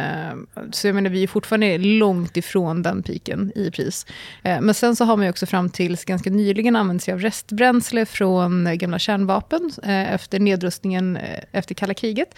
så 0.71 0.87
jag 0.87 0.95
menar, 0.95 1.09
vi 1.09 1.23
är 1.23 1.27
fortfarande 1.27 1.77
långt 1.77 2.37
ifrån 2.37 2.81
den 2.81 3.03
piken 3.03 3.51
i 3.55 3.71
pris. 3.71 4.05
Men 4.43 4.73
sen 4.73 4.95
så 4.95 5.05
har 5.05 5.17
man 5.17 5.25
ju 5.25 5.29
också 5.29 5.45
fram 5.45 5.69
tills 5.69 6.05
ganska 6.05 6.29
nyligen 6.29 6.75
använt 6.75 7.03
sig 7.03 7.13
av 7.13 7.19
restbränsle 7.19 8.05
från 8.05 8.77
gamla 8.77 8.99
kärnvapen 8.99 9.71
efter 9.83 10.39
nedrustningen 10.39 11.17
efter 11.51 11.75
kalla 11.75 11.93
kriget. 11.93 12.35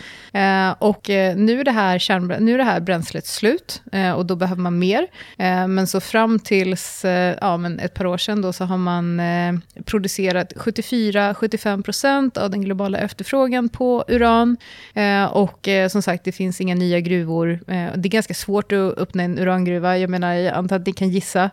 Och 0.79 1.09
nu 1.35 1.59
är 1.59 1.63
det 1.63 1.71
här, 1.71 2.39
nu 2.39 2.53
är 2.53 2.57
det 2.57 2.63
här 2.63 2.79
bränslet 2.79 3.27
slut 3.27 3.81
och 4.15 4.25
då 4.25 4.35
behöver 4.35 4.61
man 4.61 4.79
mer. 4.79 4.96
Eh, 5.37 5.67
men 5.67 5.87
så 5.87 5.99
fram 5.99 6.39
tills 6.39 7.05
eh, 7.05 7.37
ja, 7.41 7.57
men 7.57 7.79
ett 7.79 7.93
par 7.93 8.05
år 8.05 8.17
sedan 8.17 8.41
då 8.41 8.53
så 8.53 8.65
har 8.65 8.77
man 8.77 9.19
eh, 9.19 9.53
producerat 9.85 10.53
74-75% 10.53 12.39
av 12.39 12.49
den 12.49 12.61
globala 12.61 12.97
efterfrågan 12.97 13.69
på 13.69 14.03
uran. 14.07 14.57
Och 15.29 15.67
som 15.89 16.01
sagt, 16.01 16.23
det 16.23 16.31
finns 16.31 16.61
inga 16.61 16.75
nya 16.75 16.99
gruvor. 16.99 17.59
Det 17.67 18.07
är 18.07 18.09
ganska 18.09 18.33
svårt 18.33 18.71
att 18.71 18.97
öppna 18.97 19.23
en 19.23 19.39
urangruva. 19.39 19.97
Jag 19.97 20.09
menar, 20.09 20.33
jag 20.33 20.55
antar 20.55 20.75
att 20.75 20.85
ni 20.85 20.93
kan 20.93 21.09
gissa. 21.09 21.49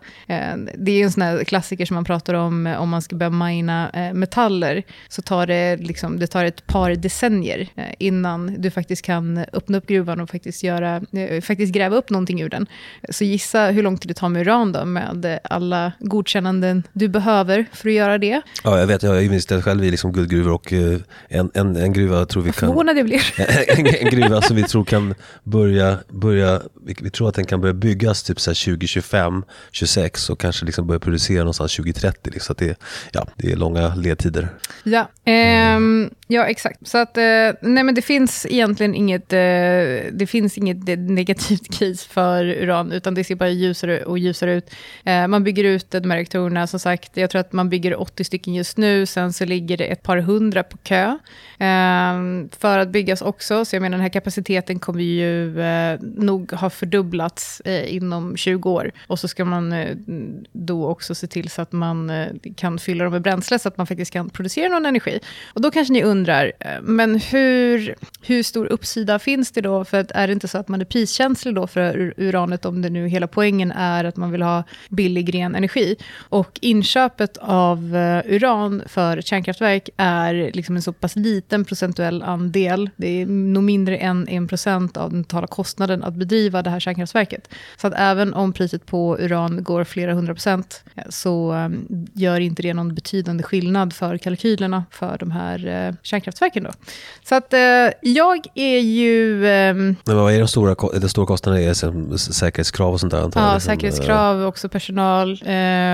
det 0.77 0.91
är 0.91 1.03
en 1.03 1.11
sån 1.11 1.21
här 1.21 1.43
klassiker 1.43 1.85
som 1.85 1.95
man 1.95 2.05
pratar 2.05 2.33
om 2.33 2.75
om 2.79 2.89
man 2.89 3.01
ska 3.01 3.15
börja 3.15 3.29
mina 3.29 3.91
metaller. 4.13 4.83
Så 5.07 5.21
tar 5.21 5.47
det, 5.47 5.77
liksom, 5.77 6.19
det 6.19 6.27
tar 6.27 6.45
ett 6.45 6.67
par 6.67 6.95
decennier 6.95 7.67
innan 7.99 8.61
du 8.61 8.71
faktiskt 8.71 9.01
kan 9.01 9.37
öppna 9.53 9.77
upp 9.77 9.87
gruvan 9.87 10.21
och 10.21 10.29
faktiskt, 10.29 10.63
göra, 10.63 11.01
faktiskt 11.41 11.73
gräva 11.73 11.95
upp 11.95 12.09
någonting 12.09 12.41
ur 12.41 12.49
den. 12.49 12.67
Så 13.09 13.23
gissa 13.35 13.65
hur 13.65 13.83
lång 13.83 13.97
tid 13.97 14.09
det 14.09 14.13
tar 14.13 14.29
med 14.29 14.41
uran 14.41 14.71
då, 14.71 14.85
med 14.85 15.39
alla 15.43 15.91
godkännanden 15.99 16.83
du 16.93 17.07
behöver 17.07 17.65
för 17.73 17.89
att 17.89 17.95
göra 17.95 18.17
det. 18.17 18.41
Ja, 18.63 18.79
jag 18.79 18.87
vet, 18.87 19.03
jag 19.03 19.11
har 19.11 19.21
investerat 19.21 19.63
själv 19.63 19.83
i 19.83 19.91
liksom 19.91 20.13
guldgruvor 20.13 20.51
och 20.51 20.73
en, 20.73 21.51
en, 21.53 21.75
en 21.75 21.93
gruva 21.93 22.25
tror 22.25 22.43
vi 22.43 22.51
kan... 22.51 22.69
Förvånad 22.69 22.97
jag 22.97 23.05
blir. 23.05 23.21
en, 23.79 23.85
en 23.85 24.09
gruva 24.09 24.41
som 24.41 24.55
vi 24.55 24.63
tror 24.63 24.85
kan 24.85 25.15
börja, 25.43 25.99
börja 26.09 26.61
vi, 26.85 26.95
vi, 27.01 27.09
tror 27.09 27.29
att 27.29 27.35
den 27.35 27.45
kan 27.45 27.61
börja 27.61 27.73
byggas 27.73 28.23
typ 28.23 28.39
så 28.39 28.49
2025, 28.49 29.43
26 29.71 30.29
och 30.29 30.39
kanske 30.39 30.65
liksom 30.65 30.87
börja 30.87 30.99
producera 30.99 31.39
någonstans 31.39 31.75
2030. 31.75 32.31
Liksom. 32.33 32.55
Så 32.55 32.63
det, 32.63 32.79
ja, 33.11 33.27
det 33.35 33.51
är 33.51 33.55
långa 33.55 33.95
ledtider. 33.95 34.49
Ja, 34.83 35.09
ehm, 35.25 36.09
ja 36.27 36.45
exakt. 36.45 36.87
Så 36.87 36.97
att, 36.97 37.17
eh, 37.17 37.23
nej 37.61 37.83
men 37.83 37.95
det 37.95 38.01
finns 38.01 38.45
egentligen 38.49 38.95
inget, 38.95 39.33
eh, 39.33 39.39
det 40.11 40.29
finns 40.29 40.57
inget 40.57 40.89
eh, 40.89 40.97
negativt 40.97 41.73
kris 41.79 42.05
för 42.05 42.45
uran, 42.45 42.91
utan 42.91 43.13
det 43.13 43.23
ser 43.23 43.35
bara 43.35 43.49
ljusare 43.49 44.03
och 44.03 44.19
ljusare 44.19 44.53
ut. 44.53 44.73
Eh, 45.03 45.27
man 45.27 45.43
bygger 45.43 45.63
ut 45.63 45.91
de 45.91 46.11
här 46.11 46.17
reaktorerna, 46.17 46.67
som 46.67 46.79
sagt, 46.79 47.17
jag 47.17 47.29
tror 47.29 47.39
att 47.39 47.53
man 47.53 47.69
bygger 47.69 48.01
80 48.01 48.23
stycken 48.23 48.53
just 48.53 48.77
nu, 48.77 49.05
sen 49.05 49.33
så 49.33 49.45
ligger 49.45 49.77
det 49.77 49.85
ett 49.85 50.03
par 50.03 50.17
hundra 50.17 50.63
på 50.63 50.77
kö 50.77 51.17
ehm, 51.57 52.49
för 52.59 52.79
att 52.79 52.89
byggas 52.89 53.21
också. 53.21 53.65
Så 53.65 53.75
jag 53.75 53.81
menar 53.81 53.97
den 53.97 54.01
här 54.01 54.09
kapaciteten 54.09 54.79
kommer 54.79 55.03
ju 55.03 55.61
eh, 55.61 55.99
nog 56.01 56.51
ha 56.51 56.69
fördubblats 56.69 57.61
eh, 57.65 57.95
inom 57.95 58.37
20 58.37 58.69
år. 58.69 58.91
Och 59.07 59.19
så 59.19 59.27
ska 59.27 59.45
man 59.45 59.73
då 60.51 60.87
också 60.87 61.15
se 61.15 61.27
till 61.27 61.49
så 61.49 61.61
att 61.61 61.71
man 61.71 62.11
kan 62.55 62.79
fylla 62.79 63.03
dem 63.03 63.13
med 63.13 63.21
bränsle, 63.21 63.59
så 63.59 63.67
att 63.67 63.77
man 63.77 63.87
faktiskt 63.87 64.11
kan 64.11 64.29
producera 64.29 64.69
någon 64.69 64.85
energi. 64.85 65.19
Och 65.53 65.61
då 65.61 65.71
kanske 65.71 65.93
ni 65.93 66.03
undrar, 66.03 66.14
Eh, 66.15 66.81
men 66.81 67.19
hur, 67.19 67.95
hur 68.21 68.43
stor 68.43 68.65
uppsida 68.65 69.19
finns 69.19 69.51
det 69.51 69.61
då? 69.61 69.85
För 69.85 69.99
att 69.99 70.11
är 70.11 70.27
det 70.27 70.33
inte 70.33 70.47
så 70.47 70.57
att 70.57 70.67
man 70.67 70.81
är 70.81 70.85
priskänslig 70.85 71.55
då 71.55 71.67
för 71.67 72.13
uranet, 72.17 72.65
om 72.65 72.81
det 72.81 72.89
nu 72.89 73.07
hela 73.07 73.27
poängen 73.27 73.71
är 73.71 74.03
att 74.03 74.15
man 74.17 74.31
vill 74.31 74.41
ha 74.41 74.63
billig 74.89 75.35
ren 75.35 75.55
energi? 75.55 75.95
Och 76.17 76.59
inköpet 76.61 77.37
av 77.41 77.95
eh, 77.95 78.33
uran 78.35 78.83
för 78.87 79.21
kärnkraftverk 79.21 79.89
är 79.97 80.51
liksom 80.53 80.75
en 80.75 80.81
så 80.81 80.93
pass 80.93 81.15
liten 81.15 81.65
procentuell 81.65 82.23
andel. 82.23 82.89
Det 82.95 83.21
är 83.21 83.25
nog 83.25 83.63
mindre 83.63 83.97
än 83.97 84.27
en 84.27 84.47
procent 84.47 84.97
av 84.97 85.11
den 85.11 85.23
totala 85.23 85.47
kostnaden 85.47 86.03
att 86.03 86.13
bedriva 86.13 86.61
det 86.61 86.69
här 86.69 86.79
kärnkraftverket. 86.79 87.49
Så 87.77 87.87
att 87.87 87.93
även 87.97 88.33
om 88.33 88.53
priset 88.53 88.85
på 88.85 89.17
uran 89.19 89.63
går 89.63 89.83
flera 89.83 90.13
hundra 90.13 90.33
procent, 90.33 90.83
eh, 90.95 91.03
så 91.09 91.55
gör 92.13 92.39
inte 92.39 92.61
det 92.61 92.73
någon 92.73 92.95
betydande 92.95 93.43
skillnad 93.43 93.93
för 93.93 94.17
kalkylerna 94.17 94.85
för 94.91 95.17
de 95.17 95.31
här 95.31 95.95
kärnkraftverken. 96.05 96.63
Då. 96.63 96.71
Så 97.23 97.35
att 97.35 97.53
uh, 97.53 97.59
jag 98.01 98.47
är 98.55 98.79
ju... 98.79 99.33
Um, 99.35 99.95
Men 100.03 100.15
vad 100.15 100.33
är 100.33 100.39
de 100.39 100.47
stora, 100.47 100.75
de 100.99 101.09
stora 101.09 101.25
kostnaderna? 101.25 101.63
Är 101.63 101.67
det 102.11 102.17
säkerhetskrav 102.17 102.93
och 102.93 102.99
sånt 102.99 103.11
där? 103.11 103.21
Antar 103.21 103.41
ja, 103.41 103.53
liksom, 103.53 103.71
säkerhetskrav, 103.73 104.45
också 104.45 104.69
personal 104.69 105.31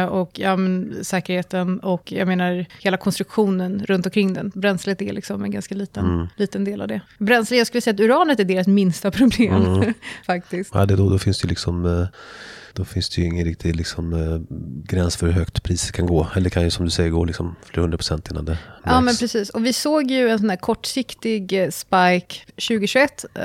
och 0.10 0.32
ja, 0.34 0.56
men, 0.56 0.96
säkerheten 1.02 1.80
och 1.80 2.12
jag 2.12 2.28
menar 2.28 2.66
hela 2.80 2.98
konstruktionen 2.98 3.86
runt 3.86 4.06
omkring 4.06 4.34
den. 4.34 4.52
Bränslet 4.56 5.02
är 5.02 5.14
liksom 5.14 5.44
en 5.44 5.52
ganska 5.52 5.76
liten, 5.76 6.06
mm. 6.06 6.28
liten 6.36 6.64
del 6.64 6.82
av 6.82 6.88
det. 6.88 7.02
Bränsle, 7.18 7.58
jag 7.58 7.68
skulle 7.68 7.82
säga 7.82 7.94
att 7.94 8.00
uranet 8.00 8.40
är 8.40 8.44
deras 8.44 8.68
minsta 8.68 9.12
problem 9.12 9.66
mm. 9.66 9.94
faktiskt. 10.26 10.72
Ja, 10.74 10.86
det 10.86 10.96
då, 10.96 11.10
då 11.10 11.20
finns 11.20 11.42
det 11.42 11.48
liksom 11.48 11.86
eh, 11.86 12.08
då 12.74 12.86
finns 12.86 13.10
det 13.10 13.22
ju 13.22 13.28
ingen 13.28 13.46
riktig 13.46 13.76
liksom, 13.76 14.14
eh, 14.14 14.58
gräns 14.84 15.18
för 15.18 15.28
hur 15.28 15.34
högt 15.34 15.64
priset 15.64 15.92
kan 15.92 16.06
gå. 16.06 16.28
Eller 16.36 16.50
kan 16.50 16.64
ju 16.64 16.70
som 16.70 16.86
du 16.86 16.92
säger 16.92 17.10
gå 17.10 17.26
liksom 17.26 17.56
flera 17.64 17.82
hundra 17.82 17.98
procent 17.98 18.32
innan 18.32 18.46
det 18.46 18.52
märks. 18.52 18.62
Ja 18.84 19.02
men 19.02 19.16
precis. 19.16 19.50
Och 19.50 19.66
vi 19.66 19.74
såg 19.74 20.12
ju 20.12 20.30
en 20.30 20.40
sån 20.40 20.50
här 20.50 20.58
kortsiktig 20.58 21.64
eh, 21.64 21.70
spike 21.70 22.36
2021 22.56 23.26
eh, 23.34 23.44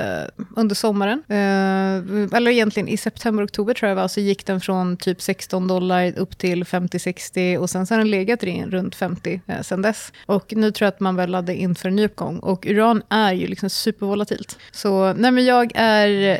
under 0.55 0.75
sommaren. 0.75 1.23
Eh, 1.27 2.37
eller 2.37 2.51
egentligen 2.51 2.87
i 2.87 2.97
september, 2.97 3.45
oktober 3.45 3.73
tror 3.73 3.89
jag 3.89 3.95
var, 3.95 4.07
så 4.07 4.19
gick 4.19 4.45
den 4.45 4.61
från 4.61 4.97
typ 4.97 5.21
16 5.21 5.67
dollar 5.67 6.19
upp 6.19 6.37
till 6.37 6.63
50-60 6.63 7.57
och 7.57 7.69
sen 7.69 7.87
så 7.87 7.93
har 7.93 7.99
den 7.99 8.11
legat 8.11 8.43
runt 8.43 8.95
50 8.95 9.41
eh, 9.47 9.61
sen 9.61 9.81
dess. 9.81 10.11
Och 10.25 10.53
nu 10.55 10.71
tror 10.71 10.85
jag 10.85 10.93
att 10.93 10.99
man 10.99 11.15
väl 11.15 11.29
laddade 11.29 11.55
in 11.55 11.75
för 11.75 11.89
en 11.89 11.95
ny 11.95 12.05
uppgång. 12.05 12.39
Och 12.39 12.65
uran 12.65 13.01
är 13.09 13.33
ju 13.33 13.47
liksom 13.47 13.69
supervolatilt. 13.69 14.57
Så 14.71 15.13
nej 15.13 15.31
men 15.31 15.45
jag 15.45 15.71
är 15.75 16.39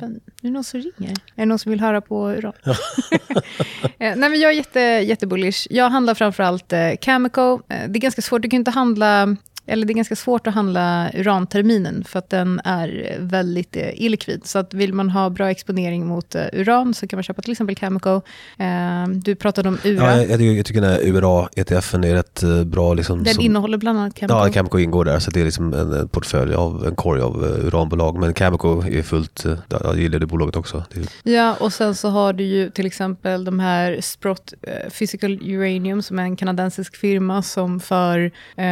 Fan, 0.00 0.20
nu 0.42 0.48
är 0.48 0.50
det 0.50 0.54
någon 0.54 0.64
som 0.64 0.80
ringer. 0.80 1.10
Är 1.10 1.16
det 1.36 1.46
någon 1.46 1.58
som 1.58 1.70
vill 1.70 1.80
höra 1.80 2.00
på 2.00 2.30
uran? 2.30 2.52
Eh, 4.00 4.16
nej, 4.16 4.30
men 4.30 4.40
jag 4.40 4.50
är 4.50 4.56
jätte, 4.56 4.80
jättebullish. 4.80 5.66
Jag 5.70 5.90
handlar 5.90 6.14
framförallt 6.14 6.72
eh, 6.72 6.90
Cameco. 7.00 7.54
Eh, 7.54 7.88
det 7.88 7.98
är 7.98 8.00
ganska 8.00 8.22
svårt, 8.22 8.42
du 8.42 8.48
kan 8.48 8.58
inte 8.58 8.70
handla 8.70 9.36
eller 9.68 9.86
det 9.86 9.92
är 9.92 9.94
ganska 9.94 10.16
svårt 10.16 10.46
att 10.46 10.54
handla 10.54 11.10
uranterminen 11.14 12.04
för 12.04 12.18
att 12.18 12.30
den 12.30 12.60
är 12.64 13.16
väldigt 13.20 13.76
eh, 13.76 14.02
illikvid. 14.02 14.46
Så 14.46 14.58
att 14.58 14.74
vill 14.74 14.92
man 14.92 15.10
ha 15.10 15.30
bra 15.30 15.50
exponering 15.50 16.06
mot 16.06 16.34
uh, 16.34 16.42
uran 16.52 16.94
så 16.94 17.08
kan 17.08 17.16
man 17.16 17.22
köpa 17.22 17.42
till 17.42 17.52
exempel 17.52 17.76
Cameco. 17.76 18.14
Uh, 18.14 19.08
du 19.08 19.34
pratade 19.34 19.68
om 19.68 19.78
URA. 19.84 20.16
Ja, 20.16 20.24
jag, 20.24 20.42
jag 20.42 20.66
tycker 20.66 20.80
den 20.80 20.90
här 20.90 21.00
URA-ETFen 21.06 22.04
är 22.04 22.14
rätt 22.14 22.42
uh, 22.42 22.64
bra. 22.64 22.94
Liksom, 22.94 23.24
den 23.24 23.34
som, 23.34 23.44
innehåller 23.44 23.78
bland 23.78 23.98
annat 23.98 24.14
Cameco. 24.14 24.34
Ja, 24.34 24.52
Cameco 24.52 24.78
ingår 24.78 25.04
där. 25.04 25.18
Så 25.18 25.30
det 25.30 25.40
är 25.40 25.44
liksom 25.44 25.74
en, 25.74 25.92
en 25.92 26.08
portfölj 26.08 26.54
av 26.54 26.86
en 26.86 26.94
korg 26.94 27.22
av 27.22 27.44
uranbolag. 27.44 28.18
Men 28.18 28.34
Cameco 28.34 28.82
är 28.82 29.02
fullt, 29.02 29.44
jag 29.68 29.98
gillar 29.98 30.18
det 30.18 30.26
bolaget 30.26 30.56
också. 30.56 30.84
Det 30.92 31.32
ja, 31.32 31.56
och 31.60 31.72
sen 31.72 31.94
så 31.94 32.08
har 32.08 32.32
du 32.32 32.44
ju 32.44 32.70
till 32.70 32.86
exempel 32.86 33.44
de 33.44 33.60
här 33.60 34.00
Sprott 34.00 34.54
Physical 34.98 35.38
Uranium 35.42 36.02
som 36.02 36.18
är 36.18 36.22
en 36.22 36.36
kanadensisk 36.36 36.96
firma 36.96 37.42
som 37.42 37.80
för 37.80 38.30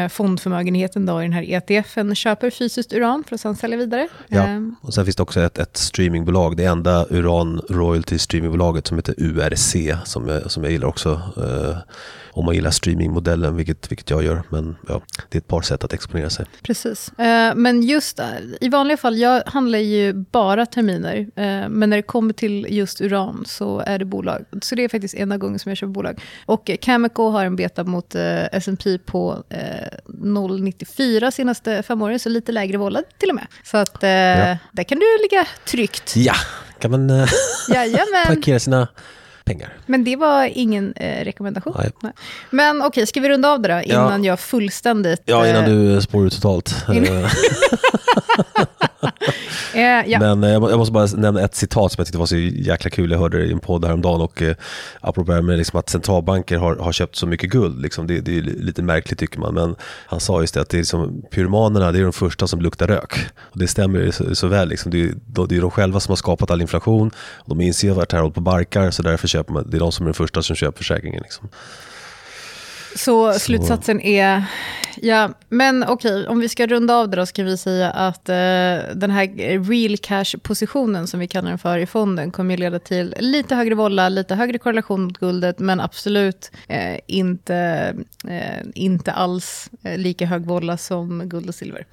fondförmögenhet 0.09 0.86
majoriteten 0.87 1.07
då 1.07 1.21
i 1.21 1.25
den 1.25 1.33
här 1.33 1.71
ETFen 1.71 2.15
köper 2.15 2.51
fysiskt 2.51 2.93
uran 2.93 3.25
för 3.25 3.35
att 3.35 3.41
sedan 3.41 3.57
sälja 3.57 3.77
vidare. 3.77 4.09
Ja, 4.29 4.43
ehm. 4.43 4.77
och 4.83 4.95
sen 4.95 5.05
finns 5.05 5.17
det 5.17 5.23
också 5.23 5.41
ett, 5.41 5.59
ett 5.59 5.77
streamingbolag, 5.77 6.57
det 6.57 6.65
enda 6.65 7.07
uran 7.11 7.61
royalty 7.69 8.19
streamingbolaget 8.19 8.87
som 8.87 8.97
heter 8.97 9.15
URC 9.19 9.77
som 10.05 10.29
jag, 10.29 10.51
som 10.51 10.63
jag 10.63 10.73
gillar 10.73 10.89
också. 10.89 11.21
Uh, 11.39 11.77
om 12.37 12.45
man 12.45 12.55
gillar 12.55 12.71
streamingmodellen, 12.71 13.57
vilket, 13.57 13.91
vilket 13.91 14.11
jag 14.11 14.25
gör. 14.25 14.43
Men 14.49 14.77
ja, 14.89 15.03
det 15.29 15.39
är 15.39 15.41
ett 15.41 15.49
par 15.49 15.63
sätt 15.63 15.85
att 15.85 15.93
exponera 15.93 16.31
sig. 16.31 16.47
Precis. 16.63 17.11
Uh, 17.19 17.55
men 17.55 17.83
just 17.83 18.21
uh, 18.21 18.27
i 18.61 18.69
vanliga 18.69 18.97
fall, 18.97 19.19
jag 19.19 19.43
handlar 19.47 19.79
ju 19.79 20.13
bara 20.13 20.67
terminer. 20.67 21.19
Uh, 21.19 21.69
men 21.69 21.91
när 21.91 21.97
det 21.97 22.03
kommer 22.03 22.33
till 22.33 22.67
just 22.71 23.01
uran 23.01 23.45
så 23.47 23.81
är 23.81 23.99
det 23.99 24.05
bolag. 24.05 24.45
Så 24.63 24.75
det 24.75 24.85
är 24.85 24.89
faktiskt 24.89 25.15
enda 25.15 25.37
gången 25.37 25.59
som 25.59 25.71
jag 25.71 25.77
köper 25.77 25.93
bolag. 25.93 26.21
Och 26.47 26.71
Cameco 26.81 27.31
har 27.31 27.45
en 27.45 27.57
beta 27.57 27.85
mot 27.85 28.15
uh, 28.15 28.45
S&P 28.53 28.99
på 28.99 29.45
0,94 30.07 31.31
senaste 31.31 31.83
fem 31.83 32.03
åren, 32.03 32.19
så 32.19 32.29
lite 32.29 32.53
lägre 32.53 32.79
volla 32.79 33.03
till 33.19 33.29
och 33.29 33.35
med. 33.35 33.47
Så 33.65 33.77
att 33.77 33.99
ja. 34.01 34.09
där 34.73 34.85
kan 34.89 34.99
du 34.99 35.07
ligga 35.23 35.47
tryggt. 35.65 36.17
Ja, 36.17 36.35
kan 36.79 36.91
man 36.91 37.09
parkera 38.27 38.59
sina 38.59 38.89
pengar. 39.47 39.73
Men 39.87 40.05
det 40.05 40.17
var 40.17 40.45
ingen 40.45 40.93
eh, 40.97 41.25
rekommendation. 41.25 41.75
Nej. 41.79 41.91
Nej. 42.03 42.13
Men 42.51 42.77
okej, 42.77 42.89
okay, 42.89 43.07
ska 43.07 43.21
vi 43.21 43.29
runda 43.29 43.51
av 43.51 43.61
det 43.61 43.69
då? 43.69 43.83
Innan 43.83 44.25
ja. 44.25 44.33
jag 44.33 44.41
fullständigt... 44.41 45.23
Ja, 45.25 45.49
innan 45.49 45.65
eh, 45.65 45.71
du 45.71 46.03
spår 46.03 46.27
ut 46.27 46.33
totalt. 46.33 46.75
Eh, 49.75 50.11
ja. 50.11 50.19
Men 50.19 50.45
eh, 50.45 50.51
jag 50.51 50.79
måste 50.79 50.93
bara 50.93 51.07
nämna 51.07 51.41
ett 51.41 51.55
citat 51.55 51.93
som 51.93 52.01
jag 52.01 52.07
tyckte 52.07 52.19
var 52.19 52.27
så 52.27 52.37
jäkla 52.37 52.91
kul. 52.91 53.11
Jag 53.11 53.19
hörde 53.19 53.39
det 53.39 53.45
i 53.45 53.53
en 53.53 53.59
podd 53.59 53.85
häromdagen 53.85 54.21
och 54.21 54.43
eh, 54.43 54.57
apropå 55.01 55.31
det 55.31 55.35
här 55.35 55.43
med 55.43 55.59
liksom 55.59 55.79
att 55.79 55.89
centralbanker 55.89 56.59
har, 56.59 56.77
har 56.77 56.93
köpt 56.93 57.17
så 57.17 57.27
mycket 57.27 57.51
guld. 57.51 57.83
Liksom, 57.83 58.07
det, 58.07 58.21
det 58.21 58.39
är 58.39 58.43
lite 58.43 58.83
märkligt 58.83 59.19
tycker 59.19 59.39
man. 59.39 59.55
Men 59.55 59.77
han 60.07 60.21
sa 60.21 60.41
just 60.41 60.55
det 60.55 60.61
att 60.61 60.69
det 60.69 60.77
är 60.77 60.79
liksom, 60.79 61.23
pyromanerna 61.31 61.93
det 61.93 61.99
är 61.99 62.03
de 62.03 62.13
första 62.13 62.47
som 62.47 62.61
luktar 62.61 62.87
rök. 62.87 63.19
Och 63.39 63.59
det 63.59 63.69
stämmer 63.69 64.11
så, 64.11 64.35
så 64.35 64.47
väl. 64.47 64.69
Liksom. 64.69 64.91
Det, 64.91 65.03
är, 65.03 65.47
det 65.49 65.57
är 65.57 65.61
de 65.61 65.71
själva 65.71 66.01
som 66.01 66.13
har 66.13 66.17
skapat 66.17 66.51
all 66.51 66.61
inflation. 66.61 67.11
Och 67.17 67.49
de 67.49 67.61
inser 67.61 67.91
vart 67.91 68.03
att 68.03 68.09
det 68.09 68.17
här 68.17 68.23
håller 68.23 68.35
på 68.35 68.41
barkar 68.41 68.91
så 68.91 69.03
därför 69.03 69.29
köper 69.29 69.53
man, 69.53 69.71
det 69.71 69.77
är 69.77 69.81
de 69.81 69.93
som 69.93 70.07
är 70.07 70.11
de 70.11 70.15
första 70.15 70.43
som 70.43 70.57
köper 70.57 70.79
försäkringen. 70.79 71.23
Liksom. 71.23 71.49
Så 72.97 73.33
slutsatsen 73.33 74.01
är, 74.01 74.45
ja, 74.97 75.31
men 75.49 75.85
okej, 75.89 76.27
om 76.27 76.39
vi 76.39 76.49
ska 76.49 76.67
runda 76.67 76.95
av 76.95 77.09
det 77.09 77.17
då 77.17 77.27
så 77.27 77.33
kan 77.33 77.45
vi 77.45 77.57
säga 77.57 77.91
att 77.91 78.29
eh, 78.29 78.35
den 78.95 79.11
här 79.11 79.65
real 79.71 79.97
cash-positionen 79.99 81.07
som 81.07 81.21
vi 81.21 81.29
kallar 81.29 81.49
den 81.49 81.59
för 81.59 81.79
i 81.79 81.87
fonden 81.87 82.31
kommer 82.31 82.55
ju 82.55 82.61
leda 82.61 82.79
till 82.79 83.15
lite 83.19 83.55
högre 83.55 83.75
volla, 83.75 84.09
lite 84.09 84.35
högre 84.35 84.59
korrelation 84.59 85.05
mot 85.05 85.19
guldet, 85.19 85.59
men 85.59 85.81
absolut 85.81 86.51
eh, 86.69 86.99
inte, 87.07 87.57
eh, 88.29 88.67
inte 88.75 89.13
alls 89.13 89.71
eh, 89.83 89.99
lika 89.99 90.27
hög 90.27 90.47
volla 90.47 90.77
som 90.77 91.29
guld 91.29 91.49
och 91.49 91.55
silver. 91.55 91.87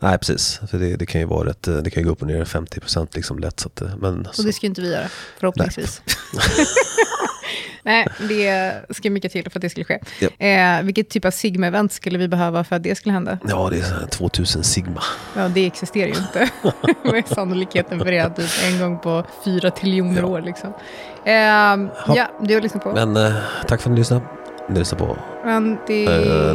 Nej 0.00 0.18
precis, 0.18 0.60
för 0.70 0.78
det, 0.78 0.96
det 0.96 1.06
kan 1.06 1.20
ju 1.20 1.26
vara 1.26 1.48
rätt, 1.48 1.68
eh, 1.68 1.76
det 1.76 1.90
kan 1.90 2.02
gå 2.02 2.10
upp 2.10 2.22
och 2.22 2.28
ner 2.28 2.44
50% 2.44 3.08
liksom 3.14 3.38
lätt. 3.38 3.60
Så 3.60 3.68
att, 3.68 3.80
eh, 3.80 3.96
men, 3.96 4.26
Och 4.38 4.44
det 4.44 4.52
ska 4.52 4.66
ju 4.66 4.68
inte 4.68 4.80
vi 4.82 4.92
göra, 4.92 5.08
förhoppningsvis. 5.38 6.02
Nej, 7.82 8.06
det 8.28 8.72
ska 8.90 9.10
mycket 9.10 9.32
till 9.32 9.50
för 9.50 9.58
att 9.58 9.62
det 9.62 9.70
skulle 9.70 9.84
ske. 9.84 9.98
Japp. 10.20 10.32
Eh, 10.38 10.82
vilket 10.86 11.08
typ 11.08 11.24
av 11.24 11.30
Sigma-event 11.30 11.88
skulle 11.92 12.18
vi 12.18 12.28
behöva 12.28 12.64
för 12.64 12.76
att 12.76 12.82
det 12.82 12.94
skulle 12.94 13.12
hända? 13.12 13.38
Ja, 13.48 13.68
det 13.70 13.78
är 13.78 13.82
så 13.82 13.94
här 13.94 14.06
2000 14.06 14.64
sigma. 14.64 15.02
Ja, 15.36 15.48
det 15.48 15.66
existerar 15.66 16.06
ju 16.08 16.14
inte. 16.14 16.50
Vad 17.04 17.14
är 17.16 17.34
sannolikheten 17.34 17.98
för 17.98 18.10
det? 18.10 18.30
Typ 18.30 18.50
en 18.72 18.78
gång 18.78 18.98
på 18.98 19.24
fyra 19.44 19.70
triljoner 19.70 20.20
Ja. 20.20 20.26
år 20.26 20.40
liksom. 20.40 20.72
Ehm, 21.24 21.88
ja, 22.14 22.26
du 22.42 22.54
har 22.54 22.60
lyssnat 22.60 22.82
på. 22.82 22.92
Men 22.92 23.16
eh, 23.16 23.32
tack 23.68 23.80
för 23.80 23.90
att 23.90 23.94
ni 23.94 23.98
lyssnade. 23.98 24.22
Ni 24.68 24.78
lyssnar 24.78 24.98
på 24.98 25.16
Men 25.44 25.78
det... 25.86 26.04
eh, 26.04 26.54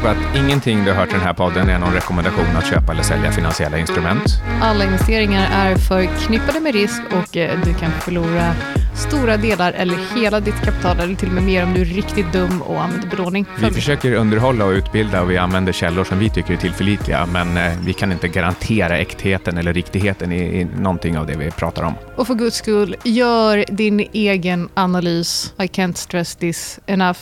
på 0.00 0.08
att 0.08 0.36
ingenting 0.36 0.84
du 0.84 0.90
har 0.90 0.98
hört 0.98 1.08
i 1.08 1.12
den 1.12 1.20
här 1.20 1.34
podden 1.34 1.68
är 1.68 1.78
någon 1.78 1.92
rekommendation 1.92 2.56
att 2.56 2.66
köpa 2.66 2.92
eller 2.92 3.02
sälja 3.02 3.32
finansiella 3.32 3.78
instrument. 3.78 4.22
Alla 4.62 4.84
investeringar 4.84 5.48
är 5.52 5.76
förknippade 5.76 6.60
med 6.60 6.74
risk 6.74 7.02
och 7.12 7.36
eh, 7.36 7.60
du 7.64 7.74
kan 7.74 7.90
förlora 7.90 8.54
stora 8.94 9.36
delar 9.36 9.72
eller 9.72 10.20
hela 10.20 10.40
ditt 10.40 10.60
kapital 10.64 11.00
eller 11.00 11.14
till 11.14 11.28
och 11.28 11.34
med 11.34 11.42
mer 11.42 11.64
om 11.64 11.74
du 11.74 11.80
är 11.80 11.84
riktigt 11.84 12.32
dum 12.32 12.62
och 12.62 12.82
använder 12.82 13.08
belåning. 13.08 13.46
Vi 13.60 13.70
försöker 13.70 14.14
underhålla 14.14 14.64
och 14.64 14.70
utbilda 14.70 15.22
och 15.22 15.30
vi 15.30 15.36
använder 15.36 15.72
källor 15.72 16.04
som 16.04 16.18
vi 16.18 16.30
tycker 16.30 16.52
är 16.52 16.56
tillförlitliga, 16.56 17.26
men 17.26 17.56
eh, 17.56 17.72
vi 17.84 17.92
kan 17.92 18.12
inte 18.12 18.28
garantera 18.28 18.98
äktheten 18.98 19.58
eller 19.58 19.72
riktigheten 19.72 20.32
i, 20.32 20.60
i 20.60 20.64
någonting 20.64 21.18
av 21.18 21.26
det 21.26 21.36
vi 21.36 21.50
pratar 21.50 21.82
om. 21.82 21.94
Och 22.16 22.26
för 22.26 22.34
guds 22.34 22.56
skull, 22.56 22.96
gör 23.04 23.64
din 23.68 24.00
egen 24.12 24.68
analys. 24.74 25.54
I 25.58 25.66
can't 25.66 25.94
stress 25.94 26.36
this 26.36 26.80
enough. 26.86 27.18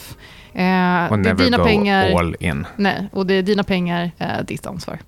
Eh, 0.53 1.13
Och 1.13 1.19
det 1.19 1.29
är 1.31 1.35
never 1.35 1.45
dina 1.45 1.57
go 1.57 1.65
pengar. 1.65 2.19
all 2.19 2.37
in. 2.41 2.67
Nej, 2.77 3.09
och 3.13 3.27
det 3.27 3.35
är 3.35 3.43
dina 3.43 3.63
pengar, 3.65 4.11
eh, 4.19 4.29
ditt 4.47 4.67
ansvar. 4.67 4.99